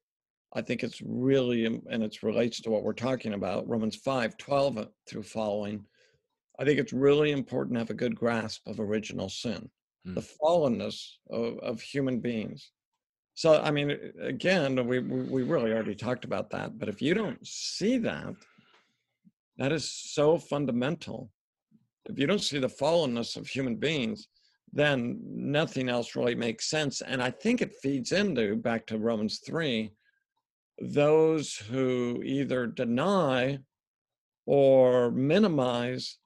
I 0.56 0.62
think 0.62 0.84
it's 0.84 1.02
really, 1.02 1.66
and 1.66 2.04
it 2.04 2.24
relates 2.24 2.62
to 2.62 2.70
what 2.70 2.84
we're 2.84 2.94
talking 2.94 3.34
about, 3.34 3.68
Romans 3.68 3.98
5 3.98 4.38
12 4.38 4.78
uh, 4.78 4.86
through 5.08 5.24
following. 5.24 5.86
I 6.58 6.64
think 6.64 6.80
it's 6.80 6.94
really 6.94 7.32
important 7.32 7.76
to 7.76 7.80
have 7.80 7.90
a 7.90 7.94
good 7.94 8.16
grasp 8.16 8.66
of 8.66 8.80
original 8.80 9.28
sin, 9.28 9.70
mm. 10.08 10.16
the 10.16 10.22
fallenness 10.22 11.06
of, 11.30 11.60
of 11.60 11.82
human 11.82 12.22
beings. 12.22 12.72
So, 13.34 13.62
I 13.62 13.70
mean, 13.70 13.98
again, 14.22 14.88
we, 14.88 15.00
we 15.00 15.44
really 15.44 15.74
already 15.74 15.94
talked 15.94 16.24
about 16.24 16.50
that, 16.52 16.80
but 16.80 16.88
if 16.88 17.02
you 17.02 17.14
don't 17.14 17.46
see 17.46 17.98
that, 17.98 18.34
that 19.58 19.74
is 19.74 19.92
so 19.92 20.38
fundamental. 20.38 21.30
If 22.06 22.18
you 22.18 22.28
don't 22.28 22.40
see 22.40 22.60
the 22.60 22.68
fallenness 22.68 23.36
of 23.36 23.48
human 23.48 23.76
beings, 23.76 24.30
then 24.72 25.20
nothing 25.26 25.90
else 25.90 26.16
really 26.16 26.36
makes 26.36 26.70
sense. 26.70 27.02
And 27.02 27.22
I 27.22 27.30
think 27.30 27.62
it 27.62 27.76
feeds 27.82 28.14
into, 28.14 28.56
back 28.56 28.86
to 28.88 28.98
Romans 28.98 29.42
3, 29.46 29.92
those 30.80 31.56
who 31.56 32.22
either 32.24 32.68
deny 32.68 33.60
or 34.46 35.12
minimize 35.12 36.18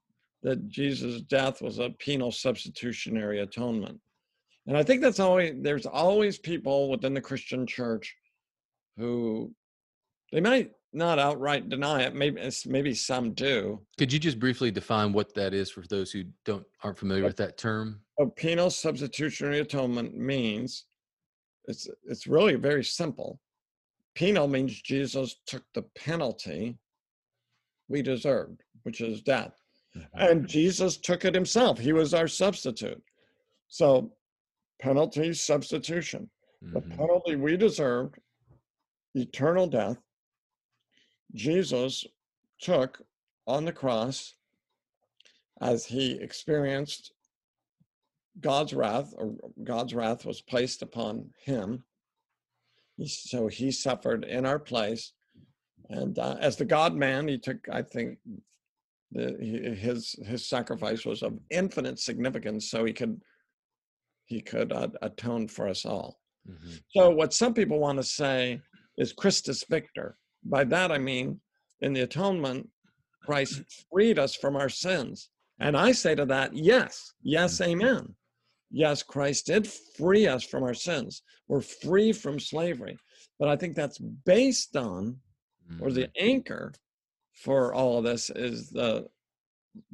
that 0.41 0.67
Jesus' 0.67 1.21
death 1.21 1.61
was 1.61 1.79
a 1.79 1.89
penal 1.91 2.31
substitutionary 2.31 3.39
atonement. 3.41 3.99
And 4.67 4.77
I 4.77 4.83
think 4.83 5.01
that's 5.01 5.19
always, 5.19 5.55
there's 5.61 5.85
always 5.85 6.37
people 6.37 6.89
within 6.89 7.13
the 7.13 7.21
Christian 7.21 7.65
church 7.65 8.15
who 8.97 9.53
they 10.31 10.41
might 10.41 10.71
not 10.93 11.19
outright 11.19 11.69
deny 11.69 12.01
it. 12.03 12.15
Maybe 12.15 12.41
maybe 12.65 12.93
some 12.93 13.33
do. 13.33 13.81
Could 13.97 14.11
you 14.11 14.19
just 14.19 14.39
briefly 14.39 14.71
define 14.71 15.13
what 15.13 15.33
that 15.35 15.53
is 15.53 15.69
for 15.69 15.83
those 15.89 16.11
who 16.11 16.23
don't 16.45 16.65
aren't 16.83 16.97
familiar 16.97 17.23
with 17.23 17.37
that 17.37 17.57
term? 17.57 18.01
A 18.19 18.25
penal 18.25 18.69
substitutionary 18.69 19.59
atonement 19.59 20.17
means 20.17 20.85
it's 21.65 21.87
it's 22.05 22.27
really 22.27 22.55
very 22.55 22.83
simple. 22.83 23.39
Penal 24.19 24.49
means 24.49 24.81
Jesus 24.81 25.37
took 25.47 25.63
the 25.73 25.83
penalty 25.95 26.77
we 27.87 28.01
deserved, 28.01 28.61
which 28.83 28.99
is 28.99 29.21
death. 29.21 29.53
Mm-hmm. 29.95 30.19
And 30.19 30.45
Jesus 30.45 30.97
took 30.97 31.23
it 31.23 31.33
himself. 31.33 31.79
He 31.79 31.93
was 31.93 32.13
our 32.13 32.27
substitute. 32.27 33.01
So, 33.69 34.11
penalty 34.81 35.31
substitution. 35.33 36.29
Mm-hmm. 36.61 36.73
The 36.73 36.95
penalty 36.97 37.37
we 37.37 37.55
deserved, 37.55 38.19
eternal 39.15 39.67
death, 39.67 40.01
Jesus 41.33 42.05
took 42.59 43.01
on 43.47 43.63
the 43.63 43.71
cross 43.71 44.35
as 45.61 45.85
he 45.85 46.19
experienced 46.19 47.13
God's 48.41 48.73
wrath, 48.73 49.13
or 49.17 49.35
God's 49.63 49.93
wrath 49.93 50.25
was 50.25 50.41
placed 50.41 50.81
upon 50.81 51.29
him 51.41 51.85
so 53.05 53.47
he 53.47 53.71
suffered 53.71 54.25
in 54.25 54.45
our 54.45 54.59
place. 54.59 55.13
And 55.89 56.17
uh, 56.19 56.35
as 56.39 56.55
the 56.55 56.65
God 56.65 56.95
man, 56.95 57.27
he 57.27 57.37
took, 57.37 57.57
I 57.71 57.81
think, 57.81 58.17
the, 59.11 59.75
his 59.75 60.15
his 60.23 60.47
sacrifice 60.47 61.03
was 61.03 61.23
of 61.23 61.39
infinite 61.49 61.97
significance, 61.97 62.69
so 62.69 62.85
he 62.85 62.93
could 62.93 63.19
he 64.25 64.39
could 64.39 64.71
uh, 64.71 64.89
atone 65.01 65.47
for 65.47 65.67
us 65.67 65.83
all. 65.83 66.19
Mm-hmm. 66.47 66.75
So 66.89 67.09
what 67.09 67.33
some 67.33 67.55
people 67.55 67.79
want 67.79 67.97
to 67.97 68.03
say 68.03 68.61
is 68.97 69.13
Christus 69.13 69.63
Victor. 69.67 70.17
By 70.43 70.63
that 70.65 70.91
I 70.91 70.99
mean, 70.99 71.39
in 71.81 71.93
the 71.93 72.01
atonement, 72.01 72.69
Christ 73.25 73.63
freed 73.91 74.19
us 74.19 74.35
from 74.35 74.55
our 74.55 74.69
sins. 74.69 75.29
And 75.59 75.75
I 75.75 75.91
say 75.91 76.13
to 76.15 76.25
that, 76.27 76.55
yes, 76.55 77.13
yes, 77.23 77.59
mm-hmm. 77.59 77.71
amen 77.71 78.15
yes, 78.71 79.03
Christ 79.03 79.47
did 79.47 79.67
free 79.97 80.27
us 80.27 80.43
from 80.43 80.63
our 80.63 80.73
sins. 80.73 81.23
We're 81.47 81.61
free 81.61 82.11
from 82.11 82.39
slavery. 82.39 82.97
But 83.39 83.49
I 83.49 83.55
think 83.55 83.75
that's 83.75 83.97
based 83.97 84.75
on, 84.75 85.17
or 85.79 85.91
the 85.91 86.01
mm-hmm. 86.01 86.25
anchor 86.25 86.73
for 87.33 87.73
all 87.73 87.97
of 87.97 88.03
this 88.03 88.29
is 88.29 88.69
the 88.69 89.07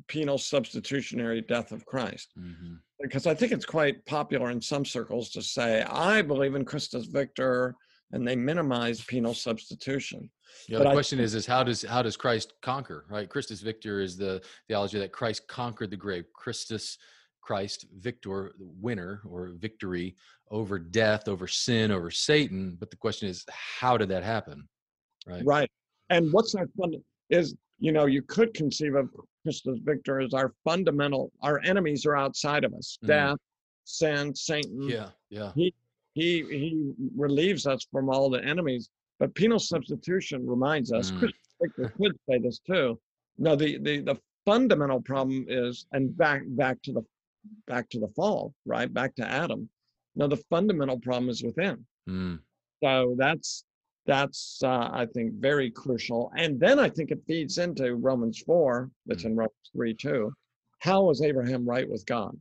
penal 0.08 0.38
substitutionary 0.38 1.42
death 1.42 1.72
of 1.72 1.86
Christ. 1.86 2.34
Mm-hmm. 2.38 2.76
Because 3.02 3.28
I 3.28 3.36
think 3.36 3.52
it's 3.52 3.66
quite 3.66 4.06
popular 4.06 4.50
in 4.50 4.62
some 4.62 4.86
circles 4.86 5.30
to 5.32 5.42
say, 5.42 5.84
I 5.84 6.22
believe 6.22 6.56
in 6.56 6.66
Christus 6.66 7.06
Victor, 7.06 7.76
and 8.12 8.28
they 8.28 8.36
minimize 8.36 9.04
penal 9.04 9.34
substitution. 9.34 10.30
Yeah, 10.70 10.78
but 10.78 10.86
the 10.86 10.94
question 10.94 11.20
I, 11.20 11.24
is, 11.24 11.36
is 11.36 11.46
how 11.46 11.64
does 11.64 11.84
how 11.84 12.02
does 12.02 12.16
Christ 12.16 12.54
conquer? 12.62 13.06
Right, 13.10 13.30
Christus 13.30 13.62
Victor 13.62 14.00
is 14.00 14.16
the 14.16 14.42
theology 14.68 15.00
that 15.00 15.12
Christ 15.12 15.48
conquered 15.48 15.92
the 15.92 15.98
grave. 15.98 16.26
Christus 16.34 16.98
Christ 17.46 17.86
victor, 18.00 18.54
the 18.58 18.68
winner 18.82 19.22
or 19.30 19.52
victory 19.60 20.16
over 20.50 20.80
death, 20.80 21.28
over 21.28 21.48
sin, 21.48 21.92
over 21.92 22.10
Satan. 22.10 22.76
But 22.80 22.90
the 22.90 22.98
question 22.98 23.30
is, 23.30 23.46
how 23.50 23.98
did 23.98 24.10
that 24.10 24.24
happen? 24.24 24.68
Right. 25.28 25.46
Right. 25.46 25.72
And 26.10 26.34
what's 26.34 26.56
our 26.56 26.68
fund 26.78 26.96
is, 27.30 27.56
you 27.80 27.92
know, 27.92 28.08
you 28.08 28.24
could 28.24 28.54
conceive 28.56 28.96
of 28.96 29.10
Christus 29.44 29.80
victor 29.84 30.22
as 30.22 30.34
our 30.34 30.54
fundamental, 30.64 31.32
our 31.42 31.62
enemies 31.64 32.06
are 32.08 32.16
outside 32.16 32.64
of 32.64 32.74
us. 32.74 32.98
Mm. 33.04 33.08
Death, 33.08 33.38
sin, 33.84 34.34
Satan. 34.34 34.90
Yeah. 34.90 35.10
Yeah. 35.30 35.52
He 35.56 35.74
he 36.14 36.44
he 36.50 36.94
relieves 37.16 37.68
us 37.68 37.86
from 37.92 38.10
all 38.10 38.30
the 38.30 38.44
enemies. 38.44 38.90
But 39.20 39.36
penal 39.36 39.60
substitution 39.60 40.48
reminds 40.48 40.92
us, 40.92 41.12
mm. 41.12 41.32
Victor 41.62 41.94
could 41.98 42.18
say 42.28 42.40
this 42.40 42.60
too. 42.66 43.00
No, 43.38 43.56
the, 43.56 43.78
the 43.78 44.02
the 44.02 44.18
fundamental 44.46 45.02
problem 45.02 45.46
is, 45.48 45.86
and 45.92 46.16
back 46.18 46.42
back 46.48 46.82
to 46.84 46.94
the 46.94 47.04
back 47.68 47.90
to 47.90 48.00
the 48.00 48.08
fall, 48.10 48.54
right? 48.66 48.94
Back 48.94 49.16
to 49.16 49.28
Adam. 49.28 49.70
Now 50.16 50.28
the 50.28 50.44
fundamental 50.50 51.00
problem 51.00 51.30
is 51.30 51.44
within. 51.44 51.86
Mm. 52.10 52.40
So 52.84 53.16
that's 53.18 53.64
that's 54.06 54.62
uh, 54.64 54.90
I 54.94 55.08
think 55.14 55.34
very 55.34 55.72
crucial. 55.72 56.32
And 56.38 56.60
then 56.60 56.78
I 56.78 56.90
think 56.90 57.12
it 57.12 57.24
feeds 57.28 57.58
into 57.58 57.96
Romans 57.96 58.40
four, 58.46 58.92
that's 59.06 59.24
mm. 59.24 59.28
in 59.28 59.36
Romans 59.36 59.70
three 59.74 59.94
too. 59.94 60.32
How 60.80 61.04
was 61.04 61.22
Abraham 61.22 61.68
right 61.68 61.90
with 61.90 62.06
God? 62.06 62.38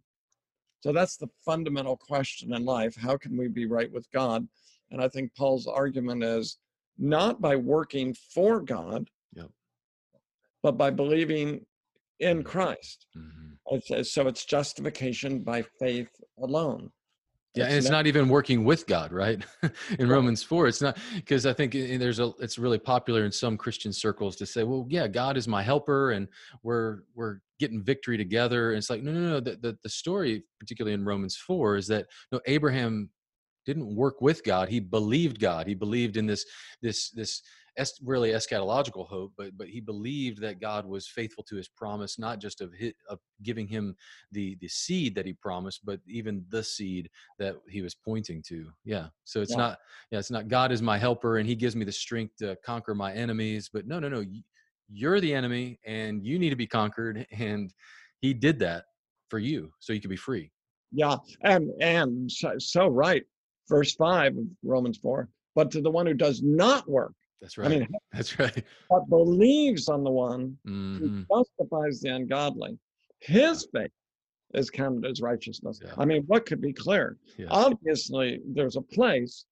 So 0.80 0.92
that's 0.92 1.16
the 1.16 1.28
fundamental 1.44 1.96
question 1.96 2.52
in 2.52 2.64
life. 2.66 2.94
How 2.94 3.16
can 3.16 3.36
we 3.38 3.48
be 3.48 3.64
right 3.64 3.90
with 3.90 4.06
God? 4.12 4.46
And 4.90 5.02
I 5.02 5.08
think 5.08 5.34
Paul's 5.34 5.66
argument 5.66 6.22
is 6.22 6.58
not 6.98 7.40
by 7.40 7.56
working 7.56 8.14
for 8.34 8.60
God, 8.60 9.08
yep. 9.32 9.48
but 10.62 10.76
by 10.76 10.90
believing 10.90 11.64
in 12.20 12.38
mm-hmm. 12.38 12.46
Christ. 12.46 13.06
Mm-hmm. 13.16 13.53
So 14.02 14.26
it's 14.26 14.44
justification 14.44 15.40
by 15.40 15.62
faith 15.78 16.10
alone. 16.38 16.90
Yeah, 17.54 17.66
and 17.66 17.74
it's 17.74 17.88
not 17.88 18.08
even 18.08 18.28
working 18.28 18.64
with 18.64 18.84
God, 18.86 19.12
right? 19.12 19.40
in 20.00 20.08
Romans 20.08 20.42
four, 20.42 20.66
it's 20.66 20.82
not 20.82 20.98
because 21.14 21.46
I 21.46 21.52
think 21.52 21.72
there's 21.72 22.18
a 22.18 22.32
it's 22.40 22.58
really 22.58 22.78
popular 22.78 23.24
in 23.24 23.30
some 23.30 23.56
Christian 23.56 23.92
circles 23.92 24.34
to 24.36 24.46
say, 24.46 24.64
well, 24.64 24.86
yeah, 24.88 25.06
God 25.06 25.36
is 25.36 25.46
my 25.46 25.62
helper, 25.62 26.10
and 26.10 26.26
we're 26.64 27.02
we're 27.14 27.38
getting 27.60 27.80
victory 27.80 28.16
together. 28.16 28.70
And 28.70 28.78
it's 28.78 28.90
like, 28.90 29.04
no, 29.04 29.12
no, 29.12 29.20
no. 29.20 29.40
The 29.40 29.56
the, 29.56 29.78
the 29.84 29.88
story, 29.88 30.42
particularly 30.58 30.94
in 30.94 31.04
Romans 31.04 31.36
four, 31.36 31.76
is 31.76 31.86
that 31.86 32.06
no 32.32 32.40
Abraham 32.46 33.10
didn't 33.66 33.94
work 33.94 34.20
with 34.20 34.42
God. 34.42 34.68
He 34.68 34.80
believed 34.80 35.38
God. 35.38 35.68
He 35.68 35.74
believed 35.74 36.16
in 36.16 36.26
this 36.26 36.44
this 36.82 37.10
this 37.10 37.40
es- 37.76 38.00
really 38.02 38.30
eschatological 38.30 39.06
hope, 39.08 39.32
but 39.36 39.56
but 39.56 39.68
he 39.68 39.80
believed 39.80 40.40
that 40.40 40.60
God 40.60 40.86
was 40.86 41.06
faithful 41.06 41.44
to 41.44 41.56
his 41.56 41.68
promise, 41.68 42.18
not 42.18 42.38
just 42.38 42.60
of 42.60 42.72
his, 42.72 42.92
of 43.08 43.18
giving 43.42 43.66
him 43.66 43.96
the 44.32 44.56
the 44.60 44.68
seed 44.68 45.14
that 45.14 45.26
he 45.26 45.32
promised, 45.32 45.84
but 45.84 46.00
even 46.06 46.44
the 46.48 46.62
seed 46.62 47.10
that 47.38 47.56
he 47.68 47.82
was 47.82 47.94
pointing 47.94 48.42
to. 48.48 48.70
Yeah. 48.84 49.06
So 49.24 49.40
it's 49.40 49.52
yeah. 49.52 49.56
not 49.56 49.78
yeah, 50.10 50.18
it's 50.18 50.30
not 50.30 50.48
God 50.48 50.72
is 50.72 50.82
my 50.82 50.98
helper 50.98 51.38
and 51.38 51.48
he 51.48 51.54
gives 51.54 51.76
me 51.76 51.84
the 51.84 51.92
strength 51.92 52.36
to 52.38 52.56
conquer 52.64 52.94
my 52.94 53.12
enemies, 53.12 53.70
but 53.72 53.86
no, 53.86 53.98
no, 53.98 54.08
no. 54.08 54.24
You're 54.92 55.18
the 55.18 55.34
enemy 55.34 55.80
and 55.86 56.24
you 56.24 56.38
need 56.38 56.50
to 56.50 56.56
be 56.56 56.66
conquered 56.66 57.26
and 57.30 57.72
he 58.20 58.34
did 58.34 58.58
that 58.58 58.84
for 59.28 59.38
you 59.38 59.72
so 59.80 59.92
you 59.92 60.00
could 60.00 60.10
be 60.10 60.16
free. 60.16 60.50
Yeah, 60.92 61.16
and 61.42 61.70
and 61.80 62.30
so, 62.30 62.54
so 62.58 62.88
right. 62.88 63.24
Verse 63.68 63.94
5 63.94 64.36
of 64.36 64.44
Romans 64.62 64.98
4. 64.98 65.28
But 65.54 65.70
to 65.70 65.80
the 65.80 65.90
one 65.90 66.06
who 66.06 66.14
does 66.14 66.42
not 66.42 66.88
work, 66.88 67.14
that's 67.40 67.58
right. 67.58 67.66
I 67.66 67.70
mean, 67.70 67.88
that's 68.12 68.38
right. 68.38 68.64
But 68.88 69.08
believes 69.08 69.88
on 69.88 70.04
the 70.04 70.10
one 70.10 70.56
mm-hmm. 70.66 70.98
who 70.98 71.24
justifies 71.30 72.00
the 72.00 72.10
ungodly. 72.10 72.78
His 73.20 73.66
faith 73.72 73.90
is 74.54 74.70
counted 74.70 75.04
as 75.10 75.20
righteousness. 75.20 75.80
Yeah. 75.84 75.92
I 75.98 76.04
mean, 76.04 76.24
what 76.26 76.46
could 76.46 76.60
be 76.60 76.72
clear? 76.72 77.16
Yeah. 77.36 77.46
Obviously, 77.50 78.40
there's 78.46 78.76
a 78.76 78.82
place, 78.82 79.46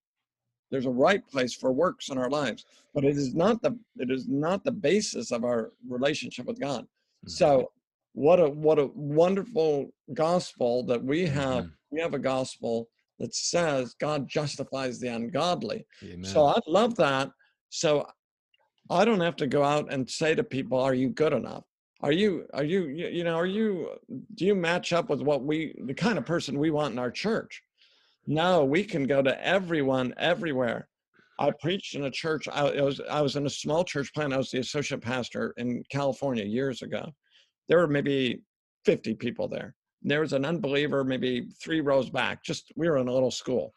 there's 0.70 0.86
a 0.86 0.90
right 0.90 1.26
place 1.28 1.54
for 1.54 1.72
works 1.72 2.08
in 2.08 2.18
our 2.18 2.30
lives, 2.30 2.64
but 2.94 3.04
it 3.04 3.16
is 3.16 3.34
not 3.34 3.60
the 3.62 3.78
it 3.96 4.10
is 4.10 4.28
not 4.28 4.64
the 4.64 4.72
basis 4.72 5.32
of 5.32 5.44
our 5.44 5.72
relationship 5.88 6.46
with 6.46 6.60
God. 6.60 6.82
Mm-hmm. 6.82 7.30
So, 7.30 7.72
what 8.14 8.40
a 8.40 8.48
what 8.48 8.78
a 8.78 8.90
wonderful 8.94 9.92
gospel 10.14 10.84
that 10.84 11.02
we 11.02 11.26
have. 11.26 11.64
Mm-hmm. 11.64 11.74
We 11.90 12.00
have 12.00 12.14
a 12.14 12.18
gospel 12.18 12.88
that 13.18 13.34
says 13.34 13.94
God 14.00 14.28
justifies 14.28 14.98
the 14.98 15.08
ungodly. 15.08 15.86
Amen. 16.02 16.24
So 16.24 16.46
I 16.46 16.58
love 16.66 16.96
that. 16.96 17.30
So 17.72 18.06
I 18.90 19.06
don't 19.06 19.20
have 19.20 19.36
to 19.36 19.46
go 19.46 19.64
out 19.64 19.90
and 19.90 20.08
say 20.08 20.34
to 20.34 20.44
people, 20.44 20.78
"Are 20.78 20.94
you 20.94 21.08
good 21.08 21.32
enough? 21.32 21.64
Are 22.00 22.12
you 22.12 22.46
are 22.52 22.64
you 22.64 22.86
you 22.88 23.24
know 23.24 23.34
are 23.34 23.46
you 23.46 23.96
do 24.34 24.44
you 24.44 24.54
match 24.54 24.92
up 24.92 25.08
with 25.08 25.22
what 25.22 25.42
we 25.42 25.74
the 25.86 25.94
kind 25.94 26.18
of 26.18 26.26
person 26.26 26.58
we 26.58 26.70
want 26.70 26.92
in 26.92 26.98
our 26.98 27.10
church?" 27.10 27.62
No, 28.26 28.64
we 28.64 28.84
can 28.84 29.04
go 29.04 29.22
to 29.22 29.44
everyone 29.44 30.12
everywhere. 30.18 30.88
I 31.38 31.50
preached 31.50 31.94
in 31.94 32.04
a 32.04 32.10
church. 32.10 32.46
I 32.46 32.82
was 32.82 33.00
I 33.10 33.22
was 33.22 33.36
in 33.36 33.46
a 33.46 33.50
small 33.50 33.84
church 33.84 34.12
plant. 34.12 34.34
I 34.34 34.36
was 34.36 34.50
the 34.50 34.60
associate 34.60 35.00
pastor 35.00 35.54
in 35.56 35.82
California 35.90 36.44
years 36.44 36.82
ago. 36.82 37.10
There 37.68 37.78
were 37.78 37.88
maybe 37.88 38.42
50 38.84 39.14
people 39.14 39.48
there. 39.48 39.74
There 40.02 40.20
was 40.20 40.34
an 40.34 40.44
unbeliever 40.44 41.04
maybe 41.04 41.48
three 41.62 41.80
rows 41.80 42.10
back. 42.10 42.44
Just 42.44 42.70
we 42.76 42.88
were 42.88 42.98
in 42.98 43.08
a 43.08 43.14
little 43.14 43.30
school. 43.30 43.72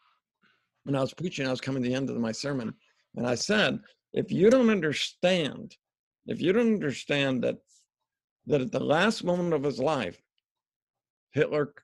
And 0.84 0.96
I 0.96 1.00
was 1.00 1.14
preaching. 1.14 1.46
I 1.46 1.50
was 1.50 1.62
coming 1.62 1.82
to 1.82 1.88
the 1.88 1.94
end 1.94 2.10
of 2.10 2.16
my 2.18 2.32
sermon, 2.32 2.74
and 3.16 3.26
I 3.26 3.34
said, 3.34 3.80
if 4.12 4.30
you 4.30 4.50
don't 4.50 4.70
understand, 4.70 5.76
if 6.26 6.40
you 6.40 6.52
don't 6.52 6.74
understand 6.74 7.42
that 7.44 7.56
that 8.46 8.60
at 8.60 8.72
the 8.72 8.80
last 8.80 9.24
moment 9.24 9.54
of 9.54 9.64
his 9.64 9.78
life, 9.78 10.22
Hitler 11.32 11.74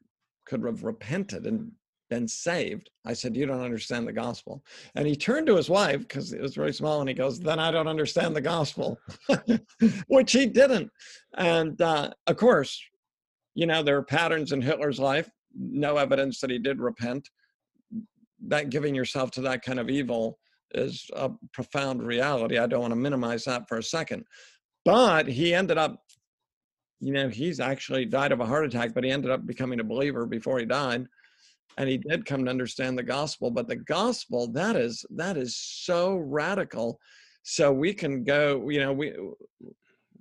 could 0.46 0.64
have 0.64 0.84
repented 0.84 1.46
and 1.46 1.72
been 2.08 2.28
saved. 2.28 2.90
I 3.06 3.14
said, 3.14 3.36
You 3.36 3.46
don't 3.46 3.62
understand 3.62 4.06
the 4.06 4.12
gospel. 4.12 4.62
And 4.94 5.06
he 5.06 5.16
turned 5.16 5.46
to 5.46 5.56
his 5.56 5.70
wife 5.70 6.00
because 6.00 6.32
it 6.32 6.42
was 6.42 6.54
very 6.54 6.72
small 6.72 7.00
and 7.00 7.08
he 7.08 7.14
goes, 7.14 7.40
Then 7.40 7.58
I 7.58 7.70
don't 7.70 7.88
understand 7.88 8.36
the 8.36 8.40
gospel, 8.40 8.98
which 10.08 10.32
he 10.32 10.46
didn't. 10.46 10.90
And 11.36 11.80
uh, 11.80 12.10
of 12.26 12.36
course, 12.36 12.80
you 13.54 13.66
know, 13.66 13.82
there 13.82 13.96
are 13.96 14.04
patterns 14.04 14.52
in 14.52 14.60
Hitler's 14.60 15.00
life, 15.00 15.30
no 15.54 15.96
evidence 15.96 16.40
that 16.40 16.50
he 16.50 16.58
did 16.58 16.80
repent. 16.80 17.28
That 18.48 18.70
giving 18.70 18.94
yourself 18.94 19.30
to 19.32 19.40
that 19.42 19.62
kind 19.62 19.80
of 19.80 19.88
evil 19.88 20.38
is 20.74 21.08
a 21.14 21.30
profound 21.52 22.02
reality. 22.02 22.58
I 22.58 22.66
don't 22.66 22.80
want 22.80 22.92
to 22.92 22.96
minimize 22.96 23.44
that 23.44 23.68
for 23.68 23.78
a 23.78 23.82
second. 23.82 24.24
But 24.84 25.28
he 25.28 25.54
ended 25.54 25.78
up, 25.78 26.02
you 27.00 27.12
know, 27.12 27.28
he's 27.28 27.60
actually 27.60 28.04
died 28.04 28.32
of 28.32 28.40
a 28.40 28.46
heart 28.46 28.64
attack, 28.64 28.94
but 28.94 29.04
he 29.04 29.10
ended 29.10 29.30
up 29.30 29.46
becoming 29.46 29.80
a 29.80 29.84
believer 29.84 30.26
before 30.26 30.58
he 30.58 30.64
died. 30.64 31.06
And 31.78 31.88
he 31.88 31.98
did 31.98 32.26
come 32.26 32.44
to 32.44 32.50
understand 32.50 32.98
the 32.98 33.02
gospel. 33.02 33.50
But 33.50 33.68
the 33.68 33.76
gospel, 33.76 34.46
that 34.52 34.76
is 34.76 35.04
that 35.10 35.36
is 35.36 35.56
so 35.56 36.16
radical. 36.16 36.98
So 37.44 37.72
we 37.72 37.94
can 37.94 38.24
go, 38.24 38.68
you 38.68 38.80
know, 38.80 38.92
we 38.92 39.14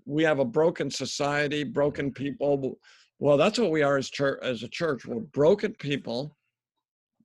we 0.06 0.24
have 0.24 0.40
a 0.40 0.46
broken 0.46 0.90
society, 0.90 1.64
broken 1.64 2.12
people. 2.12 2.80
Well, 3.20 3.38
that's 3.38 3.60
what 3.60 3.72
we 3.72 3.84
are 3.84 3.98
as 3.98 4.10
church 4.10 4.40
as 4.42 4.64
a 4.64 4.70
church. 4.70 5.06
We're 5.06 5.20
broken 5.20 5.74
people. 5.74 6.38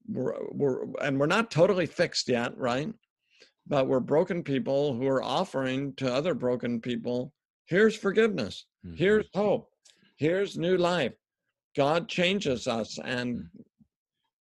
We're, 0.08 0.34
we're 0.50 0.84
and 1.02 1.18
we're 1.18 1.26
not 1.26 1.50
totally 1.50 1.86
fixed 1.86 2.28
yet, 2.28 2.56
right? 2.58 2.92
But 3.68 3.86
we're 3.86 4.00
broken 4.00 4.42
people 4.42 4.94
who 4.94 5.06
are 5.06 5.22
offering 5.22 5.92
to 5.94 6.12
other 6.12 6.34
broken 6.34 6.80
people 6.80 7.32
here's 7.66 7.96
forgiveness 7.96 8.66
mm-hmm. 8.86 8.96
here's 8.96 9.26
hope 9.34 9.68
here's 10.16 10.56
new 10.56 10.76
life 10.76 11.12
god 11.76 12.08
changes 12.08 12.66
us 12.66 12.98
and 13.04 13.38
mm. 13.38 13.48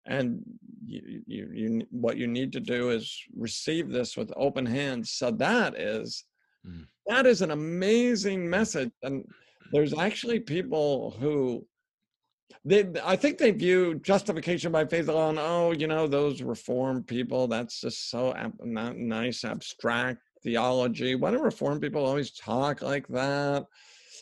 and 0.05 0.41
you, 0.87 1.21
you, 1.25 1.49
you 1.53 1.87
what 1.89 2.17
you 2.17 2.27
need 2.27 2.51
to 2.51 2.59
do 2.59 2.91
is 2.91 3.23
receive 3.35 3.89
this 3.89 4.15
with 4.15 4.31
open 4.35 4.65
hands 4.65 5.11
so 5.11 5.31
that 5.31 5.79
is 5.79 6.25
mm. 6.65 6.85
that 7.07 7.25
is 7.25 7.41
an 7.41 7.51
amazing 7.51 8.49
message 8.49 8.91
and 9.03 9.23
there's 9.71 9.97
actually 9.97 10.39
people 10.39 11.15
who 11.19 11.65
they 12.63 12.85
i 13.03 13.15
think 13.15 13.37
they 13.37 13.51
view 13.51 13.95
justification 13.95 14.71
by 14.71 14.85
faith 14.85 15.07
alone 15.07 15.37
oh 15.39 15.71
you 15.71 15.87
know 15.87 16.07
those 16.07 16.41
reformed 16.41 17.05
people 17.07 17.47
that's 17.47 17.81
just 17.81 18.09
so 18.09 18.33
not 18.63 18.97
nice 18.97 19.43
abstract 19.43 20.19
theology. 20.45 21.15
Why 21.15 21.31
do 21.31 21.39
reformed 21.39 21.81
people 21.81 22.05
always 22.05 22.31
talk 22.31 22.81
like 22.81 23.07
that? 23.09 23.65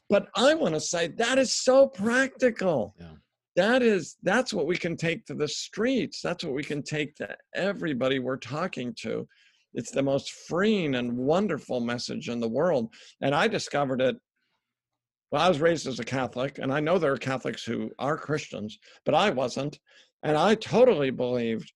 But 0.09 0.29
i 0.35 0.55
want 0.55 0.73
to 0.73 0.79
say 0.79 1.09
that 1.09 1.37
is 1.37 1.53
so 1.53 1.87
practical. 1.87 2.95
Yeah. 2.99 3.07
that 3.55 3.81
is 3.83 4.17
that's 4.23 4.53
what 4.53 4.65
we 4.65 4.77
can 4.77 4.97
take 4.97 5.25
to 5.25 5.35
the 5.35 5.47
streets. 5.47 6.21
That's 6.21 6.43
what 6.43 6.53
we 6.53 6.63
can 6.63 6.81
take 6.81 7.15
to 7.17 7.35
everybody 7.53 8.17
we're 8.17 8.37
talking 8.37 8.95
to. 9.01 9.27
It's 9.75 9.91
the 9.91 10.03
most 10.03 10.31
freeing 10.47 10.95
and 10.95 11.17
wonderful 11.17 11.79
message 11.79 12.29
in 12.29 12.39
the 12.39 12.49
world. 12.49 12.93
And 13.21 13.35
i 13.35 13.47
discovered 13.47 14.01
it 14.01 14.15
well, 15.33 15.41
I 15.41 15.49
was 15.49 15.59
raised 15.59 15.87
as 15.87 15.99
a 15.99 16.03
Catholic, 16.03 16.59
and 16.59 16.71
I 16.71 16.79
know 16.79 16.99
there 16.99 17.11
are 17.11 17.17
Catholics 17.17 17.63
who 17.63 17.89
are 17.97 18.19
Christians, 18.19 18.77
but 19.03 19.15
I 19.15 19.31
wasn't. 19.31 19.79
And 20.21 20.37
I 20.37 20.53
totally 20.53 21.09
believed 21.09 21.73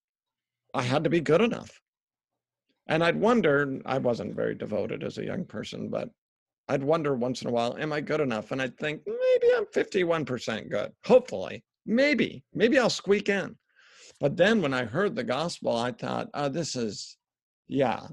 I 0.75 0.83
had 0.83 1.03
to 1.05 1.09
be 1.09 1.21
good 1.21 1.41
enough. 1.41 1.71
And 2.87 3.03
I'd 3.03 3.19
wonder, 3.19 3.79
I 3.83 3.97
wasn't 3.97 4.35
very 4.35 4.53
devoted 4.53 5.03
as 5.03 5.17
a 5.17 5.25
young 5.25 5.43
person, 5.43 5.89
but 5.89 6.07
I'd 6.69 6.83
wonder 6.83 7.15
once 7.15 7.41
in 7.41 7.47
a 7.47 7.51
while, 7.51 7.75
am 7.79 7.91
I 7.91 7.99
good 7.99 8.21
enough? 8.21 8.51
And 8.51 8.61
I'd 8.61 8.77
think, 8.77 9.01
maybe 9.07 9.51
I'm 9.55 9.65
51% 9.65 10.69
good. 10.69 10.91
Hopefully, 11.07 11.63
maybe, 11.83 12.43
maybe 12.53 12.77
I'll 12.77 12.91
squeak 12.91 13.27
in. 13.27 13.55
But 14.21 14.37
then 14.37 14.61
when 14.61 14.75
I 14.75 14.85
heard 14.85 15.15
the 15.15 15.23
gospel, 15.23 15.75
I 15.75 15.93
thought, 15.93 16.27
oh, 16.35 16.49
this 16.49 16.75
is, 16.75 17.17
yeah, 17.67 18.05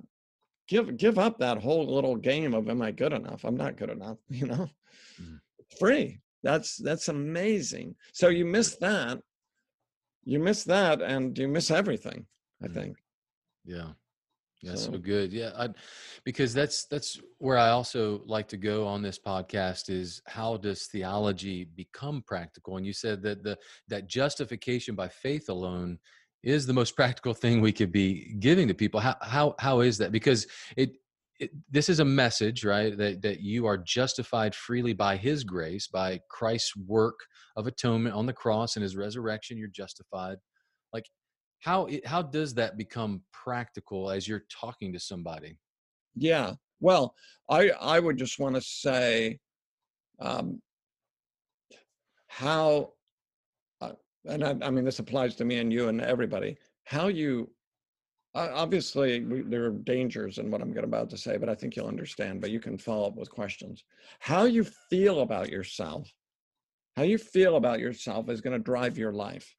give 0.69 0.97
give 0.97 1.19
up 1.19 1.39
that 1.39 1.59
whole 1.59 1.95
little 1.95 2.17
game 2.17 2.55
of 2.55 2.71
am 2.71 2.81
I 2.81 2.93
good 2.93 3.13
enough? 3.13 3.45
I'm 3.45 3.59
not 3.59 3.77
good 3.77 3.91
enough, 3.91 4.17
you 4.31 4.47
know. 4.47 4.71
Mm. 5.21 5.39
Free. 5.79 6.21
That's 6.43 6.77
that's 6.77 7.09
amazing. 7.09 7.97
So 8.13 8.29
you 8.29 8.45
miss 8.45 8.77
that. 8.77 9.19
You 10.25 10.39
miss 10.39 10.65
that 10.65 11.03
and 11.03 11.37
you 11.39 11.49
miss 11.49 11.71
everything, 11.71 12.27
I 12.63 12.69
mm. 12.69 12.75
think. 12.75 12.97
Yeah. 13.65 13.91
Yeah, 14.65 14.77
so, 14.77 14.93
so 14.93 14.99
good. 14.99 15.31
Yeah, 15.31 15.51
I, 15.59 15.69
because 16.25 16.55
that's 16.55 16.87
that's 16.87 17.21
where 17.37 17.59
I 17.59 17.69
also 17.69 18.23
like 18.25 18.49
to 18.49 18.57
go 18.57 18.87
on 18.87 19.03
this 19.03 19.19
podcast 19.19 19.91
is 19.91 20.23
how 20.27 20.57
does 20.57 20.87
theology 20.87 21.65
become 21.77 22.23
practical? 22.27 22.79
And 22.79 22.87
you 22.87 22.95
said 22.95 23.23
that 23.25 23.43
the 23.43 23.59
that 23.89 24.07
justification 24.07 24.95
by 24.95 25.09
faith 25.09 25.51
alone 25.51 25.99
is 26.43 26.67
the 26.67 26.73
most 26.73 26.97
practical 26.97 27.35
thing 27.35 27.61
we 27.61 27.73
could 27.73 27.93
be 27.93 28.35
giving 28.39 28.67
to 28.69 28.75
people. 28.75 29.01
How 29.01 29.17
how 29.21 29.55
how 29.59 29.81
is 29.81 29.99
that? 29.99 30.13
Because 30.13 30.47
it, 30.79 30.93
it 31.41 31.51
this 31.71 31.89
is 31.89 32.01
a 32.01 32.05
message, 32.05 32.65
right? 32.65 32.97
That 32.97 33.23
that 33.23 33.41
you 33.41 33.67
are 33.67 33.79
justified 33.79 34.55
freely 34.55 34.93
by 34.93 35.17
His 35.17 35.45
grace, 35.45 35.89
by 35.89 36.21
Christ's 36.31 36.77
work 36.77 37.19
of 37.57 37.67
atonement 37.67 38.15
on 38.15 38.27
the 38.27 38.33
cross 38.33 38.77
and 38.77 38.83
His 38.83 38.97
resurrection. 38.97 39.59
You're 39.59 39.69
justified. 39.69 40.39
Like 40.93 41.07
how 41.61 41.89
how 42.05 42.23
does 42.23 42.55
that 42.55 42.77
become 42.77 43.23
practical 43.33 44.11
as 44.11 44.29
you're 44.29 44.45
talking 44.51 44.93
to 44.93 45.01
somebody? 45.01 45.59
Yeah. 46.15 46.53
Well, 46.81 47.15
I 47.49 47.71
I 47.81 48.01
would 48.01 48.17
just 48.17 48.39
want 48.39 48.55
to 48.55 48.61
say 48.61 49.39
um, 50.21 50.61
how 52.29 52.93
uh, 53.81 53.93
and 54.27 54.45
I, 54.45 54.55
I 54.63 54.71
mean 54.71 54.85
this 54.85 54.99
applies 54.99 55.35
to 55.37 55.45
me 55.45 55.59
and 55.59 55.73
you 55.73 55.89
and 55.89 56.01
everybody. 56.01 56.57
How 56.85 57.09
you 57.09 57.51
uh, 58.35 58.51
obviously 58.53 59.21
we, 59.25 59.43
there 59.43 59.65
are 59.65 59.71
dangers 59.71 60.39
in 60.39 60.51
what 60.51 60.61
I'm 60.61 60.77
about 60.77 61.11
to 61.11 61.17
say, 61.17 61.37
but 61.37 61.49
I 61.49 61.55
think 61.55 61.77
you'll 61.77 61.87
understand. 61.87 62.41
But 62.41 62.51
you 62.51 62.61
can 62.61 62.77
follow 62.77 63.07
up 63.07 63.17
with 63.17 63.31
questions. 63.31 63.85
How 64.19 64.45
you 64.45 64.65
feel 64.91 65.21
about 65.21 65.51
yourself, 65.51 66.13
how 66.97 67.03
you 67.03 67.19
feel 67.19 67.57
about 67.57 67.81
yourself 67.81 68.29
is 68.29 68.41
going 68.41 68.57
to 68.57 68.63
drive 68.63 68.99
your 68.99 69.13
life 69.13 69.55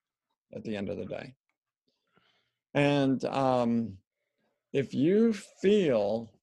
at 0.53 0.63
the 0.63 0.75
end 0.75 0.89
of 0.89 0.97
the 0.97 1.05
day. 1.05 1.33
And 2.73 3.23
um, 3.25 3.93
if 4.73 4.93
you 4.93 5.31
feel 5.33 6.33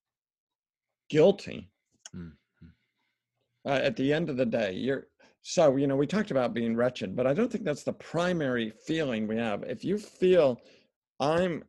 guilty 1.10 1.70
mm-hmm. 2.16 2.66
uh, 3.66 3.80
at 3.82 3.96
the 3.96 4.12
end 4.12 4.30
of 4.30 4.38
the 4.38 4.46
day, 4.46 4.72
you're 4.72 5.06
so 5.42 5.76
you 5.76 5.86
know 5.86 5.96
we 5.96 6.06
talked 6.06 6.30
about 6.30 6.54
being 6.54 6.74
wretched, 6.76 7.14
but 7.14 7.26
I 7.26 7.34
don't 7.34 7.52
think 7.52 7.64
that's 7.64 7.82
the 7.82 7.92
primary 7.92 8.72
feeling 8.86 9.26
we 9.26 9.36
have. 9.36 9.64
If 9.64 9.84
you 9.84 9.98
feel 9.98 10.62
I'm 11.20 11.64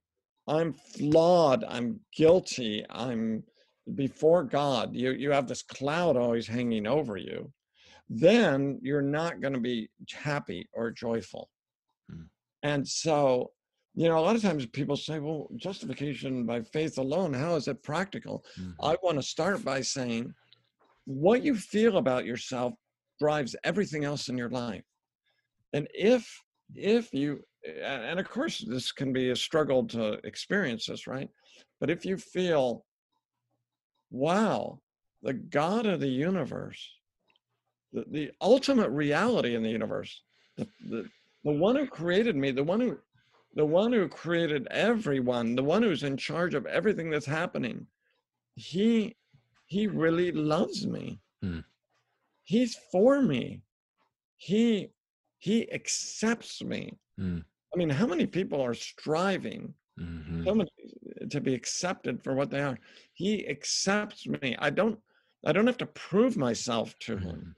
I'm 0.48 0.74
flawed, 0.74 1.64
I'm 1.68 2.00
guilty, 2.16 2.86
I'm 2.90 3.44
before 3.96 4.44
God, 4.44 4.96
you 4.96 5.12
you 5.12 5.32
have 5.32 5.48
this 5.48 5.62
cloud 5.64 6.18
always 6.18 6.48
hanging 6.48 6.88
over 6.88 7.18
you, 7.18 7.52
then 8.10 8.80
you're 8.82 9.02
not 9.02 9.42
going 9.42 9.54
to 9.54 9.60
be 9.60 9.90
happy 10.12 10.68
or 10.74 10.92
joyful. 10.92 11.50
Mm. 12.12 12.28
And 12.64 12.88
so 12.88 13.52
you 13.96 14.10
know, 14.10 14.18
a 14.18 14.22
lot 14.22 14.36
of 14.36 14.42
times 14.42 14.66
people 14.66 14.98
say, 14.98 15.20
well, 15.20 15.48
justification 15.56 16.46
by 16.46 16.62
faith 16.62 16.98
alone, 16.98 17.34
how 17.34 17.56
is 17.56 17.68
it 17.68 17.84
practical? 17.84 18.44
Mm-hmm. 18.60 18.86
I 18.86 18.98
want 19.04 19.18
to 19.18 19.22
start 19.22 19.64
by 19.64 19.82
saying 19.82 20.34
what 21.06 21.44
you 21.44 21.56
feel 21.56 21.98
about 21.98 22.26
yourself 22.26 22.74
drives 23.20 23.56
everything 23.64 24.04
else 24.04 24.30
in 24.30 24.38
your 24.38 24.50
life. 24.50 24.84
And 25.74 25.88
if, 25.94 26.28
if 26.74 27.14
you, 27.14 27.42
and 27.66 28.20
of 28.20 28.30
course, 28.30 28.60
this 28.60 28.92
can 28.92 29.14
be 29.14 29.30
a 29.30 29.36
struggle 29.36 29.86
to 29.88 30.14
experience 30.26 30.88
this, 30.88 31.08
right? 31.08 31.30
But 31.80 31.90
if 31.90 32.06
you 32.06 32.18
feel, 32.18 32.86
wow, 34.12 34.80
the 35.22 35.34
God 35.34 35.86
of 35.86 36.00
the 36.00 36.08
universe, 36.10 36.90
the, 37.94 38.06
the 38.10 38.32
ultimate 38.42 38.90
reality 38.90 39.56
in 39.56 39.64
the 39.64 39.70
universe, 39.70 40.22
the, 40.58 40.68
the, 40.90 41.10
the 41.44 41.52
one 41.52 41.76
who 41.76 41.88
created 41.88 42.36
me, 42.36 42.52
the 42.52 42.64
one 42.64 42.80
who 42.80 42.98
the 43.56 43.66
one 43.66 43.94
who 43.94 44.08
created 44.08 44.68
everyone, 44.72 45.56
the 45.56 45.64
one 45.64 45.84
who's 45.84 46.04
in 46.04 46.18
charge 46.18 46.56
of 46.56 46.66
everything 46.66 47.12
that's 47.12 47.26
happening, 47.26 47.86
he 48.56 49.16
he 49.68 49.88
really 49.88 50.32
loves 50.32 50.86
me. 50.88 51.20
Mm. 51.44 51.64
He's 52.44 52.76
for 52.92 53.22
me. 53.22 53.62
He 54.38 54.90
he 55.38 55.72
accepts 55.72 56.64
me. 56.64 56.98
Mm. 57.20 57.44
I 57.74 57.78
mean, 57.78 57.90
how 57.90 58.06
many 58.06 58.26
people 58.26 58.62
are 58.62 58.74
striving 58.74 59.74
mm-hmm. 60.00 60.46
so 60.46 60.56
many, 60.56 60.70
to 61.30 61.42
be 61.42 61.56
accepted 61.56 62.24
for 62.24 62.36
what 62.36 62.50
they 62.50 62.62
are? 62.62 62.78
He 63.14 63.48
accepts 63.48 64.28
me. 64.28 64.56
I 64.60 64.70
don't 64.70 65.00
I 65.46 65.52
don't 65.52 65.68
have 65.68 65.78
to 65.80 65.86
prove 65.88 66.38
myself 66.38 66.98
to 67.00 67.18
him. 67.18 67.36
Mm-hmm. 67.36 67.52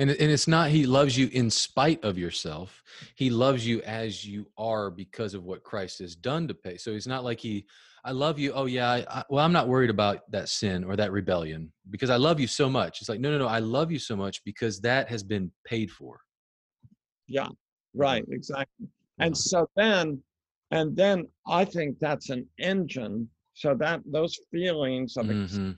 And, 0.00 0.10
and 0.10 0.30
it's 0.30 0.48
not 0.48 0.70
he 0.70 0.86
loves 0.86 1.16
you 1.16 1.28
in 1.32 1.50
spite 1.50 2.02
of 2.04 2.18
yourself. 2.18 2.82
He 3.14 3.30
loves 3.30 3.66
you 3.66 3.80
as 3.82 4.24
you 4.24 4.46
are 4.56 4.90
because 4.90 5.34
of 5.34 5.44
what 5.44 5.62
Christ 5.62 6.00
has 6.00 6.16
done 6.16 6.48
to 6.48 6.54
pay. 6.54 6.76
So 6.76 6.92
he's 6.92 7.06
not 7.06 7.24
like 7.24 7.38
he, 7.38 7.66
I 8.04 8.12
love 8.12 8.38
you. 8.38 8.52
Oh 8.52 8.66
yeah. 8.66 8.90
I, 8.90 9.06
I, 9.08 9.24
well, 9.28 9.44
I'm 9.44 9.52
not 9.52 9.68
worried 9.68 9.90
about 9.90 10.30
that 10.32 10.48
sin 10.48 10.84
or 10.84 10.96
that 10.96 11.12
rebellion 11.12 11.72
because 11.90 12.10
I 12.10 12.16
love 12.16 12.40
you 12.40 12.46
so 12.46 12.68
much. 12.68 13.00
It's 13.00 13.08
like, 13.08 13.20
no, 13.20 13.30
no, 13.30 13.38
no. 13.38 13.46
I 13.46 13.58
love 13.60 13.92
you 13.92 13.98
so 13.98 14.16
much 14.16 14.42
because 14.44 14.80
that 14.80 15.08
has 15.08 15.22
been 15.22 15.52
paid 15.64 15.90
for. 15.90 16.20
Yeah. 17.28 17.48
Right. 17.94 18.24
Exactly. 18.30 18.88
And 19.18 19.36
so 19.36 19.68
then, 19.76 20.22
and 20.70 20.96
then 20.96 21.26
I 21.46 21.64
think 21.64 21.98
that's 21.98 22.30
an 22.30 22.46
engine. 22.58 23.28
So 23.54 23.74
that 23.74 24.00
those 24.06 24.38
feelings 24.50 25.16
of 25.16 25.26
mm-hmm. 25.26 25.72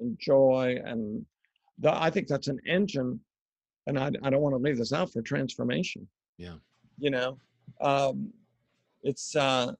and 0.00 0.18
joy 0.18 0.78
and 0.84 1.24
the, 1.78 1.94
I 1.94 2.10
think 2.10 2.28
that's 2.28 2.48
an 2.48 2.60
engine 2.66 3.20
and 3.86 3.98
I, 3.98 4.10
I 4.22 4.30
don't 4.30 4.42
want 4.42 4.54
to 4.54 4.62
leave 4.62 4.78
this 4.78 4.92
out 4.92 5.12
for 5.12 5.22
transformation. 5.22 6.06
Yeah. 6.38 6.54
You 6.98 7.10
know, 7.10 7.38
um, 7.80 8.32
it's 9.02 9.34
uh, 9.34 9.72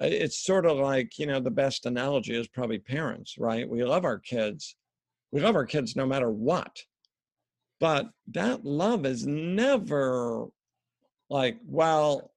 it's 0.00 0.38
sort 0.38 0.66
of 0.66 0.78
like 0.78 1.18
you 1.18 1.26
know 1.26 1.40
the 1.40 1.50
best 1.50 1.86
analogy 1.86 2.38
is 2.38 2.48
probably 2.48 2.78
parents, 2.78 3.36
right? 3.38 3.68
We 3.68 3.82
love 3.84 4.04
our 4.04 4.18
kids, 4.18 4.76
we 5.32 5.40
love 5.40 5.56
our 5.56 5.66
kids 5.66 5.96
no 5.96 6.06
matter 6.06 6.30
what, 6.30 6.84
but 7.80 8.08
that 8.32 8.64
love 8.64 9.04
is 9.04 9.26
never 9.26 10.46
like 11.28 11.58
well, 11.66 12.30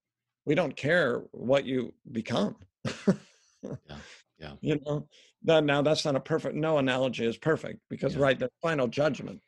we 0.45 0.55
don't 0.55 0.75
care 0.75 1.23
what 1.31 1.65
you 1.65 1.93
become. 2.11 2.55
yeah. 3.07 3.97
Yeah. 4.39 4.53
You 4.61 4.79
know, 4.85 5.07
that 5.43 5.63
now 5.63 5.81
that's 5.81 6.05
not 6.05 6.15
a 6.15 6.19
perfect. 6.19 6.55
No 6.55 6.77
analogy 6.77 7.25
is 7.25 7.37
perfect 7.37 7.79
because 7.89 8.15
yeah. 8.15 8.21
right, 8.21 8.39
the 8.39 8.49
final 8.61 8.87
judgment 8.87 9.39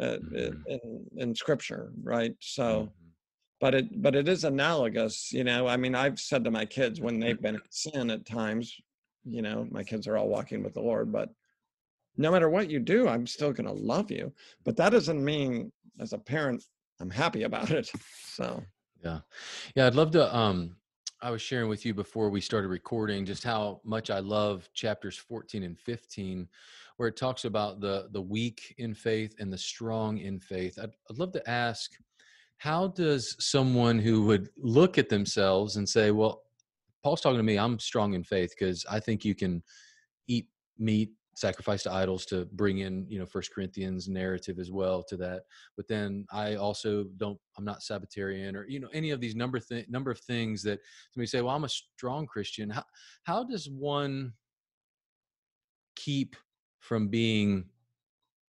uh, 0.00 0.16
mm-hmm. 0.16 0.62
in, 0.66 1.06
in 1.16 1.34
scripture, 1.34 1.92
right? 2.02 2.34
So, 2.40 2.62
mm-hmm. 2.62 3.08
but 3.60 3.74
it 3.74 4.02
but 4.02 4.16
it 4.16 4.28
is 4.28 4.44
analogous, 4.44 5.32
you 5.32 5.44
know. 5.44 5.66
I 5.66 5.76
mean, 5.76 5.94
I've 5.94 6.18
said 6.18 6.44
to 6.44 6.50
my 6.50 6.64
kids 6.64 7.00
when 7.00 7.20
they've 7.20 7.40
been 7.40 7.56
in 7.56 7.62
sin 7.70 8.10
at 8.10 8.26
times, 8.26 8.74
you 9.24 9.42
know, 9.42 9.66
my 9.70 9.84
kids 9.84 10.06
are 10.08 10.16
all 10.16 10.28
walking 10.28 10.62
with 10.62 10.74
the 10.74 10.80
Lord, 10.80 11.12
but 11.12 11.28
no 12.16 12.30
matter 12.30 12.50
what 12.50 12.70
you 12.70 12.78
do, 12.78 13.08
I'm 13.08 13.26
still 13.26 13.52
going 13.52 13.66
to 13.66 13.72
love 13.72 14.10
you. 14.10 14.32
But 14.64 14.76
that 14.76 14.90
doesn't 14.90 15.24
mean, 15.24 15.72
as 15.98 16.12
a 16.12 16.18
parent, 16.18 16.62
I'm 17.00 17.10
happy 17.10 17.44
about 17.44 17.70
it. 17.70 17.90
So, 18.34 18.62
yeah, 19.02 19.20
yeah, 19.74 19.86
I'd 19.86 19.94
love 19.94 20.10
to. 20.12 20.34
Um, 20.34 20.76
I 21.20 21.30
was 21.30 21.40
sharing 21.40 21.68
with 21.68 21.86
you 21.86 21.94
before 21.94 22.30
we 22.30 22.40
started 22.40 22.68
recording 22.68 23.24
just 23.24 23.44
how 23.44 23.80
much 23.84 24.10
I 24.10 24.18
love 24.18 24.68
chapters 24.74 25.16
14 25.16 25.62
and 25.62 25.78
15 25.78 26.48
where 26.96 27.08
it 27.08 27.16
talks 27.16 27.44
about 27.44 27.80
the 27.80 28.08
the 28.12 28.20
weak 28.20 28.74
in 28.78 28.94
faith 28.94 29.34
and 29.38 29.52
the 29.52 29.58
strong 29.58 30.18
in 30.18 30.38
faith. 30.38 30.78
I'd, 30.80 30.90
I'd 31.10 31.18
love 31.18 31.32
to 31.32 31.50
ask, 31.50 31.92
how 32.58 32.88
does 32.88 33.36
someone 33.38 33.98
who 33.98 34.24
would 34.26 34.50
look 34.56 34.98
at 34.98 35.08
themselves 35.08 35.76
and 35.76 35.88
say, 35.88 36.10
"Well, 36.10 36.42
Paul's 37.02 37.20
talking 37.20 37.38
to 37.38 37.42
me. 37.42 37.58
I'm 37.58 37.78
strong 37.78 38.14
in 38.14 38.22
faith 38.24 38.54
because 38.58 38.84
I 38.90 39.00
think 39.00 39.24
you 39.24 39.34
can 39.34 39.62
eat 40.28 40.46
meat, 40.78 41.10
sacrifice 41.34 41.82
to 41.84 41.92
idols 41.92 42.26
to 42.26 42.46
bring 42.52 42.78
in, 42.78 43.06
you 43.08 43.18
know, 43.18 43.26
First 43.26 43.54
Corinthians 43.54 44.08
narrative 44.08 44.58
as 44.58 44.70
well 44.70 45.02
to 45.04 45.16
that. 45.16 45.42
But 45.76 45.88
then 45.88 46.26
I 46.32 46.56
also 46.56 47.04
don't. 47.16 47.38
I'm 47.56 47.64
not 47.64 47.80
Sabbatarian 47.80 48.54
or 48.54 48.66
you 48.68 48.80
know 48.80 48.88
any 48.92 49.10
of 49.10 49.20
these 49.20 49.34
number 49.34 49.58
th- 49.58 49.88
number 49.88 50.10
of 50.10 50.20
things 50.20 50.62
that 50.62 50.80
somebody 51.12 51.26
say, 51.26 51.40
"Well, 51.40 51.54
I'm 51.54 51.64
a 51.64 51.68
strong 51.68 52.26
Christian." 52.26 52.70
How 52.70 52.84
how 53.24 53.44
does 53.44 53.68
one 53.68 54.32
keep 55.96 56.36
from 56.80 57.08
being 57.08 57.66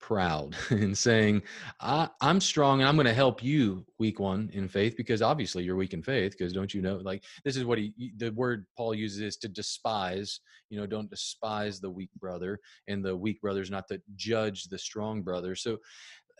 proud 0.07 0.55
and 0.69 0.97
saying 0.97 1.41
I, 1.79 2.09
am 2.21 2.41
strong 2.41 2.81
and 2.81 2.89
i'm 2.89 2.95
going 2.95 3.05
to 3.05 3.13
help 3.13 3.41
you 3.41 3.85
weak 3.99 4.19
one 4.19 4.49
in 4.53 4.67
faith 4.67 4.97
because 4.97 5.21
obviously 5.21 5.63
you're 5.63 5.77
weak 5.77 5.93
in 5.93 6.03
faith 6.03 6.33
because 6.33 6.51
don't 6.51 6.73
you 6.73 6.81
know 6.81 6.97
like 6.97 7.23
this 7.45 7.55
is 7.55 7.63
what 7.63 7.77
he 7.77 8.11
the 8.17 8.31
word 8.31 8.65
paul 8.75 8.93
uses 8.93 9.21
is 9.21 9.37
to 9.37 9.47
despise 9.47 10.41
you 10.69 10.79
know 10.79 10.87
don't 10.87 11.09
despise 11.09 11.79
the 11.79 11.89
weak 11.89 12.09
brother 12.19 12.59
and 12.87 13.05
the 13.05 13.15
weak 13.15 13.39
brother 13.41 13.61
is 13.61 13.69
not 13.69 13.87
to 13.87 14.01
judge 14.15 14.63
the 14.65 14.77
strong 14.77 15.21
brother. 15.21 15.55
So 15.55 15.77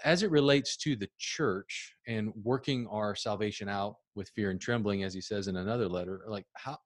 as 0.03 0.24
it 0.24 0.32
relates 0.32 0.76
to 0.78 0.95
the 0.95 1.09
church 1.20 1.93
and 2.07 2.34
working 2.43 2.88
our 2.88 3.16
salvation 3.16 3.70
out 3.70 3.97
with 4.16 4.30
fear 4.30 4.49
and 4.49 4.59
trembling 4.59 5.03
as 5.03 5.14
he 5.14 5.22
says 5.22 5.47
in 5.47 5.57
another 5.57 5.88
letter 5.88 6.24
like 6.28 6.45
how 6.53 6.78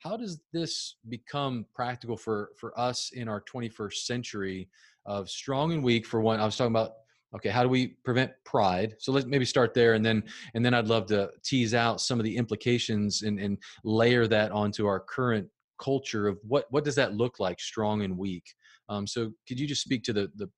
how 0.00 0.16
does 0.16 0.40
this 0.52 0.96
become 1.08 1.64
practical 1.74 2.16
for 2.16 2.50
for 2.58 2.78
us 2.78 3.10
in 3.14 3.28
our 3.28 3.42
21st 3.42 3.94
century 3.94 4.68
of 5.06 5.30
strong 5.30 5.72
and 5.72 5.82
weak 5.82 6.06
for 6.06 6.20
one 6.20 6.40
i 6.40 6.44
was 6.44 6.56
talking 6.56 6.72
about 6.72 6.92
okay 7.34 7.48
how 7.48 7.62
do 7.62 7.68
we 7.68 7.88
prevent 8.04 8.30
pride? 8.44 8.94
So 8.98 9.12
let's 9.12 9.26
maybe 9.26 9.44
start 9.44 9.74
there 9.74 9.94
and 9.94 10.04
then 10.04 10.22
and 10.54 10.64
then 10.64 10.74
i'd 10.74 10.88
love 10.88 11.06
to 11.06 11.30
tease 11.44 11.74
out 11.74 12.00
some 12.00 12.18
of 12.18 12.24
the 12.24 12.36
implications 12.36 13.22
and, 13.22 13.38
and 13.38 13.58
layer 13.84 14.26
that 14.26 14.52
onto 14.52 14.86
our 14.86 15.00
current 15.00 15.48
culture 15.78 16.26
of 16.26 16.38
what 16.42 16.66
what 16.70 16.84
does 16.84 16.94
that 16.94 17.14
look 17.14 17.38
like 17.38 17.60
strong 17.60 18.02
and 18.02 18.16
weak? 18.16 18.44
Um, 18.88 19.06
so 19.06 19.32
could 19.46 19.58
you 19.58 19.66
just 19.66 19.82
speak 19.82 20.02
to 20.04 20.12
the 20.12 20.30
the, 20.36 20.48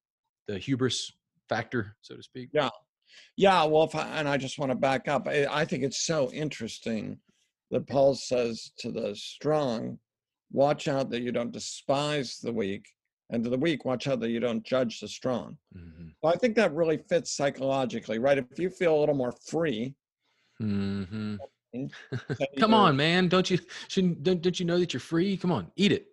the 0.46 0.59
hubris 0.59 1.12
factor 1.49 1.96
so 2.03 2.16
to 2.16 2.22
speak? 2.22 2.51
Yeah. 2.53 2.70
Yeah 3.36 3.64
well 3.64 3.90
I, 3.94 4.18
and 4.18 4.28
i 4.28 4.36
just 4.36 4.59
want 4.59 4.70
to 4.70 4.76
back 4.76 5.09
up 5.09 5.26
I, 5.28 5.46
I 5.51 5.64
think 5.64 5.82
it's 5.82 6.05
so 6.05 6.30
interesting 6.30 7.18
that 7.70 7.86
Paul 7.86 8.14
says 8.14 8.72
to 8.78 8.90
the 8.90 9.14
strong, 9.14 9.99
watch 10.53 10.88
out 10.88 11.11
that 11.11 11.20
you 11.20 11.32
don't 11.32 11.53
despise 11.53 12.38
the 12.42 12.53
weak, 12.53 12.86
and 13.31 13.45
to 13.45 13.51
the 13.51 13.59
weak, 13.59 13.85
watch 13.85 14.07
out 14.07 14.20
that 14.20 14.31
you 14.31 14.41
don't 14.41 14.64
judge 14.64 15.01
the 15.01 15.09
strong. 15.09 15.57
Mm-hmm. 15.76 16.09
Well, 16.22 16.33
I 16.33 16.37
think 16.37 16.57
that 16.57 16.74
really 16.74 16.99
fits 17.09 17.37
psychologically, 17.37 18.18
right? 18.18 18.39
If 18.39 18.59
you 18.59 18.70
feel 18.70 18.97
a 18.97 19.01
little 19.01 19.14
more 19.14 19.33
free, 19.47 19.95
mm-hmm. 20.61 21.37
come 22.59 22.72
on, 22.74 22.97
man! 22.97 23.29
Don't 23.29 23.51
you 23.51 23.59
shouldn't 23.89 24.22
don't, 24.22 24.41
don't 24.41 24.59
you 24.59 24.64
know 24.66 24.79
that 24.79 24.95
you're 24.95 25.01
free? 25.01 25.37
Come 25.37 25.53
on, 25.53 25.70
eat 25.76 25.93
it. 25.93 26.07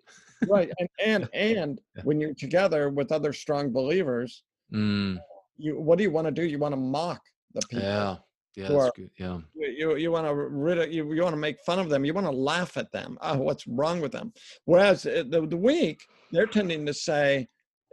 right, 0.50 0.70
and 0.80 0.90
and 1.04 1.30
and 1.34 1.82
when 2.04 2.20
you're 2.20 2.34
together 2.34 2.90
with 2.90 3.12
other 3.12 3.32
strong 3.32 3.72
believers, 3.72 4.44
mm. 4.74 5.18
you 5.58 5.80
what 5.80 5.98
do 5.98 6.04
you 6.04 6.12
want 6.12 6.26
to 6.26 6.32
do? 6.32 6.44
You 6.44 6.60
want 6.60 6.74
to 6.74 6.80
mock 6.80 7.22
the 7.54 7.62
people. 7.70 7.88
Yeah 7.88 8.18
Yeah, 8.56 8.74
are- 8.74 8.92
good. 8.96 9.10
Yeah. 9.18 9.40
you 9.56 9.96
you, 9.98 10.12
want 10.12 10.28
to 10.28 10.34
rid 10.34 10.78
of, 10.78 10.92
you, 10.92 11.12
you 11.14 11.22
want 11.22 11.34
to 11.34 11.40
make 11.40 11.60
fun 11.66 11.80
of 11.80 11.90
them 11.90 12.06
you 12.06 12.14
want 12.14 12.28
to 12.28 12.32
laugh 12.32 12.78
at 12.78 12.92
them 12.92 13.18
oh 13.22 13.38
what's 13.38 13.68
wrong 13.68 14.00
with 14.02 14.12
them 14.12 14.32
whereas 14.66 15.06
uh, 15.06 15.24
the, 15.30 15.46
the 15.48 15.58
weak 15.58 16.00
they're 16.32 16.48
tending 16.48 16.86
to 16.86 16.94
say 16.94 17.48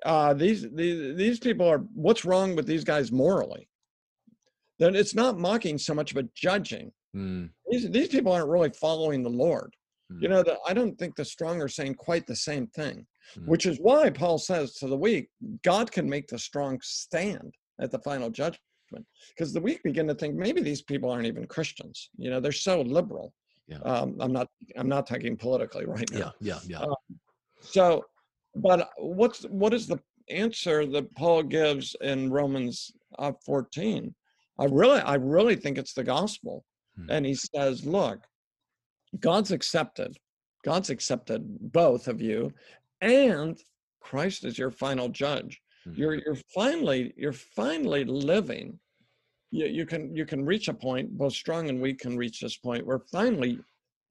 uh, 0.07 0.33
these 0.35 0.67
these 0.75 1.17
these 1.17 1.39
people 1.39 1.67
are 1.67 1.79
what's 1.95 2.25
wrong 2.25 2.55
with 2.57 2.67
these 2.67 2.85
guys 2.85 3.11
morally 3.13 3.69
then 4.79 4.95
it's 4.97 5.15
not 5.15 5.39
mocking 5.39 5.79
so 5.79 5.95
much 5.95 6.15
but 6.15 6.33
judging 6.35 6.93
Mm, 7.15 7.51
these 7.69 7.91
these 7.91 8.09
people 8.09 8.33
aren't 8.33 8.49
really 8.49 8.71
following 8.71 9.23
the 9.23 9.29
lord 9.29 9.75
you 10.19 10.29
mm, 10.29 10.31
know 10.31 10.43
the, 10.43 10.57
i 10.67 10.73
don't 10.73 10.99
think 10.99 11.15
the 11.15 11.25
strong 11.25 11.61
are 11.61 11.69
saying 11.69 11.95
quite 11.95 12.27
the 12.27 12.37
same 12.37 12.67
thing 12.69 13.07
Mm. 13.39 13.47
which 13.47 13.67
is 13.67 13.79
why 13.81 14.09
paul 14.11 14.39
says 14.39 14.75
to 14.77 14.89
the 14.89 14.97
weak 14.97 15.29
god 15.63 15.93
can 15.93 16.09
make 16.09 16.27
the 16.27 16.39
strong 16.39 16.79
stand 16.83 17.55
at 17.83 17.91
the 17.91 17.99
final 18.01 18.31
judgment 18.31 18.61
because 19.31 19.53
the 19.53 19.61
weak 19.61 19.83
begin 19.83 20.07
to 20.09 20.15
think 20.15 20.35
maybe 20.35 20.61
these 20.61 20.83
people 20.83 21.11
aren't 21.11 21.27
even 21.27 21.47
christians 21.47 22.11
you 22.17 22.31
know 22.31 22.41
they're 22.41 22.53
so 22.53 22.81
liberal 22.83 23.33
Yeah. 23.69 23.79
um, 23.91 24.17
i'm 24.21 24.33
not 24.33 24.49
i'm 24.79 24.89
not 24.89 25.07
talking 25.07 25.37
politically 25.37 25.87
right 25.97 26.11
now 26.13 26.33
yeah. 26.41 26.59
Yeah. 26.69 26.81
Yeah. 26.81 26.81
Uh, 26.81 26.95
so 27.61 28.05
but 28.57 28.91
what's 28.99 29.43
what 29.45 29.73
is 29.75 29.87
the 29.87 29.99
answer 30.29 30.87
that 30.87 31.07
paul 31.15 31.43
gives 31.43 31.97
in 32.01 32.31
romans 32.31 32.91
uh, 33.19 33.33
14 33.45 34.15
i 34.59 34.65
really 34.81 35.01
i 35.01 35.15
really 35.15 35.57
think 35.57 35.79
it's 35.79 35.95
the 35.95 36.05
gospel 36.05 36.65
Hmm. 36.97 37.11
and 37.11 37.25
he 37.25 37.35
says 37.35 37.87
look 37.87 38.21
god's 39.21 39.51
accepted 39.51 40.15
god's 40.63 40.91
accepted 40.91 41.41
both 41.73 42.07
of 42.07 42.21
you 42.21 42.53
and 43.01 43.59
christ 44.01 44.45
is 44.45 44.59
your 44.59 44.71
final 44.71 45.09
judge 45.09 45.61
Mhm. 45.87 45.99
you're 45.99 46.15
you're 46.25 46.43
finally 46.55 47.13
you're 47.17 47.33
finally 47.63 48.05
living 48.05 48.79
you, 49.53 49.67
you 49.67 49.87
can 49.87 50.15
you 50.17 50.27
can 50.27 50.45
reach 50.45 50.67
a 50.69 50.75
point 50.75 51.17
both 51.17 51.35
strong 51.35 51.69
and 51.69 51.81
weak 51.81 52.01
can 52.01 52.17
reach 52.17 52.41
this 52.41 52.57
point 52.57 52.85
where 52.85 52.99
finally 53.13 53.61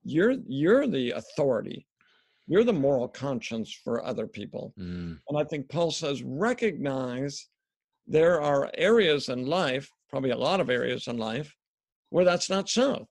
you're 0.04 0.38
you're 0.48 0.88
the 0.88 1.12
authority. 1.12 1.86
You're 2.48 2.64
the 2.64 2.74
moral 2.74 3.08
conscience 3.08 3.74
for 3.84 4.06
other 4.06 4.28
people. 4.28 4.74
Mm, 4.80 5.20
and 5.28 5.38
i 5.38 5.44
think 5.44 5.70
paul 5.70 5.92
says 5.92 6.24
recognize 6.24 7.48
there 8.08 8.42
are 8.42 8.72
areas 8.78 9.30
in 9.30 9.46
life 9.46 9.89
probably 10.10 10.32
a 10.32 10.38
lot 10.38 10.60
of 10.60 10.70
areas 10.70 11.08
in 11.08 11.18
life 11.18 11.56
where 12.10 12.26
that's 12.26 12.50
not 12.50 12.70
so. 12.70 13.08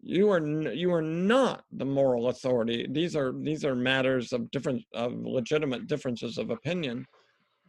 You 0.00 0.30
are 0.30 0.72
you 0.72 0.92
are 0.92 1.02
not 1.02 1.64
the 1.72 1.84
moral 1.84 2.28
authority. 2.28 2.86
These 2.88 3.16
are 3.16 3.32
these 3.42 3.64
are 3.64 3.74
matters 3.74 4.32
of 4.32 4.50
different 4.50 4.82
of 4.94 5.14
legitimate 5.14 5.88
differences 5.88 6.38
of 6.38 6.50
opinion 6.50 7.04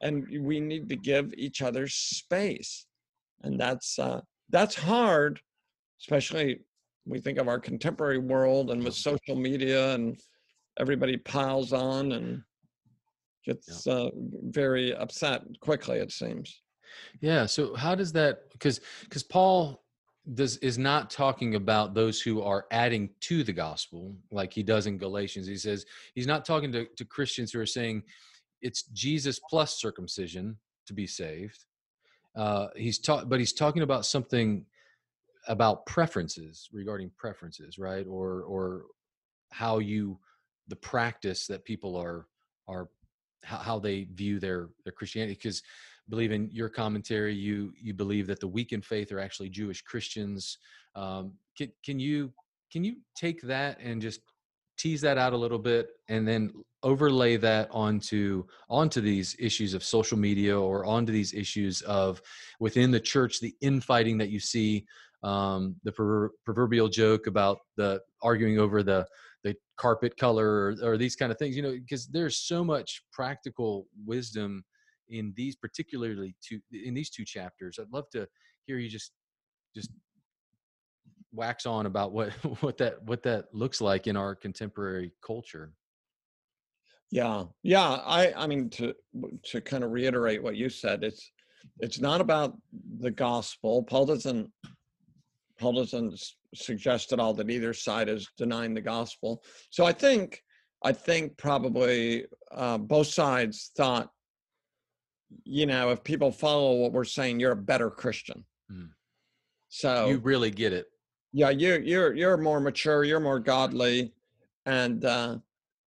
and 0.02 0.26
we 0.42 0.60
need 0.60 0.88
to 0.90 0.96
give 0.96 1.34
each 1.36 1.62
other 1.62 1.88
space 1.88 2.87
and 3.44 3.60
that's 3.60 4.00
uh 4.00 4.22
that's 4.50 4.76
hard 4.76 5.40
especially 6.00 6.60
we 7.06 7.20
think 7.20 7.38
of 7.38 7.48
our 7.48 7.60
contemporary 7.60 8.18
world 8.20 8.72
and 8.72 8.84
with 8.84 8.94
social 8.94 9.36
media 9.36 9.94
and 9.94 10.20
everybody 10.80 11.18
piles 11.18 11.74
on 11.74 12.12
and 12.14 12.42
gets 13.46 13.88
uh, 13.88 14.10
very 14.44 14.94
upset 14.96 15.42
quickly 15.62 15.98
it 15.98 16.12
seems 16.12 16.62
Yeah. 17.22 17.46
So 17.46 17.76
how 17.76 17.96
does 17.96 18.12
that 18.14 18.52
because 18.52 18.80
because 19.04 19.24
Paul 19.24 19.84
does 20.34 20.58
is 20.58 20.78
not 20.78 21.10
talking 21.10 21.56
about 21.56 21.94
those 21.94 22.22
who 22.22 22.42
are 22.42 22.66
adding 22.72 23.10
to 23.22 23.44
the 23.44 23.54
gospel 23.54 24.16
like 24.32 24.52
he 24.54 24.64
does 24.64 24.88
in 24.88 24.98
Galatians. 24.98 25.48
He 25.48 25.58
says 25.58 25.86
he's 26.16 26.28
not 26.28 26.46
talking 26.46 26.72
to, 26.74 26.86
to 26.86 27.06
Christians 27.06 27.52
who 27.52 27.60
are 27.60 27.66
saying 27.66 28.04
it's 28.62 28.84
Jesus 28.94 29.40
plus 29.50 29.80
circumcision 29.80 30.58
to 30.86 30.94
be 30.94 31.08
saved. 31.08 31.66
Uh, 32.38 32.68
he's 32.76 33.00
taught, 33.00 33.30
but 33.30 33.40
he's 33.40 33.54
talking 33.54 33.82
about 33.82 34.06
something 34.06 34.66
about 35.48 35.86
preferences 35.86 36.70
regarding 36.72 37.12
preferences, 37.18 37.78
right? 37.78 38.06
Or 38.08 38.44
or 38.44 38.86
how 39.52 39.80
you 39.80 40.20
the 40.68 40.76
practice 40.76 41.48
that 41.48 41.66
people 41.66 41.96
are 41.96 42.28
are 42.68 42.90
how, 43.44 43.80
they 43.80 44.08
view 44.14 44.40
their 44.40 44.70
their 44.84 44.92
Christianity 44.92 45.34
because 45.34 45.64
believe 46.10 46.32
in 46.32 46.50
your 46.52 46.70
commentary 46.70 47.34
you 47.34 47.74
you 47.80 47.94
believe 47.94 48.28
that 48.28 48.40
the 48.40 48.48
weak 48.48 48.72
in 48.72 48.82
faith 48.82 49.12
are 49.12 49.20
actually 49.20 49.50
jewish 49.50 49.82
christians 49.82 50.58
um, 50.96 51.34
can, 51.58 51.72
can 51.84 52.00
you 52.00 52.32
can 52.72 52.84
you 52.84 52.96
take 53.16 53.42
that 53.42 53.80
and 53.82 54.02
just 54.02 54.22
tease 54.78 55.02
that 55.02 55.18
out 55.18 55.34
a 55.34 55.38
little 55.38 55.60
bit 55.60 55.90
and 56.10 56.28
then 56.28 56.52
overlay 56.84 57.38
that 57.38 57.68
onto 57.72 58.44
onto 58.70 59.02
these 59.02 59.36
issues 59.40 59.74
of 59.74 59.84
social 59.84 60.18
media 60.18 60.60
or 60.60 60.86
onto 60.86 61.12
these 61.12 61.34
issues 61.34 61.82
of 61.82 62.22
within 62.60 62.92
the 62.92 63.00
church 63.00 63.40
the 63.40 63.56
infighting 63.62 64.18
that 64.18 64.30
you 64.30 64.40
see 64.40 64.86
um, 65.24 65.76
the 65.84 65.92
prover- 65.92 66.30
proverbial 66.46 66.88
joke 66.88 67.28
about 67.28 67.58
the 67.76 68.00
arguing 68.22 68.60
over 68.60 68.84
the 68.84 69.06
the 69.44 69.56
carpet 69.78 70.16
color 70.18 70.48
or, 70.48 70.76
or 70.84 70.98
these 70.98 71.16
kind 71.16 71.32
of 71.32 71.38
things 71.38 71.56
you 71.56 71.64
know 71.64 71.72
because 71.72 72.08
there's 72.08 72.38
so 72.38 72.64
much 72.64 73.02
practical 73.12 73.88
wisdom 74.06 74.64
in 75.10 75.34
these 75.36 75.56
particularly 75.56 76.36
two 76.42 76.60
in 76.72 76.94
these 76.94 77.10
two 77.10 77.26
chapters. 77.26 77.80
I'd 77.80 77.92
love 77.92 78.10
to 78.12 78.28
hear 78.66 78.78
you 78.78 78.90
just 78.90 79.12
just 79.76 79.90
wax 81.34 81.66
on 81.66 81.86
about 81.86 82.12
what 82.12 82.32
what 82.62 82.78
that 82.78 83.04
what 83.04 83.24
that 83.24 83.46
looks 83.54 83.82
like 83.82 84.08
in 84.08 84.18
our 84.18 84.36
contemporary 84.36 85.12
culture. 85.22 85.74
Yeah 87.10 87.46
yeah 87.64 88.02
i 88.06 88.34
i 88.36 88.46
mean 88.46 88.70
to 88.72 88.94
to 89.46 89.62
kind 89.62 89.86
of 89.86 89.92
reiterate 89.92 90.44
what 90.44 90.58
you 90.58 90.68
said 90.70 91.06
it's 91.06 91.32
it's 91.80 92.00
not 92.00 92.22
about 92.22 92.56
the 93.00 93.12
gospel. 93.12 93.84
Paul 93.84 94.06
doesn't 94.06 94.52
paul 95.60 95.74
doesn't 95.74 96.22
suggest 96.54 97.14
at 97.14 97.20
all 97.20 97.34
that 97.34 97.50
either 97.50 97.74
side 97.74 98.10
is 98.10 98.30
denying 98.38 98.74
the 98.74 98.82
gospel. 98.82 99.42
So 99.70 99.86
i 99.86 99.92
think 99.92 100.42
i 100.84 100.92
think 100.92 101.38
probably 101.38 102.26
uh, 102.52 102.78
both 102.78 103.08
sides 103.08 103.72
thought 103.76 104.10
you 105.44 105.66
know 105.66 105.92
if 105.92 106.04
people 106.04 106.32
follow 106.32 106.76
what 106.76 106.94
we're 106.94 107.04
saying 107.04 107.40
you're 107.40 107.52
a 107.54 107.56
better 107.56 107.90
christian. 107.90 108.46
Mm. 108.72 108.90
so 109.70 110.08
you 110.08 110.18
really 110.20 110.52
get 110.52 110.74
it 110.74 110.86
yeah 111.38 111.52
you're 111.52 111.80
you're 111.80 112.16
you're 112.16 112.38
more 112.38 112.60
mature 112.60 113.04
you're 113.04 113.20
more 113.20 113.40
godly 113.40 114.12
and 114.66 115.06
uh 115.06 115.38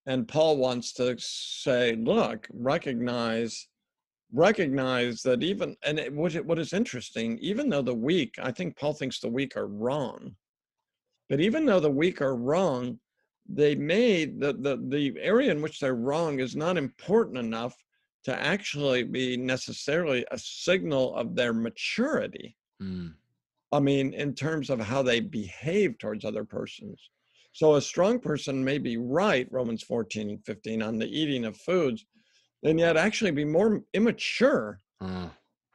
and 0.07 0.29
paul 0.29 0.57
wants 0.57 0.93
to 0.93 1.17
say 1.19 1.97
look 1.97 2.47
recognize 2.53 3.67
recognize 4.33 5.23
that 5.23 5.43
even 5.43 5.77
and 5.83 5.99
it, 5.99 6.13
what, 6.13 6.33
what 6.45 6.61
is 6.61 6.73
interesting 6.73 7.37
even 7.41 7.69
though 7.69 7.83
the 7.83 7.93
weak 7.93 8.33
i 8.41 8.53
think 8.53 8.77
paul 8.79 8.95
thinks 8.95 9.19
the 9.19 9.29
weak 9.29 9.57
are 9.57 9.67
wrong 9.67 10.37
but 11.29 11.41
even 11.41 11.67
though 11.67 11.81
the 11.81 11.91
weak 11.91 12.23
are 12.23 12.37
wrong 12.37 12.97
they 13.49 13.75
may 13.75 14.27
the 14.27 14.53
the, 14.53 14.81
the 14.89 15.15
area 15.21 15.51
in 15.51 15.61
which 15.61 15.81
they're 15.81 15.97
wrong 15.97 16.39
is 16.39 16.55
not 16.55 16.77
important 16.77 17.37
enough 17.37 17.75
to 18.23 18.41
actually 18.41 19.03
be 19.03 19.37
necessarily 19.37 20.25
a 20.31 20.39
signal 20.39 21.15
of 21.15 21.35
their 21.35 21.55
maturity. 21.55 22.55
Mm, 22.83 23.15
I 23.73 23.81
mean, 23.81 24.15
in 24.15 24.35
terms 24.35 24.71
of 24.71 24.81
how 24.81 25.03
they 25.03 25.21
behave 25.21 25.99
towards 25.99 26.25
other 26.25 26.45
persons. 26.45 27.11
So 27.53 27.75
a 27.75 27.81
strong 27.81 28.19
person 28.19 28.65
may 28.65 28.79
be 28.79 28.97
right, 28.97 29.47
Romans 29.51 29.83
14 29.83 30.31
and 30.31 30.45
15, 30.45 30.83
on 30.83 30.99
the 30.99 31.07
eating 31.07 31.45
of 31.45 31.57
foods, 31.57 32.05
and 32.63 32.79
yet 32.79 32.97
actually 32.97 33.31
be 33.33 33.45
more 33.45 33.83
immature 33.95 34.81
uh, 35.01 35.29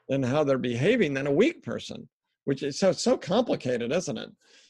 in 0.10 0.24
how 0.24 0.44
they're 0.44 0.58
behaving 0.58 1.14
than 1.14 1.28
a 1.28 1.32
weak 1.32 1.64
person, 1.64 2.08
which 2.46 2.64
is 2.64 2.80
so 2.80 2.92
so 2.92 3.18
complicated, 3.18 3.92
isn't 3.92 4.18
it? 4.18 4.30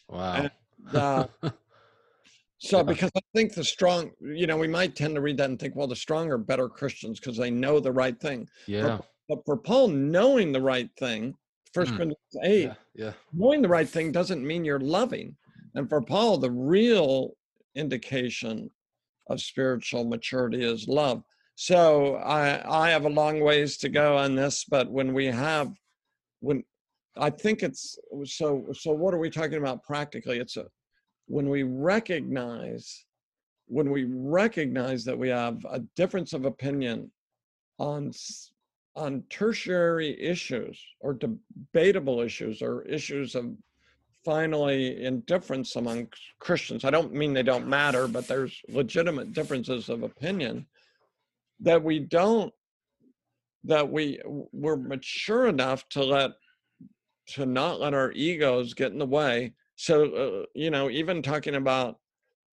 wow 0.10 0.50
Uh, 0.94 1.26
so 2.58 2.84
because 2.84 3.12
I 3.16 3.22
think 3.36 3.54
the 3.54 3.64
strong, 3.64 4.12
you 4.22 4.48
know, 4.48 4.58
we 4.58 4.68
might 4.68 4.96
tend 4.96 5.16
to 5.16 5.22
read 5.22 5.38
that 5.38 5.50
and 5.50 5.60
think, 5.60 5.76
well, 5.76 5.88
the 5.88 5.96
strong 5.96 6.32
are 6.32 6.38
better 6.38 6.70
Christians 6.70 7.20
because 7.20 7.38
they 7.38 7.52
know 7.52 7.80
the 7.80 7.92
right 7.92 8.20
thing. 8.20 8.48
yeah 8.68 9.00
But 9.28 9.46
for 9.46 9.58
Paul, 9.58 9.90
knowing 9.90 10.52
the 10.52 10.62
right 10.62 10.90
thing, 10.98 11.36
First 11.76 11.92
Mm. 11.92 11.98
Corinthians 11.98 12.38
8, 12.42 12.64
yeah 12.64 12.74
yeah 12.96 13.14
knowing 13.34 13.62
the 13.62 13.68
right 13.78 13.88
thing 13.88 14.12
doesn't 14.12 14.48
mean 14.48 14.64
you're 14.64 14.80
loving. 14.80 15.36
And 15.76 15.90
for 15.90 16.02
Paul, 16.02 16.38
the 16.38 16.52
real 16.52 17.36
indication 17.76 18.72
of 19.30 19.42
spiritual 19.42 20.06
maturity 20.06 20.64
is 20.64 20.88
love. 20.88 21.22
So 21.56 22.16
I 22.16 22.86
I 22.86 22.90
have 22.92 23.06
a 23.06 23.10
long 23.22 23.42
ways 23.42 23.78
to 23.80 23.90
go 23.90 24.18
on 24.18 24.36
this, 24.36 24.64
but 24.64 24.90
when 24.90 25.14
we 25.14 25.26
have 25.26 25.74
when 26.40 26.64
I 27.18 27.30
think 27.30 27.62
it's 27.62 27.98
so 28.24 28.68
so 28.74 28.92
what 28.92 29.14
are 29.14 29.20
we 29.20 29.30
talking 29.30 29.58
about 29.58 29.84
practically? 29.84 30.40
It's 30.40 30.56
a 30.58 30.68
when 31.28 31.50
we 31.50 31.64
recognize 31.64 33.06
when 33.68 33.90
we 33.90 34.06
recognize 34.06 35.04
that 35.06 35.18
we 35.18 35.30
have 35.30 35.58
a 35.70 35.80
difference 35.96 36.32
of 36.34 36.46
opinion 36.46 37.12
on 37.80 38.12
on 38.96 39.24
tertiary 39.30 40.20
issues 40.22 40.82
or 41.02 41.14
debatable 41.14 42.22
issues 42.22 42.62
or 42.62 42.84
issues 42.84 43.36
of 43.36 43.54
finally 44.24 45.04
indifference 45.04 45.76
among 45.76 46.08
Christians. 46.39 46.84
I 46.84 46.89
don't 46.89 47.14
mean 47.14 47.34
they 47.34 47.43
don't 47.43 47.68
matter, 47.68 48.08
but 48.08 48.28
there's 48.28 48.60
legitimate 48.70 49.34
differences 49.34 49.89
of 49.89 50.04
opinion 50.04 50.66
that 51.60 51.82
we 51.82 52.00
don't 52.00 52.54
that 53.64 53.89
we 53.89 54.20
we're 54.52 54.76
mature 54.76 55.48
enough 55.48 55.88
to 55.89 56.04
let 56.04 56.32
to 57.28 57.46
not 57.46 57.80
let 57.80 57.93
our 57.93 58.12
egos 58.12 58.74
get 58.74 58.91
in 58.91 59.00
the 59.00 59.06
way. 59.06 59.54
So, 59.76 60.06
uh, 60.16 60.46
you 60.54 60.70
know, 60.70 60.89
even 60.89 61.22
talking 61.22 61.56
about 61.56 61.98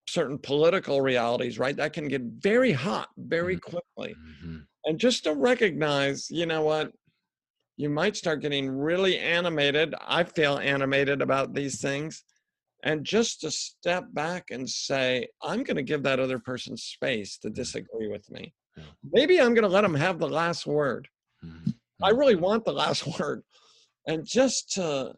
certain 0.08 0.38
political 0.38 1.00
realities, 1.00 1.58
right? 1.58 1.76
That 1.76 1.92
can 1.92 2.08
get 2.08 2.22
very 2.22 2.72
hot 2.72 3.08
very 3.16 3.56
mm-hmm. 3.56 3.70
quickly. 3.70 4.14
Mm-hmm. 4.14 4.58
And 4.84 4.98
just 4.98 5.24
to 5.24 5.34
recognize, 5.34 6.30
you 6.30 6.46
know 6.46 6.62
what, 6.62 6.92
you 7.76 7.88
might 7.88 8.16
start 8.16 8.42
getting 8.42 8.70
really 8.70 9.18
animated. 9.18 9.94
I 10.06 10.24
feel 10.24 10.58
animated 10.58 11.22
about 11.22 11.54
these 11.54 11.80
things. 11.80 12.24
And 12.84 13.04
just 13.04 13.40
to 13.42 13.50
step 13.50 14.04
back 14.12 14.46
and 14.50 14.68
say, 14.68 15.28
I'm 15.42 15.62
going 15.62 15.76
to 15.76 15.82
give 15.82 16.02
that 16.02 16.18
other 16.18 16.38
person 16.38 16.76
space 16.76 17.38
to 17.38 17.48
mm-hmm. 17.48 17.54
disagree 17.54 18.08
with 18.08 18.28
me. 18.30 18.52
Yeah. 18.76 18.84
Maybe 19.12 19.40
I'm 19.40 19.54
going 19.54 19.62
to 19.62 19.68
let 19.68 19.82
them 19.82 19.94
have 19.94 20.18
the 20.18 20.28
last 20.28 20.66
word. 20.66 21.08
Mm-hmm. 21.44 21.70
I 22.02 22.10
really 22.10 22.34
want 22.34 22.64
the 22.64 22.72
last 22.72 23.06
word. 23.20 23.42
And 24.08 24.26
just 24.26 24.72
to, 24.72 25.12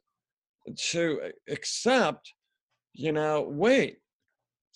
to 0.90 1.32
accept, 1.48 2.32
you 2.92 3.12
know, 3.12 3.46
wait, 3.48 3.96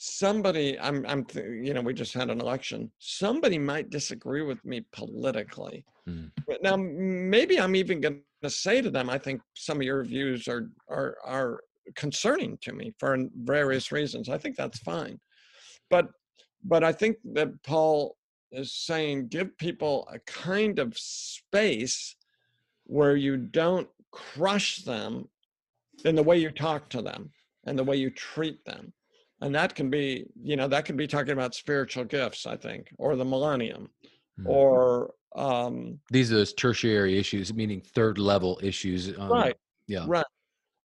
somebody 0.01 0.78
i'm 0.78 1.05
i'm 1.09 1.26
you 1.34 1.74
know 1.74 1.80
we 1.80 1.92
just 1.92 2.14
had 2.14 2.30
an 2.30 2.40
election. 2.40 2.90
Somebody 3.01 3.59
might 3.59 3.90
disagree 3.90 4.42
with 4.42 4.64
me 4.64 4.86
politically. 4.92 5.84
Mm. 6.09 6.30
but 6.46 6.62
now 6.62 6.76
maybe 6.76 7.61
i'm 7.61 7.74
even 7.74 8.01
going 8.01 8.22
to 8.42 8.49
say 8.49 8.80
to 8.80 8.90
them 8.90 9.11
i 9.11 9.18
think 9.18 9.42
some 9.55 9.78
of 9.78 9.82
your 9.82 10.05
views 10.05 10.46
are 10.46 10.70
are 10.88 11.16
are 11.24 11.61
concerning 11.96 12.57
to 12.62 12.72
me 12.72 12.92
for 12.99 13.16
various 13.42 13.90
reasons. 13.90 14.28
I 14.28 14.38
think 14.38 14.57
that's 14.57 14.78
fine. 14.78 15.18
But 15.90 16.09
but 16.64 16.84
i 16.84 16.92
think 16.92 17.16
that 17.34 17.51
paul 17.64 18.16
is 18.51 18.72
saying 18.72 19.28
give 19.28 19.57
people 19.59 20.09
a 20.12 20.18
kind 20.20 20.78
of 20.78 20.96
space 20.96 22.16
where 22.84 23.16
you 23.16 23.36
don't 23.36 23.88
crush 24.12 24.78
them 24.78 25.28
in 26.05 26.14
the 26.14 26.22
way 26.22 26.38
you 26.38 26.51
talk 26.51 26.88
to 26.88 27.03
them 27.03 27.30
and 27.66 27.78
the 27.78 27.84
way 27.84 27.96
you 27.96 28.11
treat 28.11 28.64
them 28.64 28.92
and 29.41 29.55
that 29.55 29.74
can 29.74 29.91
be 29.91 30.26
you 30.43 30.57
know 30.57 30.68
that 30.68 30.84
can 30.84 30.97
be 30.97 31.07
talking 31.07 31.32
about 31.32 31.55
spiritual 31.55 32.05
gifts 32.05 32.47
i 32.47 32.57
think 32.57 32.89
or 32.99 33.16
the 33.16 33.24
millennium 33.24 33.89
mm-hmm. 34.39 34.49
or 34.49 35.12
um 35.36 35.99
these 36.11 36.32
are 36.32 36.36
those 36.36 36.55
tertiary 36.55 37.18
issues 37.18 37.53
meaning 37.53 37.80
third 37.80 38.18
level 38.18 38.59
issues 38.62 39.16
um, 39.18 39.30
right 39.30 39.57
yeah. 39.89 40.05
right. 40.07 40.26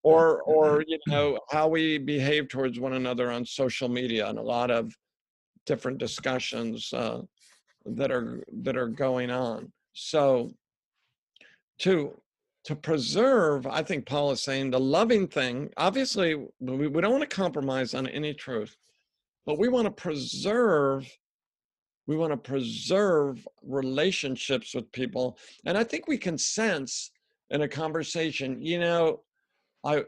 Or 0.01 0.41
or 0.41 0.83
you 0.87 0.97
know 1.07 1.39
how 1.49 1.67
we 1.67 1.97
behave 1.97 2.49
towards 2.49 2.79
one 2.79 2.93
another 2.93 3.31
on 3.31 3.45
social 3.45 3.87
media 3.87 4.27
and 4.27 4.39
a 4.39 4.41
lot 4.41 4.71
of 4.71 4.93
different 5.65 5.97
discussions 5.97 6.91
uh, 6.91 7.21
that 7.85 8.11
are 8.11 8.43
that 8.63 8.75
are 8.75 8.87
going 8.87 9.29
on. 9.29 9.71
So 9.93 10.51
to 11.79 12.19
to 12.65 12.75
preserve, 12.75 13.67
I 13.67 13.83
think 13.83 14.05
Paul 14.05 14.31
is 14.31 14.41
saying 14.41 14.71
the 14.71 14.79
loving 14.79 15.27
thing, 15.27 15.69
obviously, 15.77 16.35
we, 16.59 16.87
we 16.87 17.01
don't 17.01 17.11
want 17.11 17.29
to 17.29 17.35
compromise 17.35 17.93
on 17.93 18.07
any 18.07 18.33
truth, 18.33 18.75
but 19.45 19.57
we 19.57 19.67
want 19.67 19.85
to 19.85 19.91
preserve 19.91 21.09
we 22.05 22.17
want 22.17 22.31
to 22.31 22.37
preserve 22.37 23.47
relationships 23.63 24.73
with 24.73 24.91
people 24.91 25.37
and 25.65 25.77
i 25.77 25.83
think 25.83 26.07
we 26.07 26.17
can 26.17 26.37
sense 26.37 27.11
in 27.49 27.61
a 27.61 27.67
conversation 27.67 28.61
you 28.61 28.79
know 28.79 29.21
i 29.85 30.03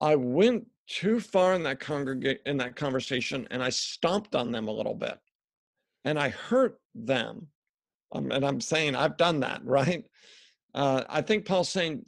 i 0.00 0.14
went 0.14 0.66
too 0.86 1.20
far 1.20 1.54
in 1.54 1.62
that 1.62 1.80
congregate 1.80 2.40
in 2.46 2.56
that 2.56 2.76
conversation 2.76 3.46
and 3.50 3.62
i 3.62 3.68
stomped 3.68 4.34
on 4.34 4.50
them 4.50 4.68
a 4.68 4.72
little 4.72 4.94
bit 4.94 5.18
and 6.04 6.18
i 6.18 6.28
hurt 6.28 6.78
them 6.94 7.46
um, 8.12 8.30
and 8.30 8.44
i'm 8.44 8.60
saying 8.60 8.94
i've 8.94 9.16
done 9.16 9.40
that 9.40 9.60
right 9.66 10.04
uh, 10.74 11.04
I 11.08 11.22
think 11.22 11.46
Paul's 11.46 11.68
saying, 11.68 12.04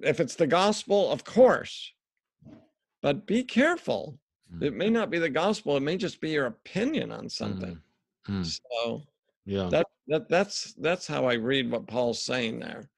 if 0.00 0.20
it's 0.20 0.34
the 0.34 0.46
gospel, 0.46 1.10
of 1.10 1.24
course, 1.24 1.92
but 3.02 3.26
be 3.26 3.44
careful. 3.44 4.18
Mm. 4.54 4.62
It 4.62 4.74
may 4.74 4.90
not 4.90 5.10
be 5.10 5.18
the 5.18 5.30
gospel. 5.30 5.76
It 5.76 5.80
may 5.80 5.96
just 5.96 6.20
be 6.20 6.30
your 6.30 6.46
opinion 6.46 7.12
on 7.12 7.28
something. 7.28 7.80
Mm. 8.28 8.40
Mm. 8.40 8.60
So, 8.84 9.02
yeah, 9.46 9.68
that 9.70 9.86
that 10.08 10.28
that's 10.28 10.74
that's 10.74 11.06
how 11.06 11.24
I 11.24 11.34
read 11.34 11.70
what 11.70 11.86
Paul's 11.86 12.22
saying 12.22 12.60
there. 12.60 12.90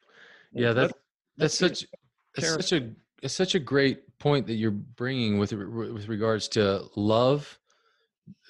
Yeah, 0.53 0.73
that 0.73 0.93
that's, 1.37 1.59
that's 1.59 1.81
such 1.81 1.91
that's 2.35 2.69
such 2.69 2.73
a 2.73 2.91
it's 3.23 3.35
such 3.35 3.55
a 3.55 3.61
great 3.61 4.19
point 4.19 4.47
that 4.47 4.55
you're 4.55 4.71
bringing 4.71 5.39
with 5.39 5.53
with 5.53 6.09
regards 6.09 6.49
to 6.49 6.85
love, 6.97 7.59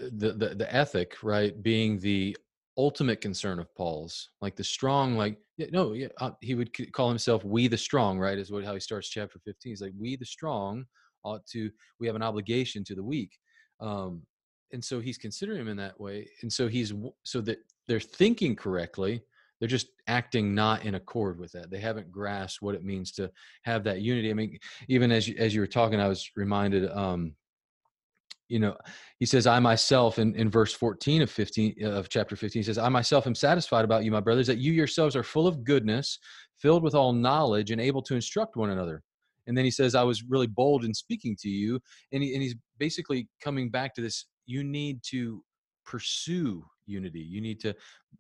the 0.01 0.33
the, 0.33 0.55
the 0.55 0.75
ethic, 0.75 1.23
right? 1.23 1.63
Being 1.63 1.99
the 1.99 2.37
ultimate 2.79 3.21
concern 3.21 3.59
of 3.59 3.75
Paul's, 3.75 4.31
like 4.41 4.57
the 4.57 4.65
strong, 4.65 5.17
like 5.17 5.37
yeah, 5.57 5.67
no, 5.73 5.93
yeah, 5.93 6.09
uh, 6.21 6.31
he 6.41 6.55
would 6.55 6.71
call 6.93 7.09
himself 7.09 7.45
"we 7.45 7.69
the 7.69 7.77
strong," 7.77 8.19
right? 8.19 8.39
Is 8.39 8.51
what 8.51 8.65
how 8.65 8.75
he 8.75 8.81
starts 8.81 9.09
chapter 9.09 9.39
fifteen. 9.45 9.73
He's 9.73 9.83
like, 9.83 9.93
"We 9.99 10.17
the 10.17 10.25
strong 10.25 10.85
ought 11.25 11.47
to, 11.47 11.71
we 12.01 12.07
have 12.07 12.17
an 12.17 12.23
obligation 12.23 12.85
to 12.85 12.95
the 12.95 13.03
weak," 13.03 13.31
um, 13.81 14.23
and 14.73 14.85
so 14.85 15.01
he's 15.01 15.19
considering 15.19 15.61
him 15.61 15.69
in 15.69 15.77
that 15.79 15.99
way, 16.01 16.29
and 16.43 16.53
so 16.53 16.69
he's 16.69 16.93
so 17.25 17.41
that 17.43 17.59
they're 17.89 18.01
thinking 18.01 18.57
correctly. 18.57 19.23
They're 19.61 19.69
just 19.69 19.91
acting 20.09 20.57
not 20.57 20.85
in 20.85 20.97
accord 20.97 21.39
with 21.39 21.53
that. 21.53 21.71
They 21.71 21.79
haven't 21.79 22.11
grasped 22.11 22.63
what 22.63 22.75
it 22.75 22.83
means 22.83 23.13
to 23.13 23.31
have 23.63 23.85
that 23.85 24.01
unity. 24.01 24.31
I 24.31 24.35
mean, 24.35 24.59
even 24.89 25.13
as 25.13 25.29
you, 25.29 25.37
as 25.39 25.55
you 25.55 25.61
were 25.61 25.69
talking, 25.69 26.01
I 26.01 26.09
was 26.09 26.29
reminded. 26.35 26.91
Um, 26.91 27.37
you 28.53 28.59
know 28.59 28.77
he 29.19 29.27
says 29.27 29.47
i 29.47 29.59
myself 29.59 30.19
in, 30.19 30.35
in 30.35 30.51
verse 30.51 30.73
14 30.73 31.23
of 31.23 31.31
15 31.31 31.75
uh, 31.83 31.87
of 31.87 32.09
chapter 32.09 32.37
15 32.37 32.61
he 32.61 32.65
says 32.65 32.79
i 32.79 32.89
myself 32.89 33.27
am 33.27 33.35
satisfied 33.35 33.85
about 33.85 34.05
you 34.05 34.11
my 34.11 34.21
brothers 34.21 34.47
that 34.47 34.59
you 34.59 34.73
yourselves 34.73 35.17
are 35.17 35.23
full 35.23 35.47
of 35.47 35.65
goodness 35.65 36.19
filled 36.59 36.83
with 36.83 36.95
all 36.95 37.13
knowledge 37.13 37.71
and 37.71 37.81
able 37.81 38.03
to 38.03 38.15
instruct 38.15 38.57
one 38.57 38.71
another. 38.71 39.03
And 39.49 39.59
then 39.59 39.65
he 39.65 39.71
says 39.71 39.95
i 39.95 40.05
was 40.05 40.23
really 40.23 40.47
bold 40.47 40.85
in 40.85 40.95
speaking 40.95 41.37
to 41.41 41.49
you 41.49 41.81
and, 42.13 42.23
he, 42.23 42.35
and 42.35 42.43
he's 42.43 42.55
basically 42.79 43.29
coming 43.43 43.71
back 43.71 43.95
to 43.95 44.01
this 44.01 44.27
you 44.47 44.63
need 44.63 45.01
to 45.11 45.43
pursue 45.85 46.65
unity. 46.87 47.21
You 47.21 47.41
need 47.41 47.61
to 47.61 47.75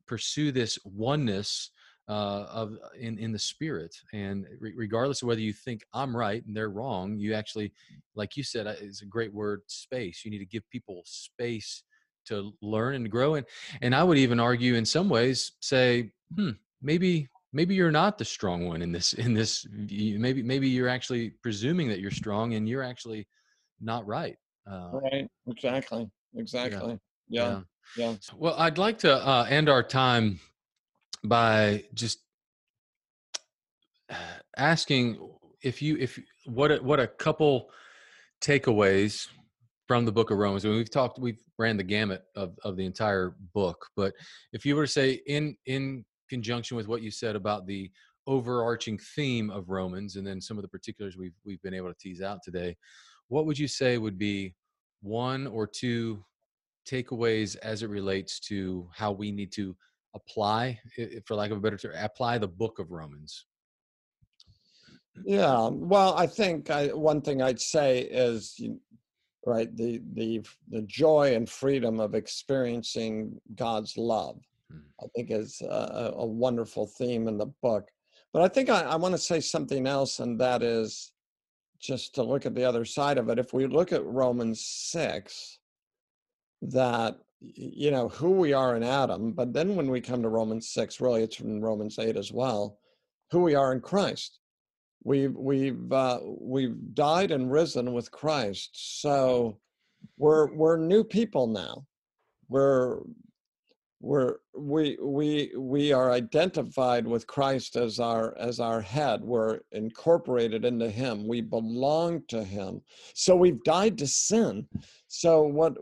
pursue 0.06 0.52
this 0.52 0.78
oneness 0.84 1.70
uh, 2.12 2.46
of 2.52 2.76
in 2.98 3.18
in 3.18 3.32
the 3.32 3.38
spirit 3.38 3.94
and 4.12 4.46
re- 4.60 4.74
regardless 4.76 5.22
of 5.22 5.28
whether 5.28 5.40
you 5.40 5.52
think 5.52 5.82
i'm 5.94 6.14
right 6.14 6.44
and 6.46 6.54
they're 6.54 6.68
wrong 6.68 7.16
you 7.16 7.32
actually 7.32 7.72
like 8.14 8.36
you 8.36 8.42
said 8.42 8.66
it's 8.66 9.02
a 9.02 9.06
great 9.06 9.32
word 9.32 9.62
space. 9.66 10.22
You 10.24 10.30
need 10.30 10.44
to 10.46 10.52
give 10.54 10.68
people 10.68 11.02
space 11.06 11.84
to 12.26 12.52
learn 12.60 12.94
and 12.96 13.10
grow 13.10 13.36
and 13.36 13.46
and 13.80 13.94
i 13.94 14.02
would 14.02 14.18
even 14.18 14.38
argue 14.38 14.74
in 14.74 14.84
some 14.84 15.08
ways 15.08 15.52
say 15.60 16.12
hmm 16.36 16.50
maybe 16.82 17.28
maybe 17.54 17.74
you're 17.74 17.90
not 18.02 18.18
the 18.18 18.24
strong 18.24 18.66
one 18.68 18.82
in 18.82 18.92
this 18.92 19.12
in 19.24 19.32
this 19.32 19.66
maybe 19.72 20.42
maybe 20.42 20.68
you're 20.68 20.88
actually 20.96 21.30
presuming 21.42 21.88
that 21.88 22.00
you're 22.00 22.10
strong 22.10 22.54
and 22.54 22.68
you're 22.68 22.82
actually 22.82 23.26
not 23.80 24.06
right. 24.06 24.36
Uh, 24.70 24.90
right 24.92 25.26
exactly 25.48 26.08
exactly. 26.36 26.98
Yeah 27.28 27.62
yeah, 27.96 28.10
yeah. 28.10 28.14
well 28.36 28.54
i'd 28.58 28.78
like 28.78 28.98
to 28.98 29.12
uh, 29.12 29.44
end 29.48 29.68
our 29.68 29.82
time 29.82 30.38
by 31.24 31.84
just 31.94 32.18
asking 34.56 35.18
if 35.62 35.80
you 35.80 35.96
if 35.98 36.18
what 36.46 36.72
a, 36.72 36.76
what 36.76 37.00
a 37.00 37.06
couple 37.06 37.70
takeaways 38.42 39.28
from 39.86 40.04
the 40.04 40.12
book 40.12 40.30
of 40.30 40.38
Romans. 40.38 40.64
I 40.64 40.68
mean, 40.68 40.78
we've 40.78 40.90
talked, 40.90 41.18
we've 41.18 41.42
ran 41.58 41.76
the 41.76 41.82
gamut 41.82 42.24
of, 42.34 42.58
of 42.64 42.76
the 42.76 42.84
entire 42.84 43.36
book, 43.52 43.86
but 43.96 44.14
if 44.52 44.64
you 44.64 44.76
were 44.76 44.86
to 44.86 44.92
say 44.92 45.20
in 45.26 45.56
in 45.66 46.04
conjunction 46.28 46.76
with 46.76 46.88
what 46.88 47.02
you 47.02 47.10
said 47.10 47.36
about 47.36 47.66
the 47.66 47.90
overarching 48.26 48.98
theme 48.98 49.50
of 49.50 49.68
Romans, 49.68 50.16
and 50.16 50.26
then 50.26 50.40
some 50.40 50.56
of 50.56 50.62
the 50.62 50.68
particulars 50.68 51.16
we've 51.16 51.34
we've 51.44 51.62
been 51.62 51.74
able 51.74 51.88
to 51.88 51.98
tease 51.98 52.22
out 52.22 52.40
today, 52.42 52.76
what 53.28 53.46
would 53.46 53.58
you 53.58 53.68
say 53.68 53.98
would 53.98 54.18
be 54.18 54.54
one 55.02 55.46
or 55.46 55.66
two 55.66 56.24
takeaways 56.88 57.56
as 57.62 57.82
it 57.82 57.90
relates 57.90 58.40
to 58.40 58.88
how 58.94 59.12
we 59.12 59.30
need 59.30 59.52
to 59.52 59.76
apply, 60.14 60.78
for 61.24 61.34
lack 61.34 61.50
of 61.50 61.58
a 61.58 61.60
better 61.60 61.76
term, 61.76 61.94
apply 61.96 62.38
the 62.38 62.48
book 62.48 62.78
of 62.78 62.90
Romans? 62.90 63.46
Yeah, 65.24 65.68
well, 65.70 66.14
I 66.16 66.26
think 66.26 66.70
I, 66.70 66.88
one 66.88 67.20
thing 67.20 67.42
I'd 67.42 67.60
say 67.60 68.00
is, 68.00 68.58
right, 69.46 69.74
the 69.76 70.00
the 70.14 70.42
the 70.68 70.82
joy 70.82 71.34
and 71.34 71.48
freedom 71.48 72.00
of 72.00 72.14
experiencing 72.14 73.38
God's 73.54 73.96
love. 73.96 74.40
Hmm. 74.70 74.78
I 75.02 75.06
think 75.14 75.30
is 75.30 75.60
a, 75.60 76.12
a, 76.16 76.26
wonderful 76.26 76.86
theme 76.86 77.28
in 77.28 77.36
the 77.36 77.52
book. 77.62 77.88
But 78.32 78.42
I 78.42 78.48
think 78.48 78.70
I, 78.70 78.82
I 78.82 78.96
want 78.96 79.12
to 79.12 79.18
say 79.18 79.40
something 79.40 79.86
else, 79.86 80.20
and 80.20 80.40
that 80.40 80.62
is 80.62 81.12
just 81.78 82.14
to 82.14 82.22
look 82.22 82.46
at 82.46 82.54
the 82.54 82.64
other 82.64 82.84
side 82.84 83.18
of 83.18 83.28
it. 83.28 83.38
If 83.38 83.52
we 83.52 83.66
look 83.66 83.92
at 83.92 84.04
Romans 84.04 84.64
six, 84.64 85.58
that 86.62 87.18
you 87.54 87.90
know 87.90 88.08
who 88.08 88.30
we 88.30 88.52
are 88.52 88.76
in 88.76 88.82
adam 88.82 89.32
but 89.32 89.52
then 89.52 89.74
when 89.74 89.90
we 89.90 90.00
come 90.00 90.22
to 90.22 90.28
romans 90.28 90.70
6 90.70 91.00
really 91.00 91.22
it's 91.22 91.36
from 91.36 91.60
romans 91.60 91.98
8 91.98 92.16
as 92.16 92.32
well 92.32 92.78
who 93.30 93.40
we 93.40 93.54
are 93.54 93.72
in 93.72 93.80
christ. 93.80 94.38
We've 95.04 95.34
we've 95.34 95.90
uh, 95.90 96.20
we've 96.22 96.76
died 96.94 97.32
and 97.32 97.50
risen 97.50 97.92
with 97.92 98.12
christ 98.12 99.00
so 99.00 99.58
we're 100.16 100.52
we're 100.54 100.76
new 100.76 101.04
people 101.04 101.46
now. 101.46 101.84
We're 102.48 102.98
we're 104.02 104.38
we 104.52 104.98
we 105.00 105.52
we 105.56 105.92
are 105.92 106.10
identified 106.10 107.06
with 107.06 107.26
Christ 107.28 107.76
as 107.76 108.00
our 108.00 108.36
as 108.36 108.58
our 108.58 108.80
head. 108.80 109.22
We're 109.22 109.60
incorporated 109.70 110.64
into 110.64 110.90
Him. 110.90 111.28
We 111.28 111.40
belong 111.40 112.22
to 112.28 112.42
Him. 112.42 112.82
So 113.14 113.36
we've 113.36 113.62
died 113.62 113.96
to 113.98 114.06
sin. 114.08 114.66
So 115.06 115.42
what? 115.42 115.74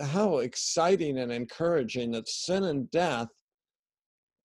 How 0.00 0.38
exciting 0.38 1.18
and 1.18 1.32
encouraging 1.32 2.12
that 2.12 2.28
sin 2.28 2.64
and 2.64 2.88
death 2.92 3.28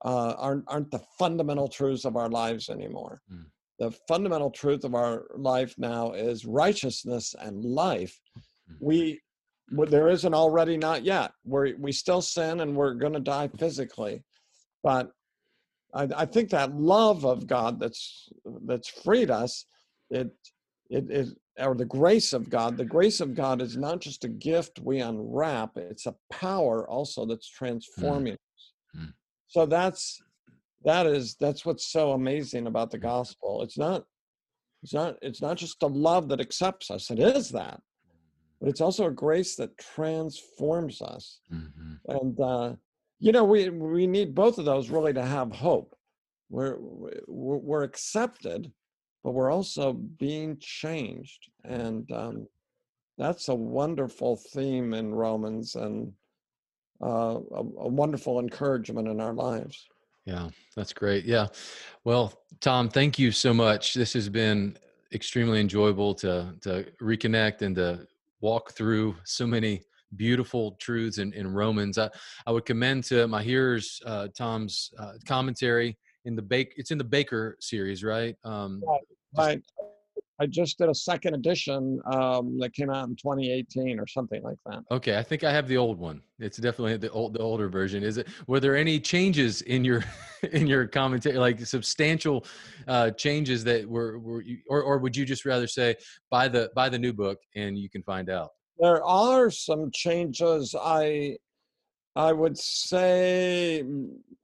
uh, 0.04 0.34
aren't 0.38 0.64
aren't 0.68 0.90
the 0.90 1.04
fundamental 1.20 1.68
truths 1.68 2.04
of 2.04 2.16
our 2.16 2.30
lives 2.30 2.68
anymore. 2.68 3.22
Mm. 3.32 3.46
The 3.78 3.92
fundamental 4.08 4.50
truth 4.50 4.84
of 4.84 4.96
our 4.96 5.28
life 5.36 5.76
now 5.78 6.14
is 6.14 6.46
righteousness 6.46 7.36
and 7.40 7.64
life. 7.64 8.20
Mm. 8.72 8.76
There 9.70 10.08
isn't 10.10 10.34
already 10.34 10.78
not 10.78 11.04
yet. 11.04 11.32
We 11.44 11.74
we 11.74 11.92
still 11.92 12.22
sin 12.22 12.62
and 12.62 12.76
we're 12.76 12.94
going 12.94 13.14
to 13.14 13.20
die 13.20 13.50
physically, 13.58 14.24
but 14.84 15.12
I, 15.94 16.08
I, 16.16 16.26
think 16.26 16.50
that 16.52 16.76
love 16.76 17.26
of 17.26 17.48
God 17.48 17.80
that's 17.80 18.30
that's 18.66 18.88
freed 18.88 19.30
us, 19.30 19.66
it 20.10 20.32
it 20.90 21.10
is 21.10 21.36
or 21.60 21.76
the 21.76 21.86
grace 21.86 22.34
of 22.34 22.50
God. 22.50 22.78
The 22.78 22.86
grace 22.86 23.20
of 23.20 23.36
God 23.36 23.62
is 23.62 23.78
not 23.78 24.00
just 24.00 24.24
a 24.24 24.30
gift 24.30 24.80
we 24.80 25.00
unwrap; 25.00 25.72
it's 25.76 26.06
a 26.06 26.16
power 26.32 26.88
also 26.90 27.26
that's 27.26 27.50
hmm. 27.50 27.66
transforming 27.66 28.34
mm. 28.34 28.36
us. 28.36 28.74
Mm. 28.96 29.14
So 29.48 29.66
that's 29.66 30.22
that 30.86 31.08
is 31.08 31.36
that's 31.40 31.66
what's 31.66 31.92
so 31.92 32.12
amazing 32.12 32.68
about 32.68 32.92
the 32.92 32.98
gospel. 32.98 33.64
It's 33.64 33.78
not 33.78 34.06
it's 34.84 34.94
not 34.94 35.18
it's 35.22 35.42
not 35.42 35.58
just 35.58 35.82
a 35.84 35.88
love 35.88 36.30
that 36.30 36.42
accepts 36.42 36.92
us. 36.92 37.10
It 37.10 37.20
is 37.20 37.50
that, 37.50 37.82
but 38.60 38.70
it's 38.70 38.82
also 38.82 39.06
a 39.06 39.12
grace 39.12 39.56
that 39.56 39.78
transforms 39.78 41.02
us. 41.02 41.40
Mm-hmm. 41.54 42.12
And 42.12 42.40
uh, 42.40 42.74
you 43.20 43.32
know, 43.32 43.44
we 43.44 43.70
we 43.70 44.08
need 44.08 44.36
both 44.36 44.58
of 44.58 44.66
those 44.66 44.90
really 44.90 45.14
to 45.14 45.24
have 45.24 45.52
hope. 45.52 45.96
We're 46.50 46.78
we're, 47.28 47.84
accepted, 47.84 48.72
but 49.24 49.32
we're 49.32 49.52
also 49.52 49.94
being 49.94 50.58
changed, 50.60 51.50
and 51.66 52.10
um, 52.12 52.48
that's 53.18 53.50
a 53.50 53.56
wonderful 53.56 54.38
theme 54.54 54.94
in 54.94 55.14
Romans, 55.14 55.76
and 55.76 56.14
uh, 57.04 57.40
a, 57.52 57.60
a 57.60 57.88
wonderful 57.88 58.40
encouragement 58.40 59.10
in 59.10 59.20
our 59.20 59.34
lives. 59.34 59.88
Yeah, 60.26 60.50
that's 60.76 60.94
great. 60.94 61.26
Yeah. 61.26 61.48
Well, 62.06 62.34
Tom, 62.62 62.88
thank 62.88 63.20
you 63.20 63.32
so 63.32 63.54
much. 63.54 63.94
This 63.94 64.14
has 64.14 64.30
been 64.30 64.78
extremely 65.14 65.60
enjoyable 65.60 66.14
to 66.16 66.54
to 66.62 66.86
reconnect 67.02 67.62
and 67.62 67.76
to 67.76 68.08
walk 68.42 68.72
through 68.72 69.16
so 69.24 69.48
many 69.48 69.82
beautiful 70.16 70.74
truths 70.80 71.18
in, 71.18 71.34
in 71.34 71.52
Romans. 71.52 71.98
I, 71.98 72.10
I 72.46 72.52
would 72.52 72.66
commend 72.66 73.04
to 73.06 73.28
my 73.28 73.44
hearers 73.44 74.02
uh, 74.06 74.28
Tom's 74.38 74.92
uh, 74.98 75.14
commentary 75.28 75.98
in 76.26 76.36
the 76.36 76.42
bake. 76.42 76.74
It's 76.78 76.92
in 76.92 76.98
the 76.98 77.04
Baker 77.04 77.58
series, 77.60 78.04
right? 78.04 78.36
Um, 78.44 78.82
right. 78.86 79.02
right. 79.38 79.62
I 80.40 80.46
just 80.46 80.78
did 80.78 80.90
a 80.90 80.94
second 80.94 81.34
edition 81.34 82.00
um, 82.12 82.60
that 82.60 82.74
came 82.74 82.92
out 82.92 83.08
in 83.08 83.16
2018 83.16 84.00
or 84.00 84.06
something 84.06 84.44
like 84.44 84.58
that. 84.68 84.84
Okay, 84.92 85.18
I 85.18 85.24
think 85.24 85.44
I 85.44 85.52
have 85.52 85.68
the 85.68 85.78
old 85.78 85.98
one. 85.98 86.22
It's 86.40 86.58
definitely 86.58 86.98
the 86.98 87.10
old, 87.12 87.34
the 87.34 87.40
older 87.40 87.70
version. 87.70 88.04
Is 88.04 88.18
it? 88.18 88.28
Were 88.46 88.60
there 88.60 88.76
any 88.76 89.00
changes 89.00 89.64
in 89.64 89.84
your 89.84 90.04
in 90.52 90.68
your 90.68 90.88
commentary, 90.88 91.38
like 91.38 91.60
substantial 91.66 92.46
uh, 92.88 93.12
changes 93.12 93.64
that 93.64 93.88
were 93.88 94.20
were, 94.20 94.42
you, 94.42 94.60
or 94.70 94.84
or 94.84 95.00
would 95.00 95.16
you 95.16 95.26
just 95.26 95.46
rather 95.46 95.68
say 95.68 95.96
buy 96.30 96.48
the 96.48 96.70
buy 96.76 96.90
the 96.90 97.00
new 97.00 97.14
book 97.14 97.40
and 97.56 97.78
you 97.78 97.90
can 97.90 98.04
find 98.04 98.30
out? 98.30 98.52
There 98.80 99.04
are 99.04 99.50
some 99.50 99.90
changes. 99.92 100.76
I 100.80 101.38
I 102.16 102.32
would 102.32 102.58
say, 102.58 103.84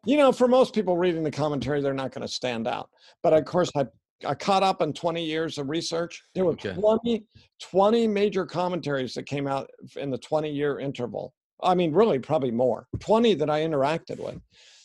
you 0.06 0.18
know, 0.18 0.32
for 0.32 0.48
most 0.48 0.76
people 0.76 0.96
reading 0.96 1.24
the 1.24 1.32
commentary, 1.32 1.82
they're 1.82 1.94
not 1.94 2.12
going 2.12 2.22
to 2.22 2.32
stand 2.32 2.68
out. 2.68 2.90
But 3.24 3.34
of 3.34 3.46
course, 3.46 3.72
I 3.76 3.86
I 4.26 4.34
caught 4.36 4.64
up 4.64 4.82
on 4.82 4.94
20 4.94 5.24
years 5.24 5.58
of 5.58 5.70
research. 5.70 6.24
There 6.34 6.46
were 6.46 6.52
okay. 6.52 6.74
20, 6.74 7.26
20 7.62 8.08
major 8.08 8.46
commentaries 8.46 9.14
that 9.14 9.24
came 9.24 9.48
out 9.48 9.70
in 9.96 10.10
the 10.10 10.18
20 10.18 10.50
year 10.50 10.80
interval. 10.80 11.34
I 11.62 11.76
mean, 11.76 11.94
really, 11.94 12.20
probably 12.20 12.52
more. 12.52 12.88
20 13.00 13.36
that 13.36 13.50
I 13.50 13.62
interacted 13.62 14.20
with. 14.20 14.40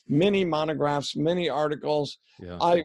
Many 0.09 0.45
monographs, 0.45 1.17
many 1.17 1.49
articles. 1.49 2.19
Yeah. 2.41 2.59
I, 2.61 2.85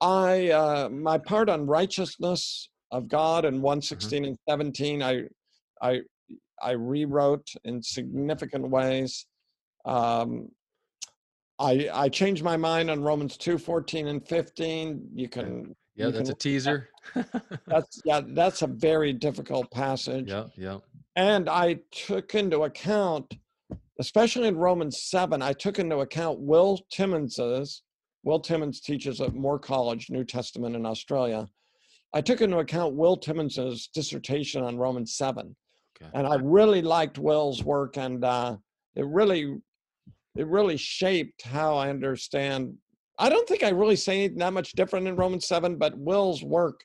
I, 0.00 0.50
uh, 0.50 0.88
my 0.90 1.18
part 1.18 1.48
on 1.48 1.66
righteousness 1.66 2.68
of 2.90 3.08
God 3.08 3.44
in 3.44 3.60
116 3.60 4.22
mm-hmm. 4.22 4.28
and 4.28 4.38
17, 4.48 5.02
I, 5.02 5.24
I, 5.82 6.00
I 6.62 6.72
rewrote 6.72 7.48
in 7.64 7.82
significant 7.82 8.68
ways. 8.70 9.26
Um, 9.84 10.48
I 11.58 11.88
I 11.92 12.08
changed 12.08 12.42
my 12.42 12.56
mind 12.56 12.90
on 12.90 13.02
Romans 13.02 13.36
2, 13.36 13.58
14 13.58 14.08
and 14.08 14.26
15. 14.26 15.08
You 15.14 15.28
can 15.28 15.74
Yeah, 15.94 16.06
you 16.06 16.12
that's 16.12 16.28
can, 16.28 16.36
a 16.36 16.38
teaser. 16.38 16.88
that's 17.66 18.00
yeah, 18.04 18.20
that's 18.28 18.62
a 18.62 18.66
very 18.66 19.12
difficult 19.12 19.70
passage. 19.70 20.28
Yeah, 20.28 20.46
yeah. 20.56 20.78
And 21.16 21.48
I 21.48 21.78
took 21.92 22.34
into 22.34 22.64
account, 22.64 23.38
especially 23.98 24.48
in 24.48 24.56
Romans 24.56 25.04
7, 25.04 25.40
I 25.40 25.54
took 25.54 25.78
into 25.78 26.00
account 26.00 26.38
Will 26.40 26.78
Timmins's, 26.92 27.82
Will 28.22 28.38
Timmins 28.38 28.80
teaches 28.80 29.22
at 29.22 29.34
Moore 29.34 29.58
College, 29.58 30.10
New 30.10 30.24
Testament 30.24 30.76
in 30.76 30.84
Australia. 30.84 31.48
I 32.12 32.20
took 32.20 32.42
into 32.42 32.58
account 32.58 32.94
Will 32.94 33.16
Timmins's 33.16 33.88
dissertation 33.94 34.62
on 34.62 34.76
Romans 34.76 35.14
7. 35.14 35.56
Okay. 36.00 36.10
And 36.12 36.26
I 36.26 36.36
really 36.36 36.82
liked 36.82 37.18
Will's 37.18 37.64
work 37.64 37.96
and 37.96 38.22
uh, 38.22 38.56
it 38.94 39.06
really 39.06 39.56
it 40.36 40.46
really 40.46 40.76
shaped 40.76 41.42
how 41.42 41.76
I 41.76 41.90
understand. 41.90 42.74
I 43.18 43.28
don't 43.28 43.48
think 43.48 43.62
I 43.62 43.70
really 43.70 43.96
say 43.96 44.28
that 44.28 44.52
much 44.52 44.72
different 44.72 45.08
in 45.08 45.16
Romans 45.16 45.46
7, 45.46 45.76
but 45.76 45.96
Will's 45.96 46.42
work 46.42 46.80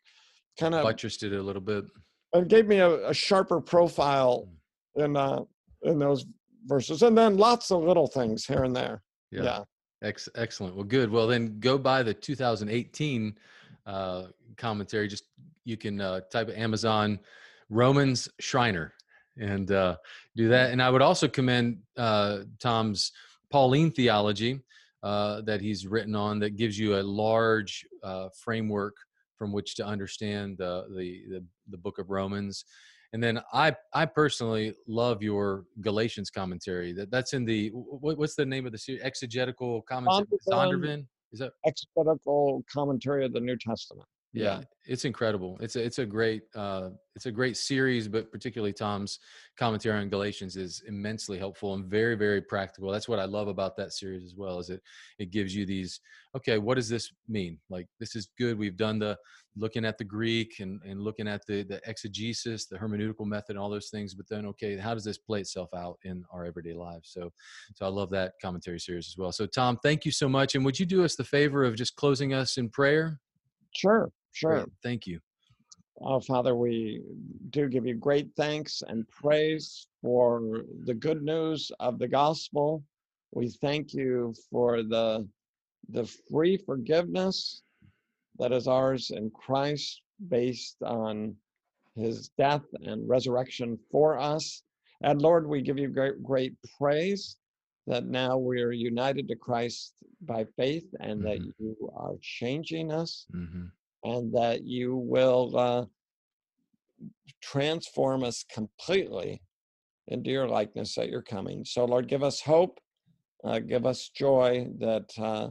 kind 0.59 0.75
of 0.75 0.83
buttressed 0.83 1.23
it 1.23 1.33
a 1.33 1.41
little 1.41 1.61
bit. 1.61 1.85
It 2.33 2.47
gave 2.47 2.67
me 2.67 2.77
a, 2.77 3.09
a 3.09 3.13
sharper 3.13 3.59
profile 3.59 4.47
mm. 4.97 5.05
in 5.05 5.17
uh, 5.17 5.41
in 5.83 5.99
those 5.99 6.25
verses, 6.65 7.01
and 7.01 7.17
then 7.17 7.37
lots 7.37 7.71
of 7.71 7.83
little 7.83 8.07
things 8.07 8.45
here 8.45 8.63
and 8.63 8.75
there. 8.75 9.01
Yeah. 9.31 9.43
yeah. 9.43 9.63
Ex- 10.03 10.29
excellent. 10.35 10.75
Well, 10.75 10.85
good. 10.85 11.11
Well, 11.11 11.27
then 11.27 11.59
go 11.59 11.77
by 11.77 12.03
the 12.03 12.13
2018 12.13 13.35
uh, 13.85 14.23
commentary. 14.57 15.07
Just 15.07 15.25
you 15.65 15.77
can 15.77 16.01
uh, 16.01 16.21
type 16.31 16.49
Amazon 16.55 17.19
Romans 17.69 18.29
Schreiner 18.39 18.93
and 19.37 19.71
uh, 19.71 19.95
do 20.35 20.49
that. 20.49 20.71
And 20.71 20.81
I 20.81 20.89
would 20.89 21.01
also 21.01 21.27
commend 21.27 21.79
uh, 21.97 22.39
Tom's 22.59 23.11
Pauline 23.51 23.91
theology 23.91 24.59
uh, 25.03 25.41
that 25.41 25.61
he's 25.61 25.87
written 25.87 26.15
on 26.15 26.39
that 26.39 26.55
gives 26.55 26.77
you 26.77 26.95
a 26.97 27.01
large 27.01 27.85
uh, 28.03 28.29
framework 28.35 28.95
from 29.37 29.51
which 29.51 29.75
to 29.75 29.85
understand 29.85 30.57
the, 30.57 30.85
the, 30.95 31.23
the 31.29 31.43
the 31.69 31.77
book 31.77 31.97
of 31.97 32.09
Romans. 32.11 32.65
And 33.13 33.21
then 33.21 33.41
I 33.51 33.75
I 33.93 34.05
personally 34.05 34.73
love 34.87 35.21
your 35.21 35.65
Galatians 35.81 36.29
commentary. 36.29 36.93
That 36.93 37.11
that's 37.11 37.33
in 37.33 37.43
the 37.45 37.69
what, 37.73 38.17
what's 38.17 38.35
the 38.35 38.45
name 38.45 38.65
of 38.65 38.71
the 38.71 38.77
series? 38.77 39.01
Exegetical 39.01 39.81
commentary. 39.81 40.27
Zondervan. 40.49 41.05
Is 41.33 41.39
that 41.39 41.51
exegetical 41.65 42.63
commentary 42.71 43.25
of 43.25 43.33
the 43.33 43.39
New 43.39 43.57
Testament? 43.57 44.07
Yeah, 44.33 44.59
yeah, 44.59 44.61
it's 44.85 45.05
incredible. 45.05 45.57
It's 45.61 45.75
a, 45.75 45.83
it's 45.83 45.99
a 45.99 46.05
great 46.05 46.43
uh 46.55 46.89
it's 47.15 47.25
a 47.25 47.31
great 47.31 47.57
series 47.57 48.07
but 48.07 48.31
particularly 48.31 48.71
tom's 48.71 49.19
commentary 49.57 49.99
on 49.99 50.07
galatians 50.07 50.55
is 50.55 50.81
immensely 50.87 51.37
helpful 51.37 51.73
and 51.73 51.85
very 51.85 52.15
very 52.15 52.41
practical. 52.41 52.89
That's 52.91 53.09
what 53.09 53.19
i 53.19 53.25
love 53.25 53.49
about 53.49 53.75
that 53.77 53.91
series 53.91 54.23
as 54.23 54.35
well 54.35 54.59
is 54.59 54.69
it 54.69 54.81
it 55.19 55.31
gives 55.31 55.53
you 55.53 55.65
these 55.65 55.99
okay 56.35 56.57
what 56.57 56.75
does 56.75 56.87
this 56.87 57.11
mean? 57.27 57.59
Like 57.69 57.87
this 57.99 58.15
is 58.15 58.29
good. 58.37 58.57
We've 58.57 58.77
done 58.77 58.99
the 58.99 59.17
looking 59.57 59.83
at 59.83 59.97
the 59.97 60.05
greek 60.05 60.61
and 60.61 60.81
and 60.83 61.01
looking 61.01 61.27
at 61.27 61.45
the 61.45 61.63
the 61.63 61.81
exegesis 61.85 62.67
the 62.67 62.77
hermeneutical 62.77 63.25
method 63.25 63.51
and 63.51 63.59
all 63.59 63.69
those 63.69 63.89
things 63.89 64.13
but 64.13 64.25
then 64.29 64.45
okay 64.45 64.77
how 64.77 64.93
does 64.93 65.03
this 65.03 65.17
play 65.17 65.41
itself 65.41 65.69
out 65.73 65.97
in 66.03 66.23
our 66.33 66.45
everyday 66.45 66.73
lives? 66.73 67.09
So 67.11 67.31
so 67.75 67.85
i 67.85 67.89
love 67.89 68.09
that 68.11 68.33
commentary 68.41 68.79
series 68.79 69.07
as 69.07 69.17
well. 69.17 69.33
So 69.33 69.45
tom 69.45 69.77
thank 69.83 70.05
you 70.05 70.11
so 70.11 70.29
much 70.29 70.55
and 70.55 70.63
would 70.63 70.79
you 70.79 70.85
do 70.85 71.03
us 71.03 71.15
the 71.17 71.25
favor 71.25 71.65
of 71.65 71.75
just 71.75 71.97
closing 71.97 72.33
us 72.33 72.57
in 72.57 72.69
prayer 72.69 73.19
sure 73.73 74.11
Sure. 74.33 74.55
Great. 74.55 74.67
Thank 74.83 75.07
you. 75.07 75.19
Oh, 76.01 76.19
Father, 76.19 76.55
we 76.55 77.01
do 77.51 77.67
give 77.67 77.85
you 77.85 77.95
great 77.95 78.29
thanks 78.35 78.81
and 78.87 79.07
praise 79.09 79.87
for 80.01 80.63
the 80.85 80.93
good 80.93 81.21
news 81.21 81.71
of 81.79 81.99
the 81.99 82.07
gospel. 82.07 82.83
We 83.33 83.49
thank 83.49 83.93
you 83.93 84.33
for 84.49 84.83
the, 84.83 85.27
the 85.89 86.05
free 86.31 86.57
forgiveness 86.57 87.61
that 88.39 88.51
is 88.51 88.67
ours 88.67 89.11
in 89.11 89.29
Christ 89.31 90.01
based 90.29 90.77
on 90.81 91.35
his 91.95 92.29
death 92.37 92.65
and 92.83 93.07
resurrection 93.07 93.77
for 93.91 94.17
us. 94.17 94.63
And 95.01 95.21
Lord, 95.21 95.47
we 95.47 95.61
give 95.61 95.77
you 95.77 95.89
great, 95.89 96.23
great 96.23 96.55
praise 96.77 97.37
that 97.91 98.05
now 98.05 98.37
we 98.37 98.61
are 98.61 98.71
united 98.71 99.27
to 99.27 99.35
Christ 99.35 99.93
by 100.21 100.41
faith 100.57 100.87
and 100.99 101.21
mm-hmm. 101.21 101.27
that 101.27 101.39
you 101.59 101.75
are 101.95 102.15
changing 102.21 102.91
us. 102.91 103.27
Mm-hmm 103.35 103.67
and 104.03 104.33
that 104.33 104.63
you 104.63 104.95
will 104.95 105.55
uh, 105.57 105.85
transform 107.41 108.23
us 108.23 108.43
completely 108.51 109.41
into 110.07 110.31
your 110.31 110.47
likeness 110.47 110.97
at 110.97 111.07
your 111.07 111.21
coming. 111.21 111.63
So, 111.63 111.85
Lord, 111.85 112.07
give 112.07 112.23
us 112.23 112.41
hope 112.41 112.79
Uh, 113.43 113.59
give 113.59 113.87
us 113.87 114.09
joy 114.09 114.67
that 114.77 115.09
uh, 115.17 115.49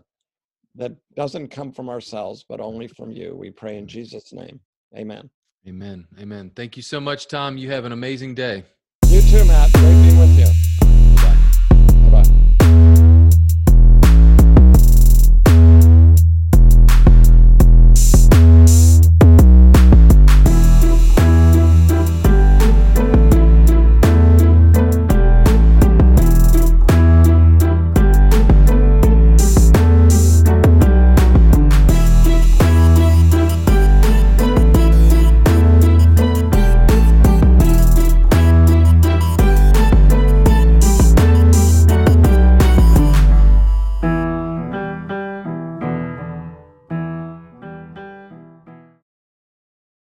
that 0.77 0.93
doesn't 1.17 1.49
come 1.49 1.73
from 1.73 1.89
ourselves, 1.89 2.45
but 2.49 2.61
only 2.61 2.87
from 2.87 3.11
you. 3.11 3.35
We 3.35 3.51
pray 3.51 3.79
in 3.79 3.87
Jesus' 3.87 4.33
name. 4.33 4.61
Amen. 4.97 5.29
Amen. 5.67 6.07
Amen. 6.17 6.53
Thank 6.55 6.77
you 6.77 6.83
so 6.83 7.01
much, 7.01 7.27
Tom. 7.27 7.59
You 7.59 7.69
have 7.73 7.85
an 7.85 7.93
amazing 7.93 8.37
day. 8.37 8.65
You 9.09 9.21
too, 9.23 9.45
Matt. 9.45 9.71